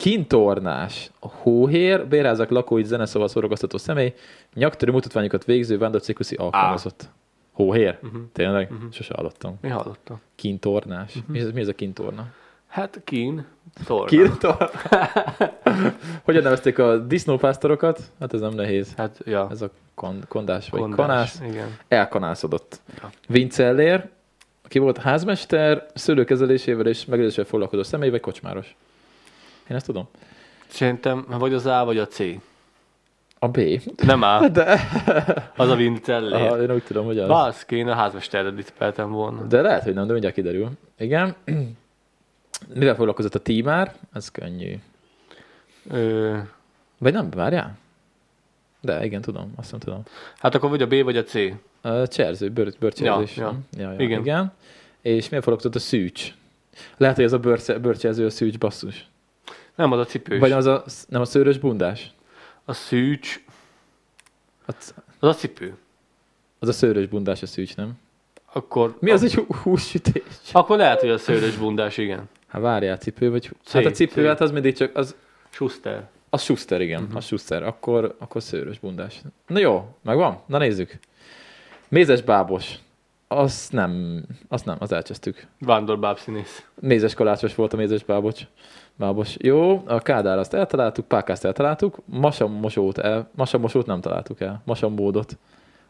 [0.00, 4.14] kintornás, hóhér, bérházak lakói, zeneszóval szórakoztató személy,
[4.54, 7.08] nyaktörő mutatványokat végző vándorcirkuszi alkalmazott.
[7.52, 7.98] Hóhér?
[8.02, 8.20] Uh-huh.
[8.32, 8.70] Tényleg?
[8.70, 8.84] Mhm.
[8.90, 9.58] Sose hallottam.
[9.60, 10.20] Mi hallottam?
[10.34, 11.14] Kintornás.
[11.14, 11.32] Mhm.
[11.32, 12.26] Mi, ez, mi ez a kintorna?
[12.66, 13.46] Hát kín,
[13.84, 14.04] torna.
[14.06, 14.70] Kintorna.
[16.24, 18.00] Hogyan nevezték a disznópásztorokat?
[18.20, 18.94] Hát ez nem nehéz.
[18.96, 19.48] Hát, ja.
[19.50, 21.40] Ez a kon- kondás vagy Kondás, kanász.
[21.48, 21.76] Igen.
[21.88, 22.80] Elkanászodott.
[23.02, 23.10] Ja.
[23.28, 24.08] Vincellér,
[24.64, 28.76] aki volt házmester, szőlőkezelésével és megőrzésével foglalkozó személy, vagy kocsmáros.
[29.70, 30.08] Én ezt tudom.
[30.66, 32.18] Szerintem vagy az A, vagy a C.
[33.38, 33.60] A B.
[33.96, 34.48] Nem A.
[34.48, 34.80] De...
[35.56, 36.32] Az a Vincelli.
[36.32, 37.28] Aha, én úgy tudom, hogy az.
[37.28, 39.42] Baszki, én a házmesterre tippeltem volna.
[39.42, 40.70] De lehet, hogy nem, de mindjárt kiderül.
[40.98, 41.34] Igen.
[42.74, 43.94] Mivel foglalkozott a tímár?
[44.12, 44.78] Ez könnyű.
[45.90, 46.38] Ö,
[46.98, 47.78] Vagy nem, várjál?
[48.80, 50.02] De igen, tudom, azt nem tudom.
[50.38, 51.34] hát akkor vagy a B, vagy a C.
[51.84, 53.36] Uh, cserző, bőr, bőrcserzés.
[53.36, 53.82] Ja, ja.
[53.82, 54.20] Ja, ja, Igen.
[54.20, 54.52] igen.
[55.00, 56.34] És mivel foglalkozott a szűcs?
[56.96, 59.08] Lehet, hogy ez a bőrce, bőrcserző a szűcs basszus.
[59.80, 60.38] Nem, az a cipős.
[60.38, 62.10] Vagy az a, nem a szőrös bundás?
[62.64, 63.44] A szűcs,
[64.66, 65.76] Az, az a cipő.
[66.58, 67.92] az a szőrös bundás a szűcs, nem?
[68.52, 70.22] Akkor, Mi az egy hú- hússütés?
[70.52, 72.28] Akkor lehet, hogy a szőrös bundás, igen.
[72.46, 73.50] Hát várjál, cipő vagy...
[73.64, 74.26] C, hát a cipő, C.
[74.26, 75.14] hát az mindig csak, az,
[75.50, 76.08] Schuster.
[76.30, 77.16] az Schuster, igen, uh-huh.
[77.16, 77.62] az Schuster.
[77.62, 79.20] Akkor, akkor szőrös bundás.
[79.46, 80.40] Na jó, megvan?
[80.46, 80.98] Na nézzük.
[81.88, 82.74] Mézes bábos.
[83.28, 85.46] Azt nem, azt nem, az elcsesztük.
[85.58, 86.64] Vándorbáb színész.
[86.80, 88.46] Mézes kalácsos volt a mézes bábocs.
[89.00, 89.36] Bábos.
[89.38, 95.38] Jó, a Kádár azt eltaláltuk, Pákászt eltaláltuk, masamosót, el, masamosót nem találtuk el, masammódot.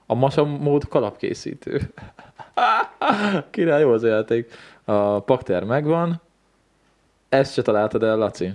[0.06, 1.92] A masammód kalapkészítő.
[3.50, 4.52] Király jó az a játék.
[4.84, 6.20] A Pakter megvan.
[7.28, 8.52] Ezt se találtad el, Laci.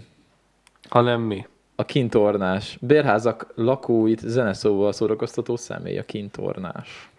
[0.90, 1.48] Hanem mi?
[1.76, 2.77] A kintornás.
[2.82, 7.10] Bérházak lakóit zeneszóval szórakoztató személy, a kintornás.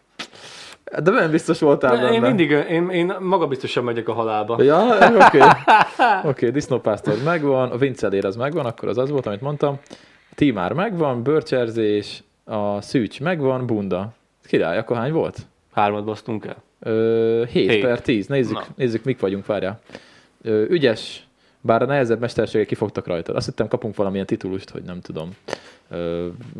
[1.02, 2.14] De nem biztos voltál De benne.
[2.14, 4.62] én mindig, én, én magabiztosan megyek a halálba.
[4.62, 4.84] Ja,
[5.26, 5.40] oké.
[5.40, 9.78] Oké, okay, disznópásztor megvan, a vincelér az megvan, akkor az az volt, amit mondtam.
[10.34, 14.12] Tímár megvan, bőrcserzés, a szűcs megvan, bunda.
[14.44, 15.38] Király, akkor hány volt?
[15.72, 16.56] Hármat basztunk el.
[16.80, 17.82] Ö, 7 Hét.
[17.82, 18.64] per 10, nézzük, Na.
[18.76, 19.80] nézzük, mik vagyunk, várjál.
[20.42, 21.26] Ö, ügyes,
[21.60, 23.32] bár a nehezebb mesterségek kifogtak rajta.
[23.34, 25.30] Azt hittem kapunk valamilyen titulust, hogy nem tudom.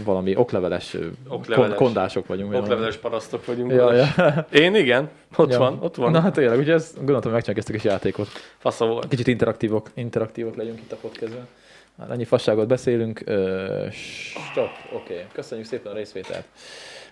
[0.05, 0.97] Valami okleveles,
[1.29, 1.69] Okleveles.
[1.69, 2.53] Kon- kondások vagyunk.
[2.53, 3.71] vagy Okleveles parasztok vagyunk.
[3.71, 4.07] Ja, ja.
[4.53, 5.11] Én igen.
[5.37, 5.59] Ott ja.
[5.59, 6.11] van, ott van.
[6.11, 8.29] Na hát tényleg, ugye ezt gondoltam, megcsináljuk ezt a kis játékot.
[8.59, 9.09] Fasza volt.
[9.09, 11.47] Kicsit interaktívok, interaktívok legyünk itt a podcastben.
[11.95, 13.23] Már annyi fasságot beszélünk.
[13.25, 15.13] Ö, stop, oké.
[15.13, 15.25] Okay.
[15.33, 16.45] Köszönjük szépen a részvételt.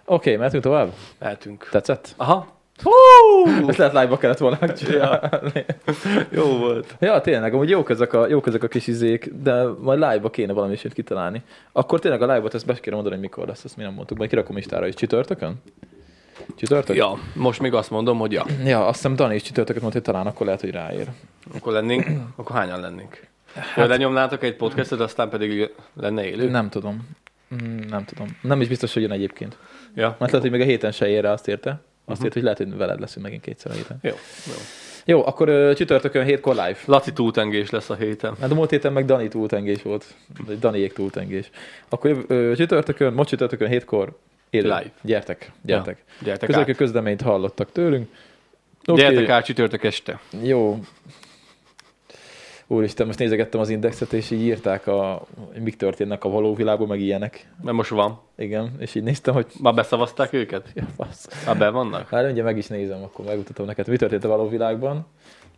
[0.05, 0.93] Oké, okay, mehetünk tovább?
[1.19, 1.69] Eltünk.
[1.71, 2.15] Tetszett?
[2.17, 2.54] Aha.
[3.67, 5.65] Ezt lehet live-ba kellett volna megcsinálni.
[6.31, 6.97] Jó volt.
[7.01, 10.53] Ja, tényleg, amúgy jók ezek a, jók ezek a kis izék, de majd live-ba kéne
[10.53, 11.43] valami is kitalálni.
[11.73, 14.19] Akkor tényleg a live-ot ezt be kéne mondani, hogy mikor lesz, ezt mi nem mondtuk,
[14.19, 14.95] majd kirakom Istára is.
[14.95, 15.63] Csütörtökön?
[16.57, 16.97] Csütörtök?
[16.97, 18.47] Ja, most még azt mondom, hogy ja.
[18.65, 21.07] Ja, azt hiszem Dani is csütörtöket mondta, hogy talán akkor lehet, hogy ráér.
[21.57, 22.07] Akkor lennénk,
[22.37, 23.27] akkor hányan lennénk?
[23.55, 23.89] Hát...
[23.89, 25.71] lenyomnátok egy podcastot, aztán pedig
[26.01, 26.49] lenne élő?
[26.51, 27.09] Nem tudom.
[27.55, 28.37] Mm, Nem tudom.
[28.43, 29.57] Nem is biztos, hogy jön egyébként.
[29.95, 30.07] Ja.
[30.19, 31.81] Mert lehet, hogy még a héten se ér rá, azt érte.
[32.07, 32.25] Azt uh-huh.
[32.25, 33.99] írta, hogy lehet, hogy veled leszünk megint kétszer a héten.
[34.03, 34.15] Jó.
[34.47, 34.53] jó.
[35.07, 36.77] Jó, akkor ö, csütörtökön hétkor live.
[36.85, 38.35] Laci túltengés lesz a héten.
[38.41, 40.05] Hát a múlt héten meg Dani túltengés volt.
[40.47, 41.51] Vagy Daniék túltengés.
[41.89, 44.19] Akkor ö, csütörtökön, most csütörtökön hétkor
[44.51, 44.69] élő.
[44.69, 44.91] Live.
[45.03, 45.99] Gyertek, gyertek.
[45.99, 46.25] Ja.
[46.25, 46.77] Gyertek Közökő át.
[46.77, 48.09] közleményt hallottak tőlünk.
[48.87, 49.03] Okay.
[49.03, 50.21] Gyertek át csütörtök este.
[50.43, 50.81] Jó.
[52.67, 56.89] Úristen, most nézegettem az indexet, és így írták, a, hogy mik történnek a való világban,
[56.89, 57.51] meg ilyenek.
[57.63, 58.21] Mert most van.
[58.37, 60.73] Igen, és így néztem, hogy Már beszavazták őket?
[60.75, 61.45] ja, fasz.
[61.47, 62.09] Már be vannak?
[62.09, 65.07] Hát ugye meg is nézem, akkor megmutatom neked, mi történt a való világban.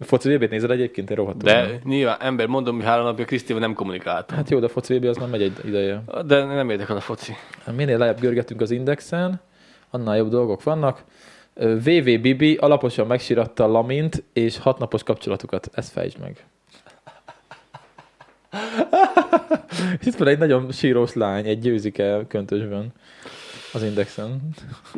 [0.01, 1.51] A foci vb nézed egyébként, én rohadtul.
[1.51, 1.81] De nem.
[1.85, 4.37] nyilván ember, mondom, hogy három napja Krisztivel nem kommunikáltam.
[4.37, 6.03] Hát jó, de a foci VB az már megy egy ideje.
[6.27, 7.33] De nem érdekel a foci.
[7.77, 9.41] Minél lejjebb görgetünk az indexen,
[9.91, 11.05] annál jobb dolgok vannak.
[11.55, 15.69] VV Bibi alaposan megsiratta Lamint és hatnapos kapcsolatukat.
[15.73, 16.45] Ezt fejtsd meg.
[20.07, 22.93] Itt van egy nagyon sírós lány, egy győzike köntösben
[23.73, 24.41] az indexen.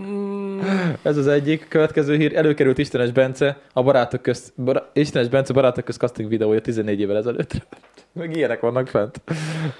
[0.00, 0.58] Mm,
[1.02, 1.66] Ez az egyik.
[1.68, 6.60] Következő hír, előkerült Istenes Bence, a barátok közt, bar, Istenes Bence barátok közt casting videója
[6.60, 7.52] 14 évvel ezelőtt.
[8.12, 9.20] Meg ilyenek vannak fent.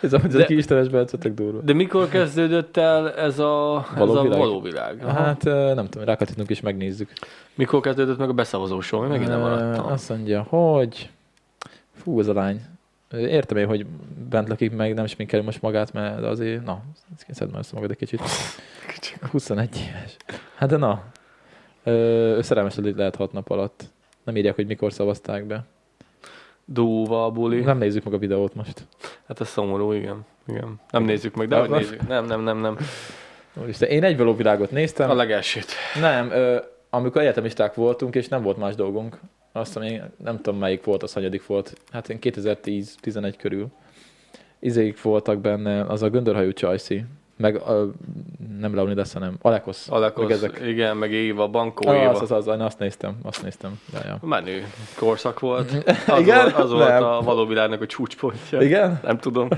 [0.01, 1.61] Ez a, ez De- a Istenes Bence, tök durva.
[1.61, 4.39] De mikor kezdődött el ez a, ez Való a világ?
[4.39, 5.03] való világ?
[5.05, 5.13] Aha.
[5.23, 5.45] Hát
[5.75, 7.13] nem tudom, rákattintunk és megnézzük.
[7.55, 9.03] Mikor kezdődött meg a beszavazósó?
[9.03, 9.87] Én megint nem maradtam.
[9.87, 11.11] Azt mondja, hogy...
[12.03, 12.61] Fú, ez a lány.
[13.13, 13.87] Értem én, hogy
[14.29, 16.83] bent lakik meg, nem sminkeli most magát, mert azért, na,
[17.29, 18.21] szedd már össze magad egy kicsit.
[19.31, 20.17] 21 éves.
[20.55, 21.05] Hát de na.
[21.85, 21.91] Ö,
[22.37, 23.85] Ő szerelmes lett lehet hat nap alatt.
[24.25, 25.65] Nem írják, hogy mikor szavazták be.
[26.65, 27.61] Dúva, buli.
[27.61, 28.87] Nem nézzük meg a videót most.
[29.27, 30.27] Hát ez szomorú, igen.
[30.47, 30.81] igen.
[30.91, 31.79] Nem nézzük meg, de hogy Nem.
[31.79, 32.09] nézzük.
[32.09, 32.77] Nem, nem, nem, nem.
[33.55, 35.11] Úristen, én egy való világot néztem.
[35.11, 35.67] A legelsőt.
[36.01, 36.59] Nem, ö,
[36.91, 39.19] amikor egyetemisták voltunk, és nem volt más dolgunk,
[39.59, 43.69] azt hiszem, én nem tudom melyik volt, az hanyadik volt, hát én 2010-11 körül.
[44.59, 47.05] Izék voltak benne, az a göndörhajú Csajci,
[47.39, 47.91] meg a,
[48.61, 49.87] nem Leonidas, hanem Alekosz.
[49.91, 50.61] Alakos, Meg ezek.
[50.67, 52.11] igen, meg Éva, Bankó Ah, Éva.
[52.11, 53.81] az, az, az, én azt néztem, azt néztem.
[53.93, 54.19] Ja, ja.
[54.29, 54.67] Menő
[54.99, 55.73] korszak volt.
[56.07, 56.43] Az Igen?
[56.43, 57.03] Volt, az volt Nem.
[57.05, 58.61] a való világnak a csúcspontja.
[58.61, 59.01] Igen?
[59.03, 59.49] Nem tudom.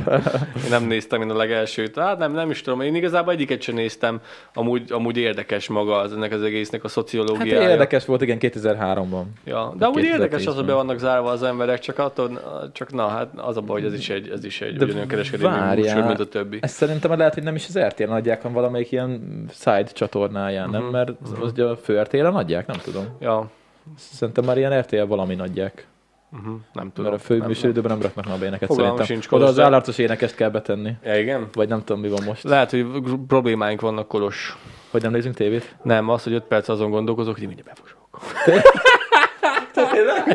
[0.65, 1.99] Én nem néztem én a legelsőt.
[1.99, 2.81] Hát nem, nem is tudom.
[2.81, 4.21] Én igazából egyiket sem néztem.
[4.55, 7.69] Amúgy, amúgy érdekes maga az ennek az egésznek a Hát szociológiája.
[7.71, 9.23] érdekes volt, igen, 2003-ban.
[9.45, 10.13] Ja, de amúgy 2010-ben.
[10.13, 12.41] érdekes az, hogy be vannak zárva az emberek, csak attól,
[12.73, 15.09] csak na, hát az a baj, hogy ez is egy, ez is egy De ugyanolyan
[15.09, 16.59] kereskedelmi műsor, mint a többi.
[16.61, 20.83] Ez szerintem lehet, hogy nem is az RTL-en adják hanem valamelyik ilyen side csatornáján, nem?
[20.83, 20.91] Mhm.
[20.91, 23.05] Mert az, az a fő RTL-en adják, nem tudom.
[23.21, 23.51] Ja,
[23.97, 25.87] Szerintem már ilyen RTL valamin adják.
[26.33, 26.55] uh-huh.
[26.73, 27.11] nem tudom.
[27.11, 29.21] Mert a fő nem, műsoridőben nem raknak már éneket Fogalmam szerintem.
[29.21, 30.93] sincs, Oda az állarcos énekest kell betenni.
[31.05, 31.49] Ja, igen?
[31.53, 32.43] Vagy nem tudom, mi van most.
[32.43, 32.87] Lehet, hogy
[33.27, 34.59] problémáink vannak, Kolos.
[34.91, 35.77] Hogy nem nézünk tévét?
[35.83, 37.99] Nem, az, hogy 5 perc azon gondolkozok, hogy mindjárt befosok.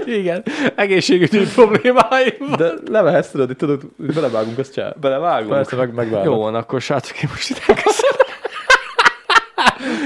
[0.05, 0.43] Igen,
[0.75, 2.57] egészségügyi problémáim van.
[2.57, 4.93] De levehetsz, tudod, itt tudod, belevágunk, azt csá.
[5.01, 5.51] Belevágunk?
[5.51, 6.33] Persze, meg, megvágom.
[6.33, 7.61] Jó van, akkor srácok, én most itt.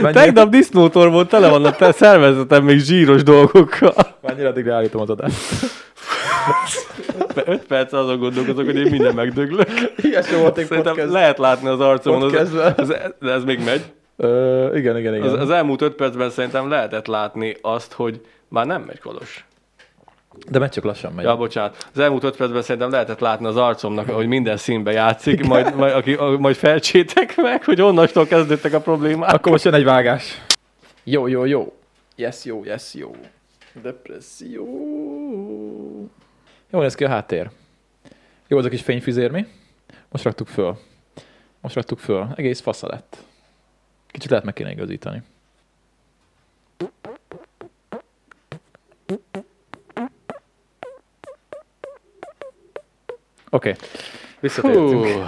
[0.01, 3.93] Mennyire, Tegnap disznótor volt, tele van a te szervezetem még zsíros dolgokkal.
[4.21, 5.35] mennyire addig állítom az adást.
[7.45, 9.69] 5 perc azon gondolkozok, hogy én minden megdöglök.
[9.97, 11.13] Ilyen sem volt egy Szerintem podcast.
[11.13, 12.35] lehet látni az arcomon.
[12.35, 13.81] Az, az, de ez még megy.
[14.17, 15.27] Ö, igen, igen, igen.
[15.27, 19.45] Az, az elmúlt 5 percben szerintem lehetett látni azt, hogy már nem megy Kolos.
[20.49, 21.25] De megy csak lassan megy.
[21.25, 21.87] Ja, bocsánat.
[21.93, 25.93] Az elmúlt 5 percben szerintem lehetett látni az arcomnak, hogy minden színbe játszik, majd, majd,
[25.93, 29.33] aki, majd felcsétek meg, hogy onnastól kezdődtek a problémák.
[29.33, 30.41] Akkor most jön egy vágás.
[31.03, 31.73] Jó, jó, jó.
[32.15, 33.15] Yes, jó, yes, jó.
[33.81, 34.65] Depresszió.
[36.69, 37.49] Jó néz ki a háttér.
[38.47, 39.45] Jó az a kis fényfüzér, mi?
[40.09, 40.77] Most raktuk föl.
[41.61, 42.27] Most raktuk föl.
[42.35, 43.17] Egész fasza lett.
[44.07, 45.21] Kicsit lehet meg kéne igazítani.
[53.49, 53.69] Oké.
[53.69, 53.87] Okay.
[54.39, 55.05] Visszatértünk.
[55.05, 55.23] Hú.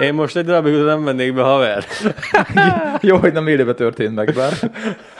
[0.00, 1.84] Én most egy darabig nem mennék be, haver.
[3.00, 4.52] Jó, hogy nem élőben történt meg, bár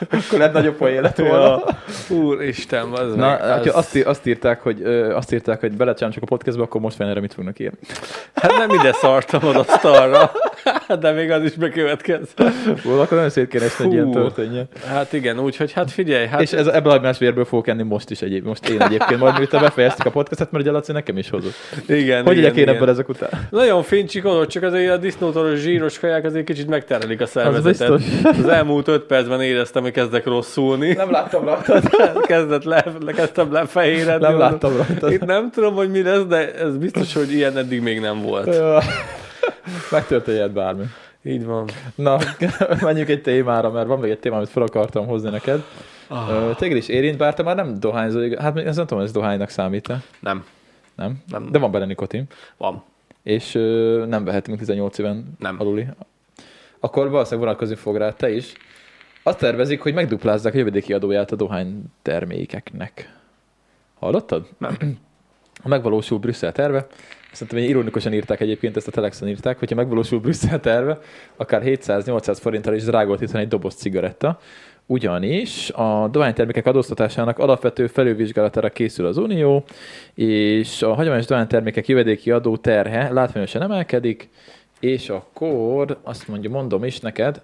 [0.00, 1.62] akkor lett nagyobb poén lett volna.
[2.08, 2.16] Ja.
[2.16, 3.70] Úristen, az Na, meg, az...
[3.74, 7.34] azt, azt, írták, hogy, ö, azt írták, hogy belecsám a podcastbe, akkor most erre mit
[7.34, 7.78] fognak írni.
[8.34, 10.30] Hát nem ide szartam az asztalra,
[11.00, 12.42] de még az is bekövetkezett.
[12.82, 14.68] Volt, akkor nagyon szét kéne esni, hogy ilyen történjen.
[14.86, 18.10] Hát igen, úgyhogy hát figyelj, hát és ez, ebből a más vérből fogok enni most
[18.10, 21.30] is egyéb, most én egyébként, majd miután befejeztük a podcastet, mert ugye Laci nekem is
[21.30, 21.54] hozott.
[21.86, 22.74] igen, Hogy igen, egyek én igen.
[22.74, 23.30] ebből ezek után?
[23.50, 27.96] Nagyon fincsikodott, csak azért a disznótoros zsíros kaják azért kicsit megterelik a szervezetet.
[27.96, 28.30] biztos.
[28.38, 30.92] Az elmúlt öt percben éreztem, hogy kezdek rosszulni.
[30.92, 31.82] Nem láttam rajtad.
[32.26, 34.26] Kezdett le, kezdtem lefehéredni.
[34.26, 35.12] Nem láttam rajtad.
[35.12, 38.60] Itt nem tudom, hogy mi lesz, de ez biztos, hogy ilyen eddig még nem volt.
[39.90, 40.84] Megtörténhet bármi.
[41.24, 41.68] Így van.
[41.94, 42.18] Na,
[42.80, 45.62] menjünk egy témára, mert van még egy téma, amit fel akartam hozni neked.
[46.08, 46.56] Ah.
[46.56, 49.88] Téged is érint, bár te már nem dohányzol, hát ez nem tudom, ez dohánynak számít
[49.88, 49.98] -e.
[50.20, 50.44] Nem.
[50.96, 51.22] Nem?
[51.30, 51.48] Nem.
[51.50, 52.24] De van benne nikotin.
[52.56, 52.84] Van.
[53.22, 55.56] És ö, nem vehetünk 18 éven Nem.
[55.60, 55.86] aluli.
[56.80, 58.52] Akkor valószínűleg vonatkozni fog rá te is.
[59.22, 63.16] Azt tervezik, hogy megduplázzák a jövedéki adóját a dohány termékeknek.
[63.98, 64.48] Hallottad?
[64.58, 64.76] Nem.
[65.62, 66.86] Ha megvalósul Brüsszel terve,
[67.32, 70.98] szerintem ironikusan írták egyébként, ezt a Telexen írták, hogyha megvalósul Brüsszel terve,
[71.36, 74.38] akár 700-800 forinttal is drágoltítani egy doboz cigaretta,
[74.86, 79.64] ugyanis a dohánytermékek adóztatásának alapvető felülvizsgálatára készül az Unió,
[80.14, 84.28] és a hagyományos dohánytermékek jövedéki adó terhe látványosan emelkedik,
[84.80, 87.42] és akkor azt mondja, mondom is neked,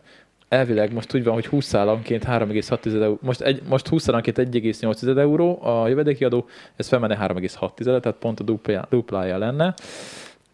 [0.49, 5.19] elvileg most úgy van, hogy 20 szállanként 3,6 euró, most, egy, most 20 szállanként 1,8
[5.19, 6.47] euró a jövedéki adó,
[6.77, 9.75] ez felmenne 3,6, tehát pont a duplája, duplája lenne,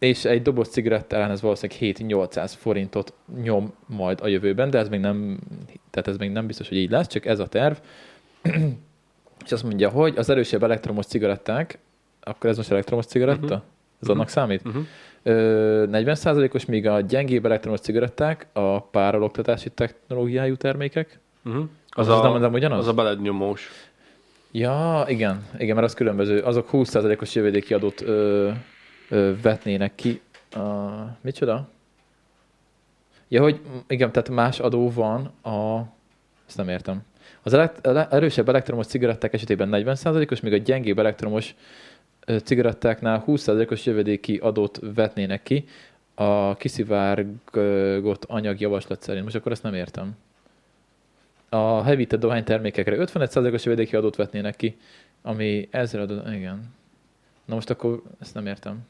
[0.05, 3.13] és egy doboz cigarettára ez valószínűleg 7-800 forintot
[3.43, 5.39] nyom majd a jövőben, de ez még nem,
[5.91, 7.77] tehát ez még nem biztos, hogy így lesz, csak ez a terv.
[9.45, 11.79] és azt mondja, hogy az erősebb elektromos cigaretták,
[12.21, 13.45] akkor ez most elektromos cigaretta?
[13.45, 13.53] Mhm.
[13.53, 13.69] Uh-huh.
[14.03, 14.63] Ez annak számít?
[14.65, 14.83] Uh-huh.
[15.23, 21.19] Ö, 40%-os, míg a gyengébb elektromos cigaretták a párologtatási technológiájú termékek.
[21.45, 21.65] Uh-huh.
[21.89, 22.79] Az, Az, az a, nem, nem ugyanaz?
[22.79, 23.71] az a belednyomós.
[24.51, 26.39] Ja, igen, igen, mert az különböző.
[26.39, 28.51] Azok 20%-os jövedéki adót ö,
[29.43, 30.21] vetnének ki.
[30.57, 30.63] Uh,
[31.21, 31.69] micsoda?
[33.29, 35.87] Ja, hogy igen, tehát más adó van a...
[36.47, 37.03] Ezt nem értem.
[37.43, 41.55] Az elekt- ele- erősebb elektromos cigaretták esetében 40%-os, míg a gyengébb elektromos
[42.45, 45.65] cigarettáknál 20%-os jövedéki adót vetnének ki
[46.15, 49.25] a kiszivárgott anyag javaslat szerint.
[49.25, 50.17] Most akkor ezt nem értem.
[51.49, 54.77] A hevített dohánytermékekre 55%-os jövedéki adót vetnének ki,
[55.23, 56.75] ami ezzel adott, igen.
[57.45, 58.87] Na most akkor ezt nem értem.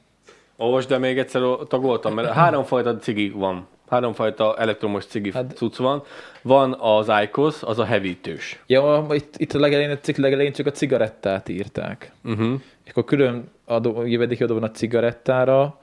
[0.56, 3.66] Olvasd, de még egyszer tagoltam, mert háromfajta cigi van.
[3.90, 6.02] Háromfajta elektromos cigi Hát- cucc van.
[6.42, 8.62] Van az IQOS, az a hevítős.
[8.66, 12.12] Ja, itt, itt a legelején, a cikk legelején csak a cigarettát írták.
[12.24, 12.60] Uh-huh.
[12.84, 15.78] És akkor külön adó, jövedéki adó van a cigarettára,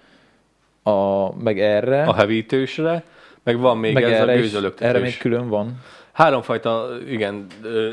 [0.83, 3.03] a, meg erre, A hevítősre,
[3.43, 4.89] meg van még meg ez a erre, is, gőzölöktetős.
[4.89, 5.79] erre még külön van.
[6.11, 7.45] Háromfajta, igen,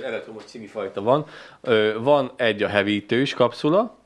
[0.04, 1.24] elektromos cigifajta van.
[1.60, 3.96] Ö, Van egy a hevítős kapszula,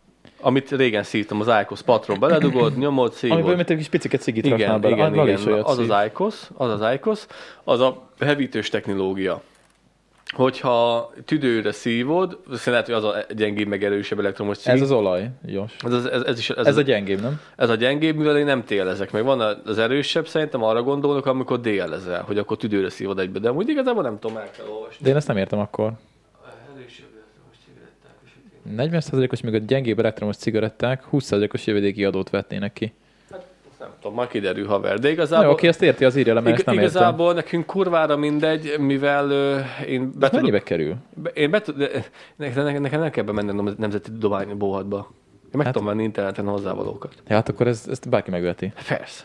[0.42, 3.36] amit régen szívtam, az IQOS patron beledugod, nyomod, szívod.
[3.36, 4.94] Amiből mint egy kis picike cigit raknál Igen, bele.
[4.94, 5.38] igen, Annál igen.
[5.38, 5.90] is Az szív.
[5.90, 7.26] az IQOS, az az IQOS,
[7.64, 9.42] az a hevítős technológia.
[10.32, 14.72] hogyha tüdőre szívod, lehet, hogy az a gyengébb, meg erősebb elektromos cig.
[14.72, 15.72] Ez az olaj, Jos.
[15.84, 17.40] ez, ez, ez, is, ez, Ez ez, a gyengébb, nem?
[17.56, 19.12] ez a gyengébb, mivel én nem télezek.
[19.12, 23.38] Meg van az erősebb, szerintem arra gondolok, amikor délezel, hogy akkor tüdőre szívod egybe.
[23.38, 24.96] De amúgy igazából nem tudom, el kell olvasni.
[25.04, 25.92] De én ezt nem értem akkor.
[26.76, 28.50] Erősebb elektromos cigaretták esetén.
[28.76, 32.92] 40%-os még a gyengébb elektromos cigaretták 20%-os jövedéki adót vetnének ki.
[33.78, 34.98] Nem tudom, majd kiderül haver.
[34.98, 35.46] De igazából...
[35.46, 36.90] jó, aki ezt érti, az írja le, mert Ig- nem értem.
[36.90, 40.94] igazából nekünk kurvára mindegy, mivel ö, én be tudok, mennyibe kerül?
[41.14, 41.88] be, én be tud, de,
[42.36, 45.10] nekem, nekem, nem kell bemennem a nemzeti tudománybohatba.
[45.44, 47.14] Én meg Hát- tudom venni interneten hozzávalókat.
[47.28, 48.72] Ja, hát akkor ez, ezt bárki megveti.
[48.88, 49.24] Persze.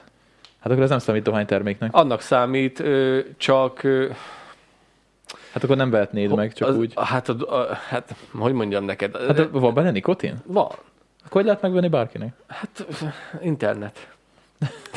[0.60, 1.90] Hát akkor ez nem számít dohányterméknek.
[1.94, 2.84] Annak számít,
[3.38, 3.82] csak...
[5.58, 6.94] Hát akkor nem vehetnéd meg, csak az, úgy.
[6.96, 9.18] Hát, a, a, hát, hogy mondjam neked?
[9.28, 10.36] Hát van benne nikotin?
[10.46, 10.66] van.
[10.66, 12.34] Akkor hogy lehet megvenni bárkinek?
[12.48, 12.88] Hát,
[13.42, 14.08] internet.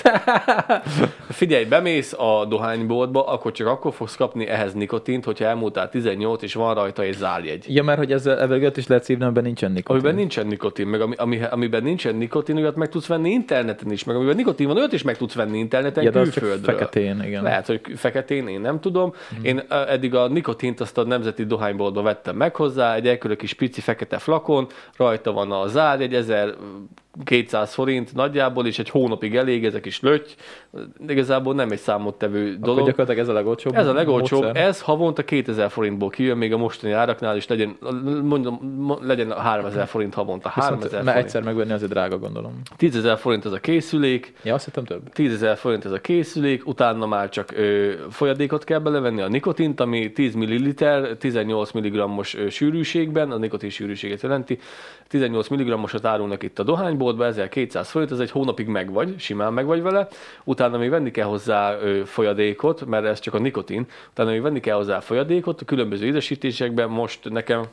[1.29, 6.55] Figyelj, bemész a dohányboltba, akkor csak akkor fogsz kapni ehhez nikotint, hogyha elmúltál 18 és
[6.55, 7.75] van rajta egy zárjegy.
[7.75, 10.01] Ja, mert hogy ezzel evelőtt is lehet szívni, amiben nincsen nikotin.
[10.01, 14.05] Amiben nincsen nikotin, meg ami, ami, amiben nincsen nikotin, olyat meg tudsz venni interneten is,
[14.05, 16.75] meg amiben nikotin van, olyat is meg tudsz venni interneten ja, külföldről.
[16.75, 17.43] feketén, igen.
[17.43, 19.13] Lehet, hogy feketén, én nem tudom.
[19.39, 19.45] Mm.
[19.45, 23.81] Én eddig a nikotint azt a nemzeti dohányboltba vettem meg hozzá, egy ekkora kis pici
[23.81, 24.67] fekete flakon,
[24.97, 30.31] rajta van a zárjegy, 1200 forint nagyjából, és egy hónapig elég, ezek is löty.
[31.09, 32.87] Igazából nem egy számottevő Akkor dolog.
[32.87, 34.65] gyakorlatilag ez a legolcsóbb Ez a legolcsóbb, módszer.
[34.67, 37.77] ez havonta 2000 forintból kijön, még a mostani áraknál is legyen,
[38.23, 40.49] mondom, mo- legyen 3000 forint havonta.
[40.49, 41.25] 3000 Viszont, forint.
[41.25, 42.61] egyszer megvenni azért drága, gondolom.
[42.77, 45.09] 10 ezer forint ez a készülék, Ja, azt hittem több.
[45.13, 49.81] 10 ezer forint ez a készülék, utána már csak ö, folyadékot kell belevenni, a nikotint,
[49.81, 50.73] ami 10 ml,
[51.19, 54.59] 18 mg-os sűrűségben, a nikotin sűrűséget jelenti,
[55.09, 60.09] 18 mg-osat árulnak itt a dohányboltba, 1200 forint, ez egy hónapig megvagy, simán megvagy vele,
[60.45, 64.61] utána még venni kell hozzá ö, folyadékot, mert ez csak a nikotin, utána még venni
[64.61, 67.65] kell hozzá folyadékot, a különböző ízesítésekben most nekem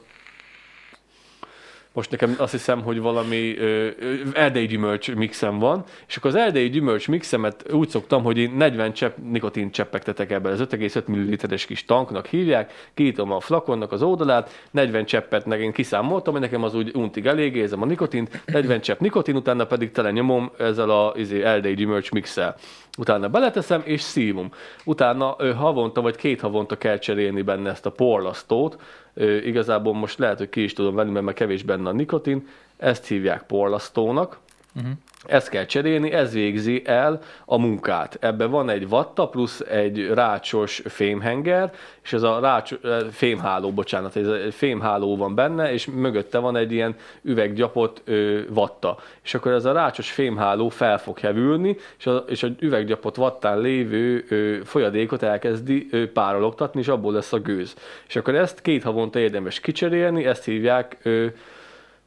[1.98, 3.88] most nekem azt hiszem, hogy valami ö,
[4.34, 8.94] erdei gyümölcs mixem van, és akkor az erdei gyümölcs mixemet úgy szoktam, hogy én 40
[8.94, 14.68] csepp nikotin cseppektetek ebbe, az 5,5 ml-es kis tanknak hívják, kiítom a flakonnak az oldalát,
[14.72, 18.82] 40 cseppet meg én kiszámoltam, hogy nekem az úgy untig elég, érzem a nikotint, 40
[18.82, 22.56] csepp nikotin, utána pedig tele nyomom ezzel a izé, erdei gyümölcs mixel.
[22.98, 24.52] Utána beleteszem és szívom.
[24.86, 28.82] Utána ö, havonta vagy két havonta kell cserélni benne ezt a porlasztót.
[29.14, 32.48] Ö, igazából most lehet, hogy ki is tudom venni, mert már kevés benne a nikotin.
[32.78, 34.40] Ezt hívják porlasztónak.
[34.78, 34.92] Uh-huh.
[35.26, 38.18] Ezt kell cserélni, ez végzi el a munkát.
[38.22, 41.74] Ebben van egy vatta plusz egy rácsos fémhenger,
[42.04, 46.56] és ez a rács, ö, fémháló, bocsánat, ez egy fémháló van benne, és mögötte van
[46.56, 48.98] egy ilyen üveggyapott ö, vatta.
[49.24, 53.60] És akkor ez a rácsos fémháló fel fog hevülni, és a, és a üveggyapott vattán
[53.60, 57.76] lévő ö, folyadékot elkezdi ö, párologtatni, és abból lesz a gőz.
[58.08, 61.28] És akkor ezt két havonta érdemes kicserélni, ezt hívják ö,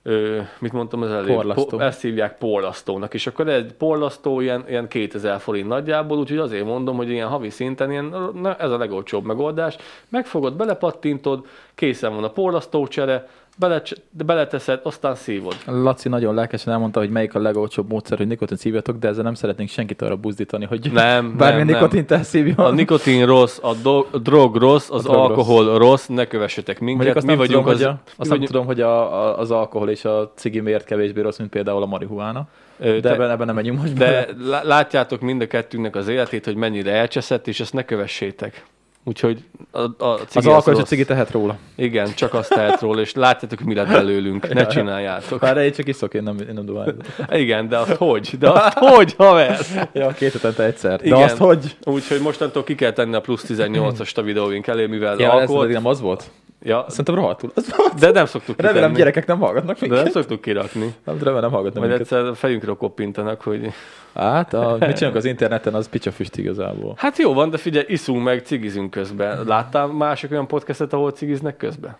[0.02, 1.34] Ö, mit mondtam az előbb?
[1.34, 1.64] Porlasztó.
[1.64, 6.64] Po- ezt hívják porlasztónak, és akkor egy porlasztó ilyen, ilyen 2000 forint nagyjából, úgyhogy azért
[6.64, 9.76] mondom, hogy ilyen havi szinten ilyen, na, ez a legolcsóbb megoldás.
[10.08, 13.28] Megfogod, belepattintod, készen van a porlasztócsere,
[13.60, 15.54] bele, beleteszed, aztán szívod.
[15.66, 19.34] Laci nagyon lelkesen elmondta, hogy melyik a legolcsóbb módszer, hogy nikotin szívjatok, de ezzel nem
[19.34, 21.66] szeretnénk senkit arra buzdítani, hogy Nem, bármilyen nem, nem.
[21.66, 22.56] nikotint elszívjon.
[22.66, 25.28] A nikotin rossz, a, do, a drog rossz, az drog rossz.
[25.28, 26.96] alkohol rossz, ne kövessetek minket.
[26.96, 28.80] Mondjuk azt mi nem vagyunk tudom, az, hogy, a, mi azt nem vagyunk, tudom, hogy
[28.80, 32.46] a, a, az alkohol és a cigi miért kevésbé rossz, mint például a marihuána.
[32.78, 34.26] De te- ebben, ebben nem menjünk most De bele.
[34.48, 38.64] lá- látjátok mind a kettőnknek az életét, hogy mennyire elcseszett, és ezt ne kövessétek.
[39.04, 40.88] Úgyhogy a, a cigi Az az alkohol és a rossz.
[40.88, 41.56] cigi tehet róla.
[41.76, 44.52] Igen, csak azt tehet róla, és látjátok, hogy mi lett belőlünk.
[44.54, 45.40] Ne csináljátok.
[45.40, 46.96] Bár én csak iszok, én nem, én nem dohányzom.
[47.30, 48.30] Igen, de azt hogy?
[48.38, 49.58] De azt hogy, haver?
[49.92, 50.98] ja, két hetente egyszer.
[50.98, 51.22] De Igen.
[51.22, 51.76] azt hogy?
[51.84, 55.62] Úgyhogy mostantól ki kell tenni a plusz 18-ast a videóink elé, mivel Ja, ez alkoholt...
[55.64, 56.30] eddig nem az volt?
[56.62, 57.52] Ja, Szerintem rohadtul.
[57.56, 58.96] Az de nem szoktuk Remélem kitenni.
[58.98, 60.12] gyerekek nem hallgatnak De nem minket.
[60.12, 60.94] szoktuk kirakni.
[61.04, 62.00] Nem, remélem nem hallgatnak Majd minket.
[62.12, 63.72] egyszer a fejünkre koppintanak, hogy
[64.14, 66.94] Hát, a, mit csinálunk az interneten, az picsafüst igazából.
[66.96, 69.46] hát jó van, de figyelj, iszunk meg, cigizünk közben.
[69.46, 71.96] Láttál mások olyan podcastet, ahol cigiznek közben?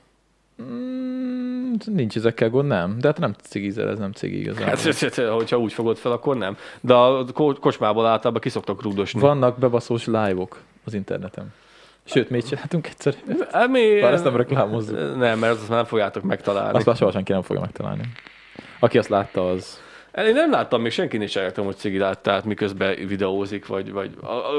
[0.63, 2.97] Mm, nincs ezekkel gond, nem.
[3.01, 4.67] De hát nem cigizel, ez nem cigi igazából.
[4.67, 6.57] Hát, hogyha úgy fogod fel, akkor nem.
[6.81, 9.21] De a ko- kocsmából általában kiszoktak rúdosni.
[9.21, 11.53] Vannak bebaszós live-ok az interneten.
[12.11, 13.15] Sőt, is csináltunk egyszer.
[13.53, 14.01] Hát mi...
[14.01, 14.97] Bár ezt nem reklámozzuk.
[15.17, 16.77] Nem, mert azt már nem fogjátok megtalálni.
[16.77, 18.03] Azt már soha senki nem fogja megtalálni.
[18.81, 19.81] Aki azt látta, az...
[20.17, 24.11] Én nem láttam, még senki nincs eljöttem, hogy cigi láttát, miközben videózik, vagy, vagy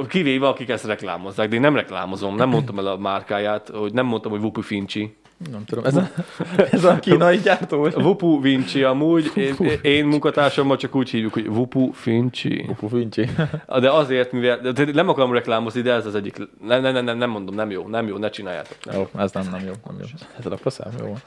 [0.07, 4.05] kivéve, akik ezt reklámozzák, de én nem reklámozom, nem mondtam el a márkáját, hogy nem
[4.05, 5.15] mondtam, hogy Vupu Fincsi.
[5.51, 6.09] Nem tudom, ez a,
[6.71, 7.89] ez a kínai gyártó?
[7.89, 12.63] Vupu Vinci amúgy, én, én munkatársammal csak úgy hívjuk, hogy Vupu Vinci.
[12.65, 13.29] Pupu Vinci.
[13.79, 17.29] De azért, mivel de nem akarom reklámozni, de ez az egyik, nem, nem, nem, nem
[17.29, 18.77] mondom, nem jó, nem jó, ne csináljátok.
[18.83, 19.73] Nem, Jó, ez nem, nem jó.
[19.87, 20.05] Nem jó.
[20.39, 21.17] Ez a faszám, jó.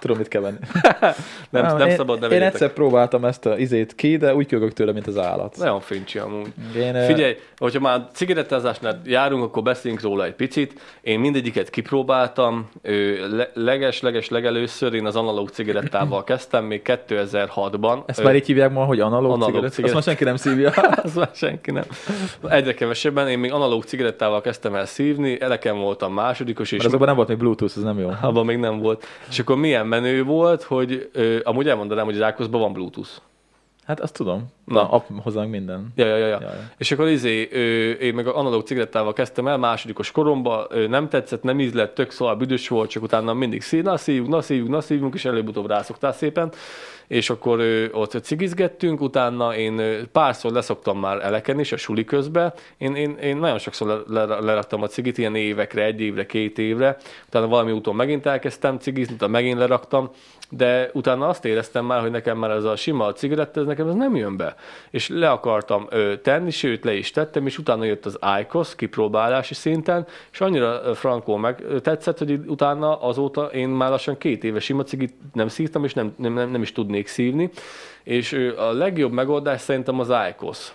[0.00, 0.56] Tudom, mit kell venni.
[1.50, 4.72] nem, nem én, szabad, ne Én egyszer próbáltam ezt a izét ki, de úgy kögök
[4.72, 5.56] tőle, mint az állat.
[5.56, 6.52] Nagyon fincsi amúgy.
[6.76, 10.80] Én, Figyelj, hogyha már cigarettázásnál járunk, akkor beszéljünk róla egy picit.
[11.00, 12.68] Én mindegyiket kipróbáltam.
[12.82, 18.02] Ö, le- leges, leges, legelőször én az analóg cigarettával kezdtem, még 2006-ban.
[18.06, 19.64] Ezt már így hívják ma, hogy analóg, Analóg cigaret.
[19.64, 19.94] Azt cigaret.
[19.94, 20.70] már senki nem szívja.
[21.04, 21.84] az már senki nem.
[22.48, 23.28] Egyre kevesebben.
[23.28, 27.28] Én még analóg cigarettával kezdtem el szívni, elekem voltam másodikos, és Mert azokban nem volt
[27.28, 28.10] még Bluetooth, ez nem jó.
[28.20, 29.06] abban még nem volt.
[29.28, 33.10] És akkor milyen menő volt, hogy ö, amúgy elmondanám, hogy az Ákoszban van Bluetooth.
[33.84, 34.46] Hát azt tudom.
[34.70, 34.88] Na.
[34.88, 35.92] App hozzánk minden.
[35.94, 36.38] Ja, ja, ja, ja.
[36.40, 36.70] Ja, ja.
[36.78, 41.08] És akkor izé, ö, én meg a analóg cigarettával kezdtem el, másodikos koromba, ö, nem
[41.08, 44.68] tetszett, nem ízlett, tök szól, büdös volt, csak utána mindig szív, na szívjuk, na szívjuk,
[44.68, 46.52] na szívjuk, és előbb-utóbb rászoktál szépen.
[47.06, 52.04] És akkor ö, ott cigizgettünk, utána én ö, párszor leszoktam már eleken is a suli
[52.04, 52.52] közben.
[52.78, 56.58] Én, én, én nagyon sokszor le, le, leraktam a cigit, ilyen évekre, egy évre, két
[56.58, 56.96] évre.
[57.26, 60.10] Utána valami úton megint elkezdtem cigizni, utána megint leraktam,
[60.50, 63.94] de utána azt éreztem már, hogy nekem már ez a sima cigaretta, ez nekem ez
[63.94, 64.54] nem jön be.
[64.90, 69.54] És le akartam ö, tenni, sőt le is tettem, és utána jött az IQOS kipróbálási
[69.54, 74.82] szinten, és annyira frankó meg tetszett, hogy utána azóta én már lassan két éve sima
[74.82, 77.50] cigit nem szívtam, és nem, nem, nem, nem is tudnék szívni.
[78.02, 80.72] És ö, a legjobb megoldás szerintem az IQOS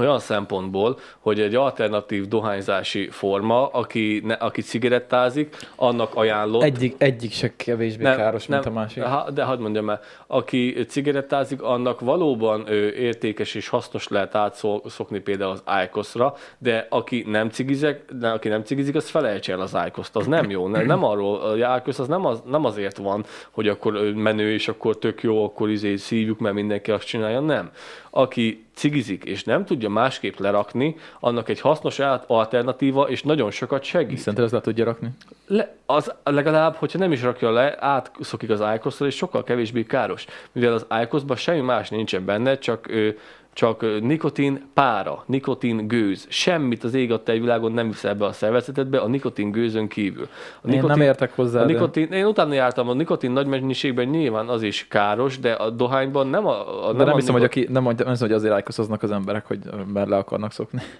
[0.00, 6.62] olyan szempontból, hogy egy alternatív dohányzási forma, aki, ne, aki cigarettázik, annak ajánlott.
[6.62, 9.02] Egyik, egyik se kevésbé nem, káros, nem, mint a másik.
[9.02, 15.18] Ha, de hadd mondjam el, aki cigarettázik, annak valóban ö, értékes és hasznos lehet átszokni
[15.18, 19.76] például az IQOS-ra, de aki nem cigizek, de aki nem cigizik, az felejts el az
[19.86, 20.68] IQOS-t, az nem jó.
[20.68, 24.68] Nem, nem arról, a IQOS az nem, az nem azért van, hogy akkor menő, és
[24.68, 27.70] akkor tök jó, akkor izé szívjuk, mert mindenki azt csinálja, nem.
[28.10, 34.18] Aki cigizik, és nem tudja másképp lerakni, annak egy hasznos alternatíva, és nagyon sokat segít.
[34.18, 35.08] Szerinted azt le tudja rakni?
[35.46, 40.24] Le, az legalább, hogyha nem is rakja le, átszokik az iqos és sokkal kevésbé káros.
[40.52, 43.08] Mivel az iqos semmi más nincsen benne, csak, ö,
[43.52, 46.26] csak nikotin pára, nikotin gőz.
[46.28, 50.28] Semmit az ég egy világon nem viszel be a szervezetedbe, a nikotin gőzön kívül.
[50.62, 54.06] A Én nem értek hozzá, A de- nikotin, én utána jártam, a nikotin nagy mennyiségben
[54.06, 57.42] nyilván az is káros, de a dohányban nem a, a De nem, a hiszem, hogy,
[57.42, 59.58] nikot- aki, nem, nem hiszem, hogy azért ájkoszoznak az emberek, hogy
[59.92, 60.80] mert le akarnak szokni.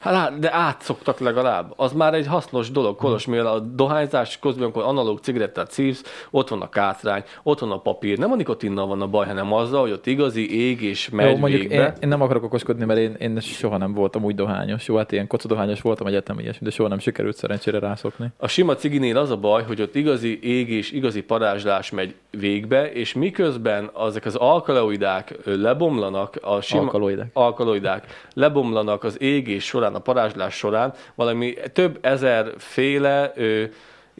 [0.00, 1.72] Hát, de átszoktak legalább.
[1.76, 6.48] Az már egy hasznos dolog, Kolos, mivel a dohányzás közben, amikor analóg cigarettát szívsz, ott
[6.48, 8.18] van a kátrány, ott van a papír.
[8.18, 11.44] Nem a nikotinnal van a baj, hanem azzal, hogy ott igazi ég és megy Jó,
[11.46, 11.74] végbe.
[11.99, 14.88] én, én, nem akarok okoskodni, mert én, én soha nem voltam úgy dohányos.
[14.88, 18.26] Jó, hát ilyen kocodohányos voltam egyetem ilyesmi, de soha nem sikerült szerencsére rászokni.
[18.36, 22.92] A sima ciginél az a baj, hogy ott igazi ég és igazi parázslás megy végbe,
[22.92, 27.30] és miközben ezek az alkaloidák lebomlanak, a sima, Alkaloidák.
[27.32, 33.64] alkaloidák lebomlanak az égés során, a parázslás során, valami több ezer féle ö,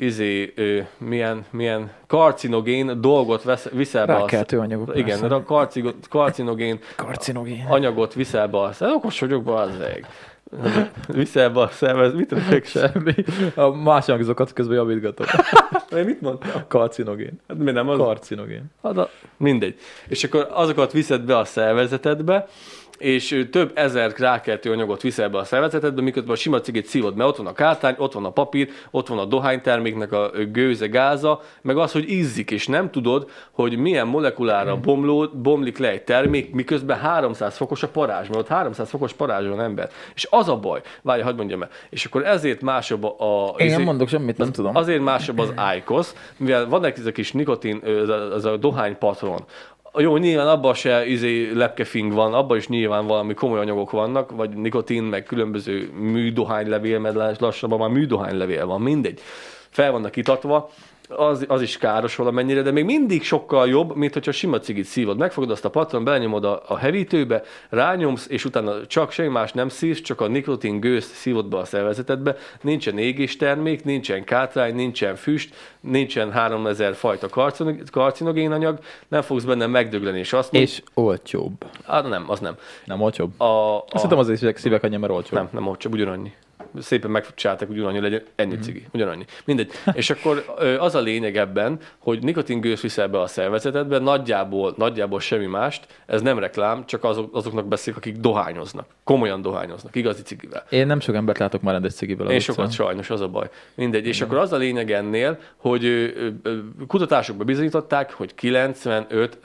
[0.01, 4.15] izé, ö, milyen, milyen karcinogén dolgot vesz, viszel be.
[4.15, 5.35] a- Rákeltő anyagok, Igen, persze.
[5.35, 7.67] a karcigo, karcinogén Karcinogén.
[7.69, 10.07] anyagot viszel be a Okos vagyok, bazzeg.
[11.09, 13.15] Viszel be a szervez, mit rögök Semmi.
[13.55, 15.27] A más hangzókat közben javítgatom.
[15.99, 16.63] Én mit mondtam?
[16.69, 17.41] Karcinogén.
[17.49, 17.99] Hát mi nem az?
[17.99, 18.65] Karcinogén.
[18.83, 19.75] Hát a, mindegy.
[20.09, 22.47] És akkor azokat viszed be a szervezetedbe,
[23.01, 27.29] és több ezer rákeltő anyagot viszel be a szervezetedbe, miközben a sima cigit szívod, mert
[27.29, 31.41] ott van a kártány, ott van a papír, ott van a dohányterméknek a gőze, gáza,
[31.63, 36.53] meg az, hogy ízzik, és nem tudod, hogy milyen molekulára bomló, bomlik le egy termék,
[36.53, 39.91] miközben 300 fokos a parázs, mert ott 300 fokos parázs van ember.
[40.15, 43.55] És az a baj, várj, hagyd mondjam el, és akkor ezért másabb a...
[43.57, 44.77] Én nem izé- mondok semmit, nem tudom.
[44.77, 48.57] Azért másabb az IQOS, mivel van egy ez a kis nikotin, ez a, ez a
[48.57, 49.45] dohány patron.
[49.99, 54.51] Jó, nyilván abban se izé, lepkefing van, abban is nyilván valami komoly anyagok vannak, vagy
[54.51, 59.21] nikotin, meg különböző műdohánylevél, mert lassabban már műdohánylevél van, mindegy.
[59.71, 60.71] Fel vannak itatva,
[61.17, 65.19] az, az is káros valamennyire, de még mindig sokkal jobb, mint hogyha sima cigit szívod.
[65.19, 69.69] Megfogod azt a patron, belenyomod a, a hevítőbe, rányomsz, és utána csak semmi más nem
[69.69, 72.37] szívsz, csak a nikotin gőzt szívod be a szervezetedbe.
[72.61, 78.79] Nincsen égéstermék, nincsen kátrány, nincsen füst, nincsen 3000 fajta karcinog- karcinogén anyag,
[79.09, 81.65] nem fogsz benne megdögleni, és azt mondod, És olcsóbb.
[81.87, 82.55] ah, nem, az nem.
[82.85, 83.31] Nem olcsóbb?
[83.41, 85.33] A, a, Azt hittem azért szívek annyi, mert olcsóbb.
[85.33, 86.33] nem, nem, csak ugyanannyi.
[86.79, 88.63] Szépen megcsinálták, hogy ugyanannyi legyen, ennyi Mhm.
[88.63, 89.25] cigi, ugyanannyi.
[89.45, 89.71] Mindegy.
[89.93, 90.45] És akkor
[90.79, 96.23] az a lényeg ebben, hogy nikotingőz viszel be a szervezetedbe, nagyjából, nagyjából semmi mást, ez
[96.23, 98.87] nem reklám, csak azok, azoknak beszélek, akik dohányoznak.
[99.05, 100.65] Komolyan dohányoznak, igazi cigivel.
[100.71, 102.31] Én nem sok embert látok már rendes cigivel.
[102.31, 103.49] Én sokat sajnos, az a baj.
[103.75, 104.07] Mindegy.
[104.07, 106.13] És akkor az a lényeg ennél, hogy
[106.87, 109.39] kutatásokban bizonyították, hogy 95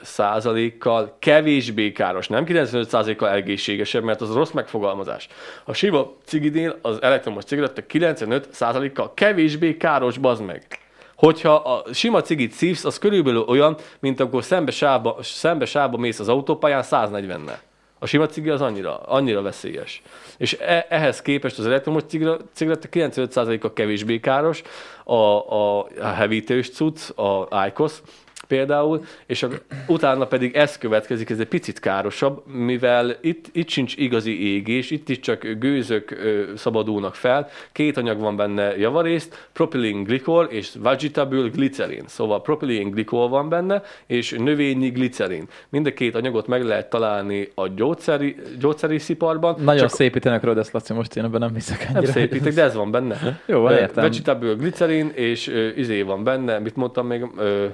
[0.78, 5.28] kal kevésbé káros, nem 95 kal egészségesebb, mert az rossz megfogalmazás.
[5.64, 10.66] A sima cigidél az elektromos cigaretta 95 kal kevésbé káros, bazd meg.
[11.16, 16.18] Hogyha a sima cigit szívsz, az körülbelül olyan, mint amikor szembe sávba, szembe sávba mész
[16.18, 17.58] az autópályán 140-nel.
[17.98, 20.02] A sima cigi az annyira, annyira veszélyes.
[20.36, 22.02] És e, ehhez képest az elektromos
[22.52, 24.62] cigaretta 95%-a kevésbé káros,
[25.04, 27.92] a, a, a hevítős cucc, a IQOS
[28.46, 29.48] például, és a,
[29.86, 35.08] utána pedig ez következik, ez egy picit károsabb, mivel itt, itt sincs igazi égés, itt
[35.08, 41.48] is csak gőzök ö, szabadulnak fel, két anyag van benne javarészt, propylene glikol és vegetable
[41.48, 42.04] glycerin.
[42.06, 45.48] Szóval propylene glikol van benne, és növényi glicerin.
[45.68, 49.56] Mind a két anyagot meg lehet találni a gyógyszeri, gyógyszeriparban.
[49.60, 52.12] Nagyon csak szépítenek rólad ezt, Laci, most én ebben nem hiszek nem ennyire.
[52.12, 53.40] szépítek, de ez van benne.
[53.46, 54.04] Jó, van, értem.
[54.04, 57.66] Vegetable glycerin és ö, izé van benne, mit mondtam még, ö,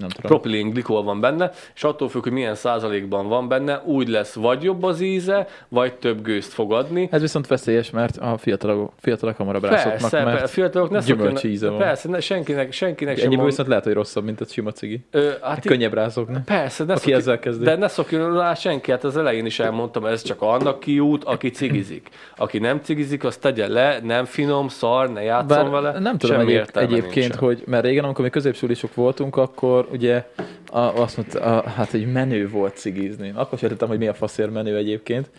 [0.00, 0.30] Nem tudom.
[0.30, 4.62] propilén glikol van benne, és attól függ, hogy milyen százalékban van benne, úgy lesz vagy
[4.62, 7.08] jobb az íze, vagy több gőzt fog adni.
[7.10, 11.44] Ez viszont veszélyes, mert a fiatalok, fiatalok hamarabb rászoknak, mert mert fiatalok ne gyümölcs szokjanak-
[11.44, 11.78] íze van.
[11.78, 13.44] Persze, ne, senkinek, senkinek sem van.
[13.44, 15.04] viszont lehet, hogy rosszabb, mint a sima cigi.
[15.10, 16.36] Ö, hát Könnyebb rászokni.
[16.44, 17.64] Persze, ne Aki szokj- ezzel kezdi.
[17.64, 21.50] De ne szokjon rá senki, hát az elején is elmondtam, ez csak annak kiút, aki
[21.50, 22.08] cigizik.
[22.36, 25.98] Aki nem cigizik, azt tegye le, nem finom, szar, ne játszom Bár vele.
[25.98, 27.38] nem tudom egyéb, egyébként, nincsen.
[27.38, 30.28] hogy mert régen, amikor mi középsulisok voltunk, akkor ugye
[30.70, 33.32] a, azt mondta, a, hát egy menő volt cigizni.
[33.34, 35.30] Akkor sem értettem, hogy mi a faszér menő egyébként.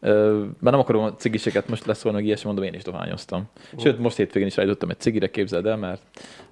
[0.00, 3.44] Mert nem akarom a cigiseket most leszólni, meg ilyesmi, mondom, én is dohányoztam.
[3.78, 6.02] Sőt, most hétvégén is rájutottam egy cigire, képzeld el, mert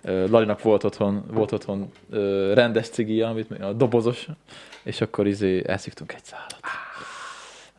[0.02, 1.92] Lalinak volt otthon, volt otthon
[2.54, 4.28] rendes cigija, amit a dobozos,
[4.82, 6.60] és akkor izé elszívtunk egy szálat.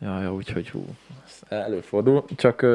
[0.02, 0.86] Ja, ja, úgyhogy hú,
[1.50, 2.26] előfordul.
[2.36, 2.66] Csak,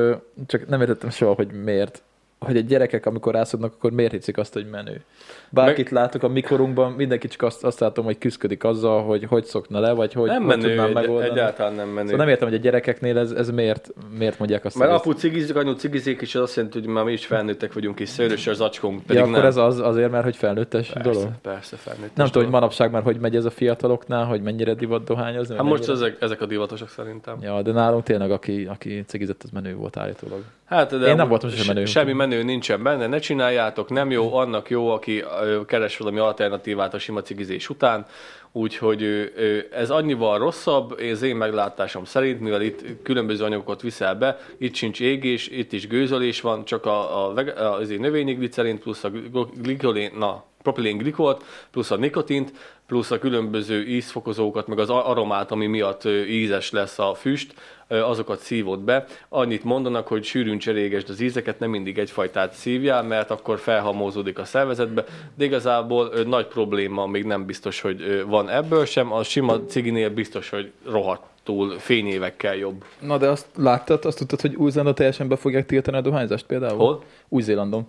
[0.46, 2.02] csak nem értettem soha, hogy miért.
[2.38, 5.04] Hogy a gyerekek, amikor rászoknak, akkor miért hiszik azt, hogy menő.
[5.50, 9.80] Bárkit látok a mikorunkban, mindenki csak azt, azt látom, hogy küzdik azzal, hogy hogy szokna
[9.80, 11.30] le, vagy hogy, nem hogy menő, tudnám megoldani.
[11.30, 12.08] egyáltalán nem menő.
[12.08, 15.56] Szóval nem értem, hogy a gyerekeknél ez, ez miért, miért mondják azt, Mert apu cigizik,
[15.56, 18.60] anyu cigizik, és az azt jelenti, hogy már mi is felnőttek vagyunk, és szőrös az
[18.60, 19.46] acskónk, ez, pedig ja, akkor nem.
[19.46, 21.28] ez az, azért, mert hogy felnőttes persze, dolog.
[21.42, 22.14] persze, felnőtt.
[22.14, 25.54] Nem tudom, hogy manapság már hogy megy ez a fiataloknál, hogy mennyire divat dohányozni.
[25.56, 27.36] Hát most ezek, ezek a divatosok szerintem.
[27.42, 30.42] Ja, de nálunk tényleg, aki, aki cigizett, az menő volt állítólag.
[30.64, 31.86] Hát, de Én nem voltam sosem se- menő.
[31.86, 35.24] Semmi menő nincsen benne, ne csináljátok, nem jó, annak jó, aki
[35.66, 38.06] keres valami alternatívát a sima cigizés után,
[38.52, 39.32] úgyhogy
[39.73, 45.01] ez annyival rosszabb, az én meglátásom szerint, mivel itt különböző anyagokat viszel be, itt sincs
[45.01, 49.10] égés, itt is gőzölés van, csak a, a, a növényi glicerin plusz a
[49.55, 52.52] glikolén, na, propilén glikolt, plusz a nikotint,
[52.89, 57.55] plusz a különböző ízfokozókat, meg az aromát, ami miatt ízes lesz a füst,
[57.89, 59.05] azokat szívod be.
[59.28, 64.44] Annyit mondanak, hogy sűrűn cserégesd az ízeket, nem mindig egyfajtát szívjál, mert akkor felhamózódik a
[64.44, 65.05] szervezetbe,
[65.35, 70.48] de igazából nagy probléma még nem biztos, hogy van ebből sem, a sima ciginél biztos,
[70.48, 72.85] hogy rohadtul fényévekkel jobb.
[73.01, 76.78] Na de azt láttad, azt tudtad, hogy Új-Zélandon teljesen be fogják tiltani a dohányzást például?
[76.78, 77.02] Hol?
[77.28, 77.89] Új-Zélandon.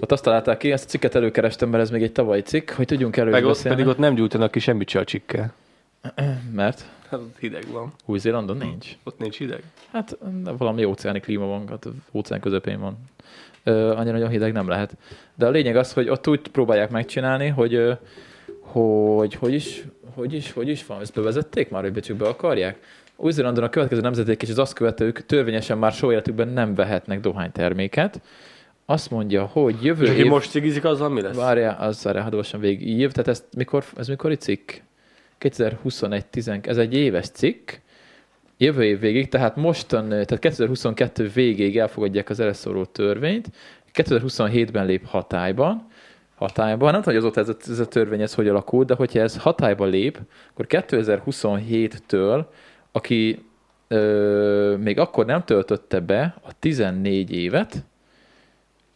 [0.00, 2.86] Ott azt találták ki, ezt a cikket előkerestem, mert ez még egy tavalyi cikk, hogy
[2.86, 3.76] tudjunk erről Meg ott, beszélni.
[3.76, 5.52] pedig ott nem gyújtanak ki semmit se a csikkel.
[6.52, 7.92] Mert Hát ott hideg van.
[8.04, 8.96] Új-Zélandon nincs.
[9.04, 9.62] Ott nincs hideg.
[9.92, 12.98] Hát de valami óceáni klíma van, hát az óceán közepén van.
[13.64, 14.96] Ö, annyira nagyon hideg nem lehet.
[15.34, 17.98] De a lényeg az, hogy ott úgy próbálják megcsinálni, hogy
[18.60, 22.78] hogy, hogy is, hogy is, hogy is van, ezt bevezették már, hogy csak be akarják?
[23.16, 28.20] Új-Zélandon a következő nemzeték és az azt követők törvényesen már soha életükben nem vehetnek dohányterméket.
[28.86, 30.26] Azt mondja, hogy jövő És aki év...
[30.26, 31.36] most cigizik, azzal mi lesz?
[31.36, 32.98] Várjál, az várjál, hadd olvassam végig.
[32.98, 34.70] Év, tehát ez mikor, ez mikor egy cikk?
[35.38, 37.70] 2021 10, ez egy éves cikk.
[38.56, 43.50] Jövő év végig, tehát mostan, tehát 2022 végéig elfogadják az erre szóló törvényt,
[43.94, 45.86] 2027-ben lép hatályban,
[46.34, 49.20] hatályban, nem tudom, hogy azóta ez a, ez a törvény ez hogy alakult, de hogyha
[49.20, 50.18] ez hatályba lép,
[50.50, 52.44] akkor 2027-től,
[52.92, 53.44] aki
[53.88, 57.84] ö, még akkor nem töltötte be a 14 évet,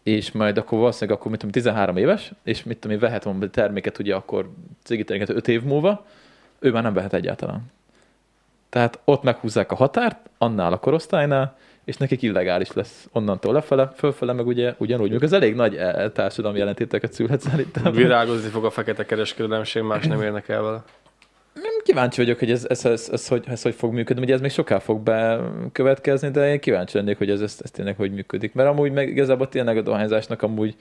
[0.05, 3.51] és majd akkor valószínűleg akkor, mit tudom, 13 éves, és mit tudom, én, vehet valami
[3.51, 4.51] terméket ugye akkor
[4.83, 6.07] cigiterméket 5 év múlva,
[6.59, 7.63] ő már nem vehet egyáltalán.
[8.69, 14.33] Tehát ott meghúzzák a határt, annál a korosztálynál, és nekik illegális lesz onnantól lefele, fölfele,
[14.33, 15.11] meg ugye ugyanúgy.
[15.11, 17.93] Még az elég nagy eh, társadalmi jelentéteket szülhet szerintem.
[17.93, 20.83] Virágozni fog a fekete kereskedelem, sem más nem érnek el vele.
[21.83, 24.23] Kíváncsi vagyok, hogy ez, ez, ez, ez, hogy, ez hogy fog működni.
[24.23, 27.97] Ugye ez még soká fog bekövetkezni, de én kíváncsi lennék, hogy ez, ez, ez tényleg
[27.97, 28.55] hogy működik.
[28.55, 30.77] Mert amúgy meg igazából tényleg a dohányzásnak amúgy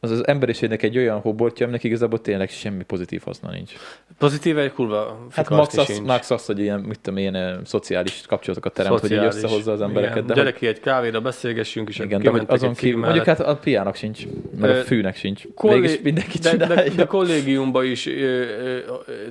[0.00, 3.72] az az emberiségnek egy olyan hobortja, aminek igazából tényleg semmi pozitív haszna nincs.
[4.18, 8.72] Pozitív egy kurva Hát max az, max az, hogy ilyen, mit tudom, ilyen szociális kapcsolatokat
[8.74, 10.14] teremt, hogy így összehozza az embereket.
[10.14, 10.26] Igen.
[10.26, 13.56] De Gyere ki egy kávéra, beszélgessünk, és igen, de hogy azon kívül, mondjuk hát a
[13.56, 14.26] piának sincs,
[14.60, 15.42] mert a fűnek sincs.
[15.54, 15.78] Kollé...
[15.78, 18.78] Mégis mindenki de, de, de, kollégiumban is ö, ö,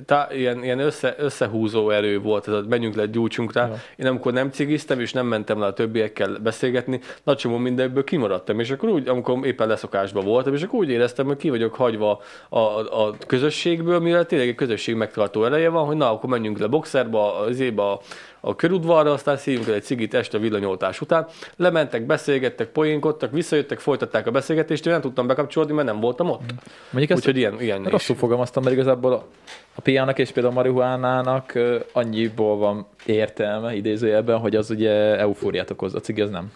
[0.06, 3.66] tá, ilyen, ilyen össze, összehúzó erő volt, ez a menjünk le, gyújtsunk rá.
[3.66, 3.82] Ja.
[3.96, 8.60] Én amikor nem cigiztem, és nem mentem le a többiekkel beszélgetni, nagy csomó mindenből kimaradtam,
[8.60, 12.20] és akkor úgy, amikor éppen leszokásban voltam, és akkor úgy éreztem, hogy ki vagyok hagyva
[12.48, 16.58] a, a, a közösségből, mivel tényleg egy közösség megtartó ereje van, hogy na, akkor menjünk
[16.58, 18.00] le boxerba, az a,
[18.40, 21.26] a körudvarra, aztán szívunk el egy cigit este villanyoltás után.
[21.56, 26.54] Lementek, beszélgettek, poénkodtak, visszajöttek, folytatták a beszélgetést, én nem tudtam bekapcsolódni, mert nem voltam ott.
[26.90, 28.20] Mondjuk Úgyhogy ilyen, ilyen rosszul is.
[28.20, 29.26] fogalmaztam, mert igazából a,
[29.74, 31.52] a piának és például a marihuánának
[31.92, 36.52] annyiból van értelme idézőjelben, hogy az ugye eufóriát okoz, a cigi az nem.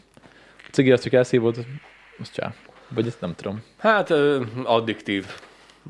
[0.57, 1.57] A cigi az csak elszívod,
[2.19, 2.53] az csá.
[2.95, 3.62] Vagy ezt nem tudom.
[3.79, 4.15] Hát
[4.65, 5.27] addiktív.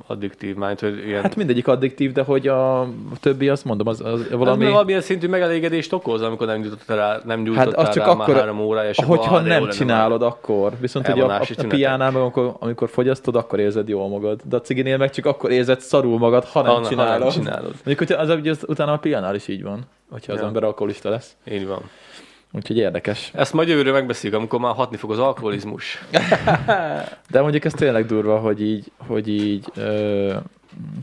[0.06, 1.22] Addiktív, mert hogy ilyen...
[1.22, 2.88] Hát mindegyik addiktív, de hogy a
[3.20, 4.64] többi, azt mondom, az, az valami...
[4.64, 8.10] Ez valamilyen szintű megelégedést okoz, amikor nem gyújtottál rá, nem gyújtottál hát az csak rá
[8.10, 10.28] akkor, már három órája, és hogyha akkor, nem csinálod, már.
[10.30, 10.72] akkor.
[10.80, 14.40] Viszont hogy a, a, a piánál, meg amikor, amikor fogyasztod, akkor érzed jól magad.
[14.44, 17.12] De a ciginél meg csak akkor érzed szarul magad, ha nem, ha, csinálod.
[17.12, 17.72] Ha nem csinálod.
[17.84, 20.46] Mondjuk, hogyha az, az, az, utána a piánál is így van, hogyha az ja.
[20.46, 21.36] ember alkoholista lesz.
[21.50, 21.82] Így van.
[22.52, 23.30] Úgyhogy érdekes.
[23.34, 26.04] Ezt majd jövőre megbeszéljük, amikor már hatni fog az alkoholizmus.
[27.30, 30.36] De mondjuk ez tényleg durva, hogy így, hogy így ö,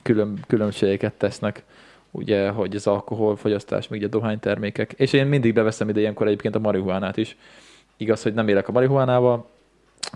[0.04, 1.64] külön, különbségeket tesznek
[2.12, 4.94] ugye, hogy az alkoholfogyasztás, meg a dohánytermékek.
[4.98, 7.38] És én mindig beveszem ide ilyenkor egyébként a marihuánát is.
[7.98, 9.46] Igaz, hogy nem élek a marihuánával,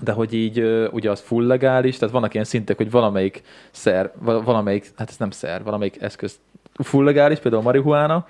[0.01, 3.41] de hogy így ugye az full legális, tehát vannak ilyen szintek, hogy valamelyik
[3.71, 6.39] szer, valamelyik, hát ez nem szer, valamelyik eszköz
[6.73, 8.27] full legális, például a marihuána,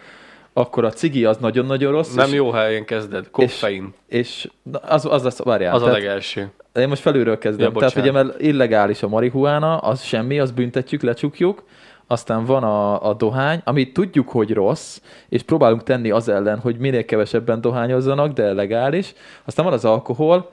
[0.53, 2.13] akkor a cigi az nagyon-nagyon rossz.
[2.13, 3.93] Nem és, jó helyen kezded, koffein.
[4.07, 4.49] És, és
[4.81, 5.73] az, az lesz, várjál.
[5.73, 6.51] Az tehát, a legelső.
[6.75, 7.71] Én most felülről kezdem.
[7.73, 11.63] Ja, tehát ugye, mert illegális a marihuána, az semmi, az büntetjük, lecsukjuk,
[12.07, 16.77] aztán van a, a dohány, amit tudjuk, hogy rossz, és próbálunk tenni az ellen, hogy
[16.77, 19.13] minél kevesebben dohányozzanak, de legális.
[19.45, 20.51] Aztán van az alkohol,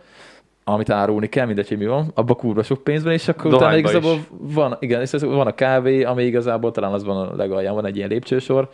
[0.64, 3.76] amit árulni kell, mindegy, hogy mi van, abban kurva sok pénz van, és akkor utána
[3.76, 4.20] igazából is.
[4.30, 7.96] van, igen, és van a kávé, ami igazából talán az van a legalján, van egy
[7.96, 8.68] ilyen lépcsősor,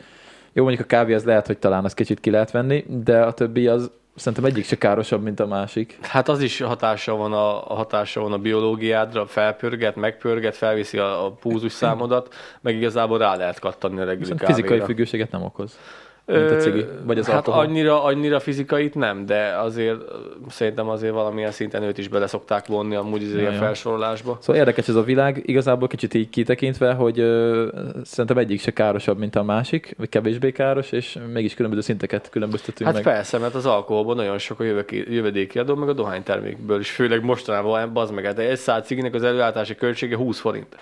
[0.56, 3.32] jó, mondjuk a kávé az lehet, hogy talán az kicsit ki lehet venni, de a
[3.32, 5.98] többi az szerintem egyik se károsabb, mint a másik.
[6.02, 11.26] Hát az is hatása van a, a hatása van a biológiádra, felpörget, megpörget, felviszi a,
[11.26, 14.46] a púzus számodat, meg igazából rá lehet kattani a reggeli kávéra.
[14.46, 15.78] fizikai függőséget nem okoz.
[16.26, 17.60] Mint a cigi, vagy az hát alkohol.
[17.60, 20.00] annyira, annyira fizikait nem, de azért
[20.48, 24.38] szerintem azért valamilyen szinten őt is bele szokták vonni amúgy az ilyen felsorolásba.
[24.40, 27.68] Szóval érdekes ez a világ, igazából kicsit így kitekintve, hogy ö,
[28.04, 32.90] szerintem egyik se károsabb, mint a másik, vagy kevésbé káros, és mégis különböző szinteket különböztetünk
[32.90, 33.14] hát meg.
[33.14, 37.90] persze, mert az alkoholban nagyon sok a jövedéki adó, meg a dohánytermékből is, főleg mostanában
[37.94, 40.76] az meg, de egy száz ciginek az előállítási költsége 20 forint.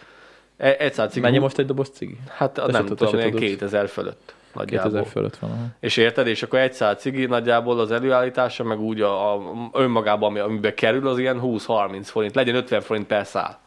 [0.56, 1.20] E, egy száz cigi.
[1.20, 2.16] Mennyi most egy doboz cigi?
[2.28, 4.34] Hát Te nem tudom, ilyen 2000 fölött.
[4.54, 4.90] Nagyjából.
[4.90, 5.50] 2000 fölött van.
[5.50, 5.64] Aha.
[5.80, 9.42] És érted, és akkor egy száz cigi nagyjából az előállítása, meg úgy a, a
[9.72, 13.60] önmagában, ami, amiben kerül, az ilyen 20-30 forint, legyen 50 forint per szál.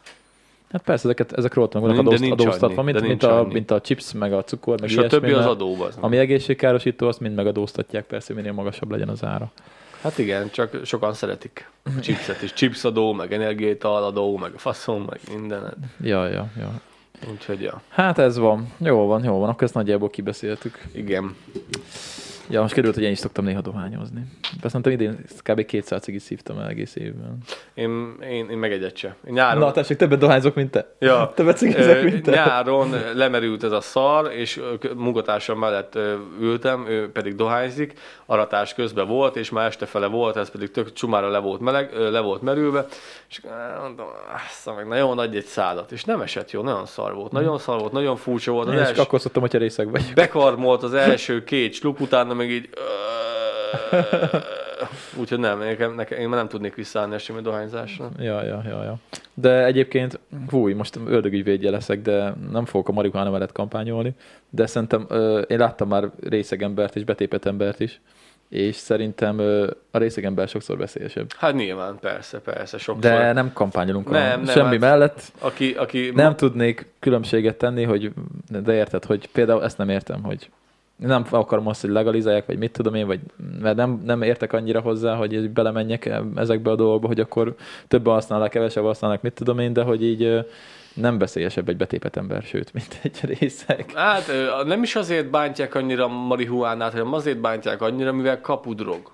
[0.72, 4.32] Hát persze, ezeket, ezek róltam vannak adózt, adóztatva, mint, mint, a, mint a chips, meg
[4.32, 5.88] a cukor, meg És a többi az adóba.
[6.00, 9.52] Ami egészségkárosító, azt mind megadóztatják, persze, minél magasabb legyen az ára.
[10.00, 12.52] Hát igen, csak sokan szeretik a chipset is.
[12.52, 15.74] Chipsadó, meg energiétaladó, meg faszom, meg minden.
[16.00, 16.80] Ja, ja, ja.
[17.30, 17.82] Úgyhogy, ja.
[17.88, 18.72] Hát ez van.
[18.78, 19.48] Jó van, jó van.
[19.48, 20.82] Akkor ezt nagyjából kibeszéltük.
[20.92, 21.36] Igen.
[22.48, 24.22] Ja, most került, hogy én is szoktam néha dohányozni.
[24.62, 25.64] Szerintem idén kb.
[25.64, 27.38] 200 cigit szívtam el egész évben.
[27.74, 29.16] Én, én, én meg egyet se.
[29.24, 29.62] Nyáron...
[29.62, 30.94] Na, tessék, többet dohányzok, mint te.
[30.98, 31.32] Ja.
[31.36, 32.30] Többet cigizek, mint te.
[32.30, 34.60] Nyáron lemerült ez a szar, és
[34.96, 35.98] munkatársam mellett
[36.40, 37.92] ültem, ő pedig dohányzik,
[38.26, 41.90] aratás közben volt, és már este fele volt, ez pedig tök csumára le volt, meleg,
[41.94, 42.86] le volt merülve,
[43.28, 43.40] és
[43.80, 44.06] mondom,
[44.76, 47.92] meg nagyon nagy egy szádat, és nem esett jó, nagyon szar volt, nagyon szar volt,
[47.92, 48.66] nagyon furcsa volt.
[48.68, 49.00] Az én első...
[49.00, 50.12] akkor szoktam, hogyha részeg vagy.
[50.14, 52.68] Bekarmolt az első két sluk, utána meg így...
[55.18, 58.10] Úgyhogy nem, nekem, nekem, én már nem tudnék visszaállni a sima dohányzásra.
[58.18, 58.98] Ja, ja, ja, ja.
[59.34, 64.14] De egyébként, fúj, most ördögügyvédje leszek, de nem fogok a marihuana mellett kampányolni,
[64.50, 65.06] de szerintem
[65.48, 68.00] én láttam már részeg embert és betépett embert is,
[68.48, 69.38] és szerintem
[69.90, 71.32] a részeg ember sokszor veszélyesebb.
[71.38, 73.10] Hát nyilván, persze, persze, sokszor.
[73.10, 75.32] De nem kampányolunk nem, nem, semmi hát, mellett.
[75.38, 76.34] Aki, aki nem ma...
[76.34, 78.12] tudnék különbséget tenni, hogy,
[78.48, 80.50] de érted, hogy például ezt nem értem, hogy
[80.96, 83.20] nem akarom azt, hogy legalizálják, vagy mit tudom én, vagy
[83.60, 87.54] mert nem, nem értek annyira hozzá, hogy belemenjek ezekbe a dolgokba, hogy akkor
[87.88, 90.46] többen használnak, kevesebb használnak, mit tudom én, de hogy így
[90.94, 93.90] nem veszélyesebb egy betépet ember, sőt, mint egy részeg.
[93.94, 94.32] Hát
[94.64, 99.10] nem is azért bántják annyira marihuánát, hanem azért bántják annyira, mivel kapudrog.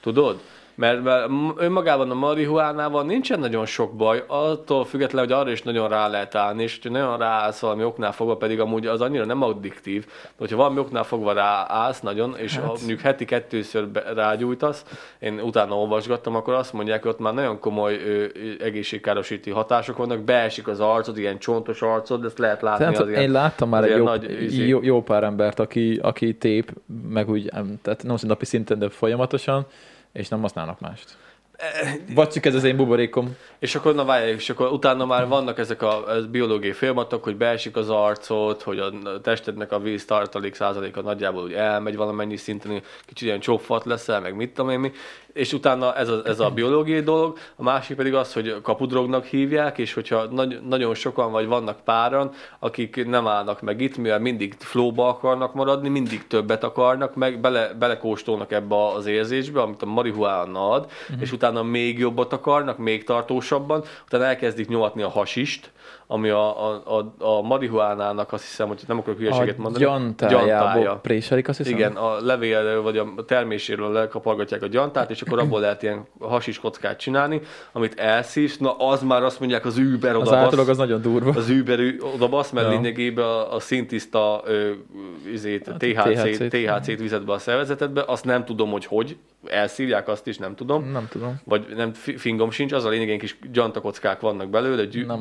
[0.00, 0.40] Tudod?
[0.74, 5.88] Mert, mert önmagában a marihuánával nincsen nagyon sok baj, attól függetlenül, hogy arra is nagyon
[5.88, 9.42] rá lehet állni, és hogyha nagyon ráállsz valami oknál fogva, pedig amúgy az annyira nem
[9.42, 12.66] addiktív, de hogyha valami oknál fogva ráállsz nagyon, és hát.
[12.66, 14.84] mondjuk heti kettőször rágyújtasz,
[15.18, 18.24] én utána olvasgattam, akkor azt mondják, hogy ott már nagyon komoly ö,
[18.60, 23.22] egészségkárosító hatások vannak, beesik az arcod, ilyen csontos arcod, ezt lehet látni Tehát az ilyen,
[23.22, 26.72] én láttam már egy ilyen jó, nagy, izé- jó, jó pár embert, aki, aki tép,
[27.08, 27.50] meg úgy,
[27.82, 29.66] tehát nem napi szinten, de folyamatosan,
[30.12, 31.16] és nem használnak mást.
[32.14, 33.36] Vagy csak ez az én buborékom.
[33.58, 37.36] És akkor, na várj, és akkor utána már vannak ezek a ez biológiai folyamatok, hogy
[37.36, 42.82] beesik az arcod, hogy a testednek a víz tartalék százaléka nagyjából úgy elmegy valamennyi szinten,
[43.06, 44.92] kicsit ilyen csófat leszel, meg mit tudom én mi,
[45.32, 49.78] és utána ez a, ez a biológiai dolog, a másik pedig az, hogy kapudrognak hívják,
[49.78, 54.54] és hogyha nagy, nagyon sokan vagy vannak páran, akik nem állnak meg itt, mivel mindig
[54.58, 60.70] flóba akarnak maradni, mindig többet akarnak, meg bele, belekóstolnak ebbe az érzésbe, amit a marihuána
[60.70, 61.22] ad, uh-huh.
[61.22, 65.70] és utána még jobbat akarnak, még tartósabban, utána elkezdik nyomatni a hasist,
[66.06, 69.84] ami a, a, a, a marihuánának azt hiszem, hogy nem akarok hülyeséget A mondani.
[69.84, 71.72] gyantájából préselik, azt hiszem?
[71.72, 76.58] Igen, a levélről vagy a terméséről lekapargatják a gyantát, és akkor abból lehet ilyen hasis
[76.58, 77.40] kockát csinálni,
[77.72, 81.30] amit elszívsz, na az már azt mondják az Uber Az oda általában az nagyon durva.
[81.36, 81.78] az Uber
[82.14, 82.72] oda basz, mert Ja.
[82.72, 84.70] lényegében a, a szintiszta ö,
[85.32, 87.00] izét, Hát THC-t, THC-t.
[87.00, 90.90] Vizet be a szervezetedbe, azt nem tudom, hogy hogy, elszívják azt is, nem tudom.
[90.92, 91.40] Nem tudom.
[91.44, 95.20] Vagy nem, fi- fingom sincs, az a lényeg, ilyen kis gyantakockák vannak belőle, gyű, Nem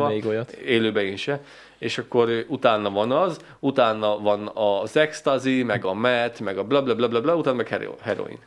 [0.00, 0.50] olyat.
[0.50, 1.40] élőben én se.
[1.78, 6.64] És akkor ö, utána van az, utána van az ecstasy, meg a met, meg a
[6.64, 8.38] bla bla bla bla, bla utána meg hero- heroin.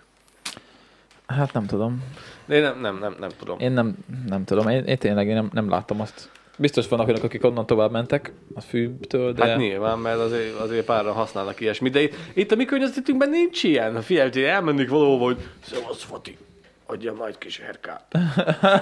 [1.27, 2.03] Hát nem tudom.
[2.45, 3.59] De én nem, nem, nem, nem tudom.
[3.59, 3.97] Én nem,
[4.27, 4.69] nem tudom.
[4.69, 6.29] Én, én tényleg én nem, nem láttam azt.
[6.57, 9.45] Biztos vannak olyanok, akik onnan tovább mentek a fűtől, de...
[9.45, 13.63] Hát nyilván, mert azért, azért páran használnak ilyesmit, de itt, itt a mi környezetünkben nincs
[13.63, 14.01] ilyen.
[14.01, 16.37] Figyelj, elmennék valahova, hogy szevasz Fati,
[16.85, 18.17] adja majd kis herkát.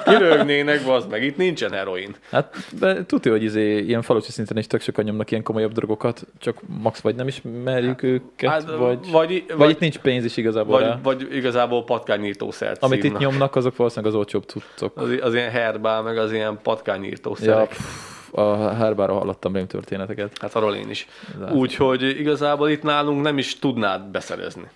[0.05, 2.15] Kirögnének, bazd meg, itt nincsen heroin.
[2.31, 6.25] Hát de tudja, hogy izé, ilyen falusi szinten is tök sokan nyomnak ilyen komolyabb drogokat,
[6.39, 9.11] csak max vagy nem ismerjük őket, Hát, vagy, vagy, vagy,
[9.47, 10.99] vagy, vagy, itt nincs pénz is igazából rá.
[11.03, 13.21] vagy, vagy igazából patkányírtószert Amit szívnak.
[13.21, 14.97] itt nyomnak, azok valószínűleg az olcsóbb cuccok.
[14.97, 17.67] Az, az ilyen herbál, meg az ilyen Ja, patkányírtószerek.
[17.69, 20.37] pff, a Herbáról hallottam rém történeteket.
[20.41, 21.07] Hát arról én is.
[21.51, 24.69] Úgyhogy igazából itt nálunk nem is tudnád beszerezni.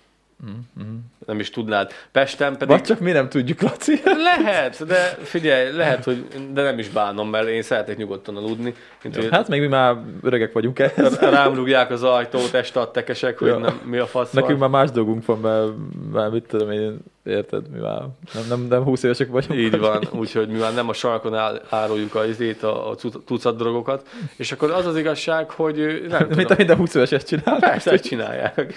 [0.44, 0.96] Mm-hmm.
[1.28, 1.92] Nem is tudnád.
[2.12, 2.68] Pesten pedig...
[2.68, 4.00] Vagy csak mi nem tudjuk, Laci.
[4.04, 8.74] Lehet, de figyelj, lehet, hogy de nem is bánom, mert én szeretnék nyugodtan aludni.
[9.02, 11.18] Mint, hogy Hát még mi már öregek vagyunk ehhez.
[11.18, 13.58] rám rúgják az ajtót, este a tekesek, hogy Ja.
[13.58, 14.70] nem, mi a fasz Nekünk van.
[14.70, 15.68] már más dolgunk van, mert,
[16.12, 18.00] mert mit tudom én, érted, mi már
[18.34, 19.60] nem, nem, nem 20 évesek vagyunk.
[19.60, 22.94] Így van, úgyhogy mi már nem a sarkon áll, áruljuk a izét, a, a
[23.26, 24.06] tucat drogokat.
[24.36, 25.76] És akkor az az igazság, hogy
[26.08, 26.56] nem Mint tudom.
[26.56, 27.58] minden 20 éves ezt csinál.
[27.60, 28.74] Persze, ezt csinálják.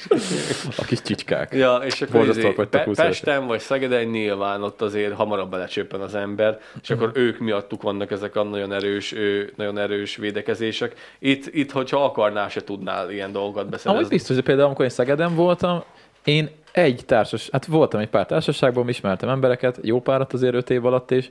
[0.77, 1.53] A kis csicskák.
[1.53, 6.15] Ja, és akkor Vagytok Pe- 20 Pesten vagy Szegeden nyilván ott azért hamarabb belecsöppen az
[6.15, 6.99] ember, és Mhm.
[7.03, 9.15] akkor ők miattuk vannak ezek a nagyon erős,
[9.55, 10.95] nagyon erős védekezések.
[11.19, 14.07] Itt, itt, hogyha akarnál, se tudnál ilyen dolgokat Amúgy beszerezni.
[14.09, 15.83] biztos, hogy például amikor én Szegeden voltam,
[16.23, 20.85] én egy társas, hát voltam egy pár társaságban, ismertem embereket, jó párat azért öt év
[20.85, 21.29] alatt, és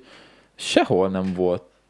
[0.55, 1.33] sehol nem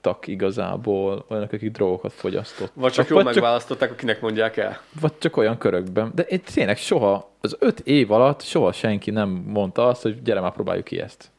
[0.03, 2.75] voltak igazából olyanok, akik drogokat fogyasztottak.
[2.75, 4.81] Vagy csak jól vagy, csak, megválasztották, akinek mondják el.
[5.01, 6.13] vagy csak olyan körökben.
[6.15, 10.41] De én tényleg soha, az öt év alatt soha senki nem mondta azt, hogy gyere
[10.41, 11.31] már próbáljuk ki ezt.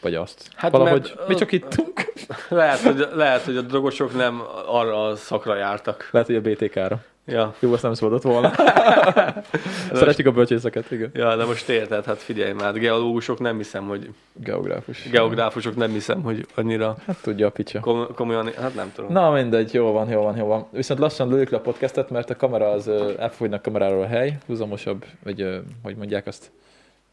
[0.00, 0.48] Vagy azt.
[0.54, 2.12] Hát Valahogy mert- mi csak ittunk.
[2.48, 6.08] Lehet hogy, lehet, hogy a drogosok nem arra a szakra jártak.
[6.10, 7.02] Lehet, hogy a BTK-ra.
[7.26, 7.54] Ja.
[7.58, 8.52] Jó, azt nem szabadott volna.
[9.92, 11.10] Szeretjük a bölcsészeket, igen.
[11.14, 15.08] ja, de most érted, hát figyelj már, geológusok nem hiszem, hogy Geográfus.
[15.10, 17.80] geográfusok nem hiszem, hogy annyira Hát tudja a picsa.
[17.80, 19.12] kom- komolyan, hát nem tudom.
[19.12, 20.66] Na mindegy, jó van, jó van, jó van.
[20.70, 22.88] Viszont lassan lőjük le a podcastet, mert a kamera az
[23.18, 26.50] elfogynak kameráról a hely, húzamosabb, vagy hogy mondják azt,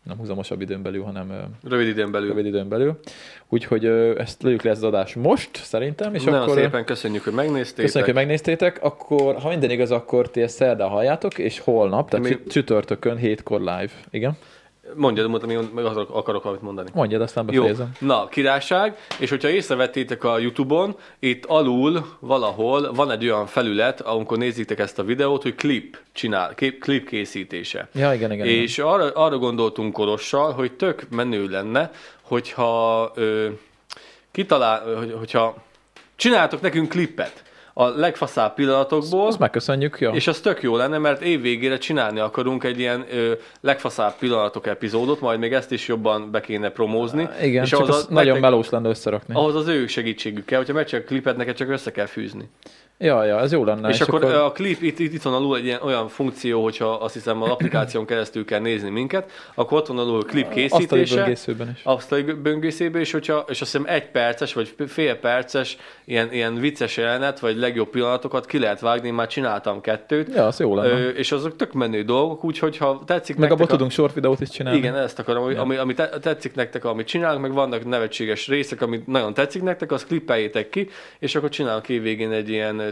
[0.04, 1.32] nem húzamosabb időn belül, hanem
[1.70, 2.28] Rövid időn belül.
[2.28, 3.00] rövid időn belül.
[3.50, 3.86] Úgyhogy
[4.18, 7.86] ezt lőjük le ezt az adást most, szerintem, és Nagyon akkor szépen köszönjük, hogy megnéztétek.
[7.86, 12.26] köszönjük, hogy megnéztétek, akkor ha minden igaz, akkor ti ezt szerdán halljátok, és holnap, tehát
[12.28, 13.90] csü- csütörtökön, hétkor live.
[14.10, 14.38] Igen?
[14.96, 16.90] Mondjad, mondtam, én meg akarok, akarok valamit mondani.
[16.94, 17.92] Mondjad, aztán Jó, befejezem.
[18.00, 24.38] na, királyság, és hogyha észrevettétek a Youtube-on, itt alul valahol van egy olyan felület, amikor
[24.38, 27.88] nézitek ezt a videót, hogy klip csinál, klip készítése.
[27.94, 28.46] Ja, igen, igen.
[28.46, 28.62] igen.
[28.62, 31.92] És arra, arra gondoltunk Korossal, hogy tök menő lenne,
[32.22, 33.48] hogyha ö,
[34.32, 35.56] kitalál, hogy, hogyha
[36.16, 37.44] csináltok nekünk klippet,
[37.74, 40.10] a legfaszább pillanatokból, Azt megköszönjük, ja.
[40.12, 43.32] és az tök jó lenne, mert év végére csinálni akarunk egy ilyen ö,
[43.62, 47.28] legfaszább pillanatok epizódot, majd még ezt is jobban be kéne promózni.
[47.42, 49.34] Igen, és csak az a- nagyon nektek- melós lenne összerakni.
[49.36, 52.50] Ahhoz az ő segítségük kell, hogyha megcsinálják a klipet, neked csak össze kell fűzni.
[53.04, 53.90] Ja, ja, ez jó lenne.
[53.90, 57.14] és, akkor, a klip, itt, itt, itt van alul egy ilyen, olyan funkció, hogyha azt
[57.14, 61.16] hiszem az applikáción keresztül kell nézni minket, akkor ott van alul a klip Asztali készítése,
[61.16, 61.82] böngészőben is.
[61.84, 66.98] asztali böngészébe, és, hogyha, és azt hiszem egy perces, vagy fél perces ilyen, ilyen vicces
[66.98, 70.90] jelenet, vagy legjobb pillanatokat ki lehet vágni, én már csináltam kettőt, Ja, az jó lenne.
[70.90, 74.40] Ö, és azok tök menő dolgok, úgyhogy ha tetszik Meg nektek a- tudunk short videót
[74.40, 74.78] is csinálni.
[74.80, 78.82] igen, ezt akarom, hogy ami, ami te- tetszik nektek, amit csinálunk, meg vannak nevetséges részek,
[78.82, 82.91] amit nagyon tetszik nektek, azt klippeljétek ki, és akkor csinálunk ki végén egy ilyen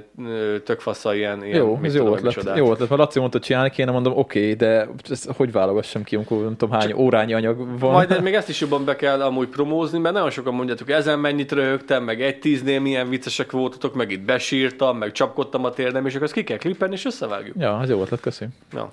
[0.63, 2.21] tök fasza, ilyen, ilyen Jó, ez jó ötlet.
[2.23, 2.57] micsodát.
[2.57, 6.15] Jó ötlet, mert Laci mondta, hogy csinálni kéne, mondom, oké, de ezt hogy válogassam ki,
[6.15, 7.91] amikor nem tudom hány órányi anyag van.
[7.91, 11.51] Majd még ezt is jobban be kell amúgy promózni, mert nagyon sokan mondjátok, ezen mennyit
[11.51, 16.11] röhögtem, meg egy tíznél milyen viccesek voltatok, meg itt besírtam, meg csapkodtam a térdem, és
[16.13, 17.55] akkor ezt ki kell klippelni, és összevágjuk.
[17.59, 18.45] Ja, ez jó ötlet, köszi.
[18.73, 18.91] Ja.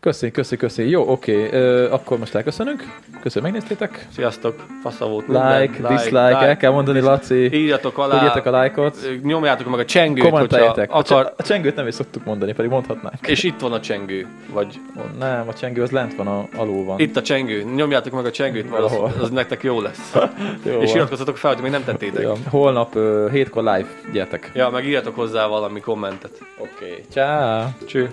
[0.00, 0.88] Köszi, köszi, köszi.
[0.88, 2.84] Jó, oké, ö, akkor most elköszönünk.
[3.22, 4.06] Köszönöm, megnéztétek.
[4.12, 5.96] Sziasztok, fasza volt Like, minden.
[5.96, 7.54] dislike, el kell mondani, Laci.
[7.54, 8.96] Írjatok alá, Írjatok a lájkot.
[9.22, 10.92] nyomjátok meg a csengőt, Kommenteljetek.
[10.92, 13.26] A, akar, a csengőt nem is szoktuk mondani, pedig mondhatnánk.
[13.26, 14.80] és itt van a csengő, vagy
[15.18, 16.98] Nem, a csengő az lent van, a, alul van.
[17.00, 17.62] Itt a csengő.
[17.62, 20.14] Nyomjátok meg a csengőt, mert az, az nektek jó lesz.
[20.64, 22.22] Jó és iratkozzatok fel, hogy még nem tettétek.
[22.22, 24.50] Ja, holnap ö, hétkor live, gyertek.
[24.54, 26.32] Ja, meg írjatok hozzá valami kommentet.
[26.58, 27.04] Oké, okay.
[27.10, 27.64] ciao.
[27.86, 28.10] Cső.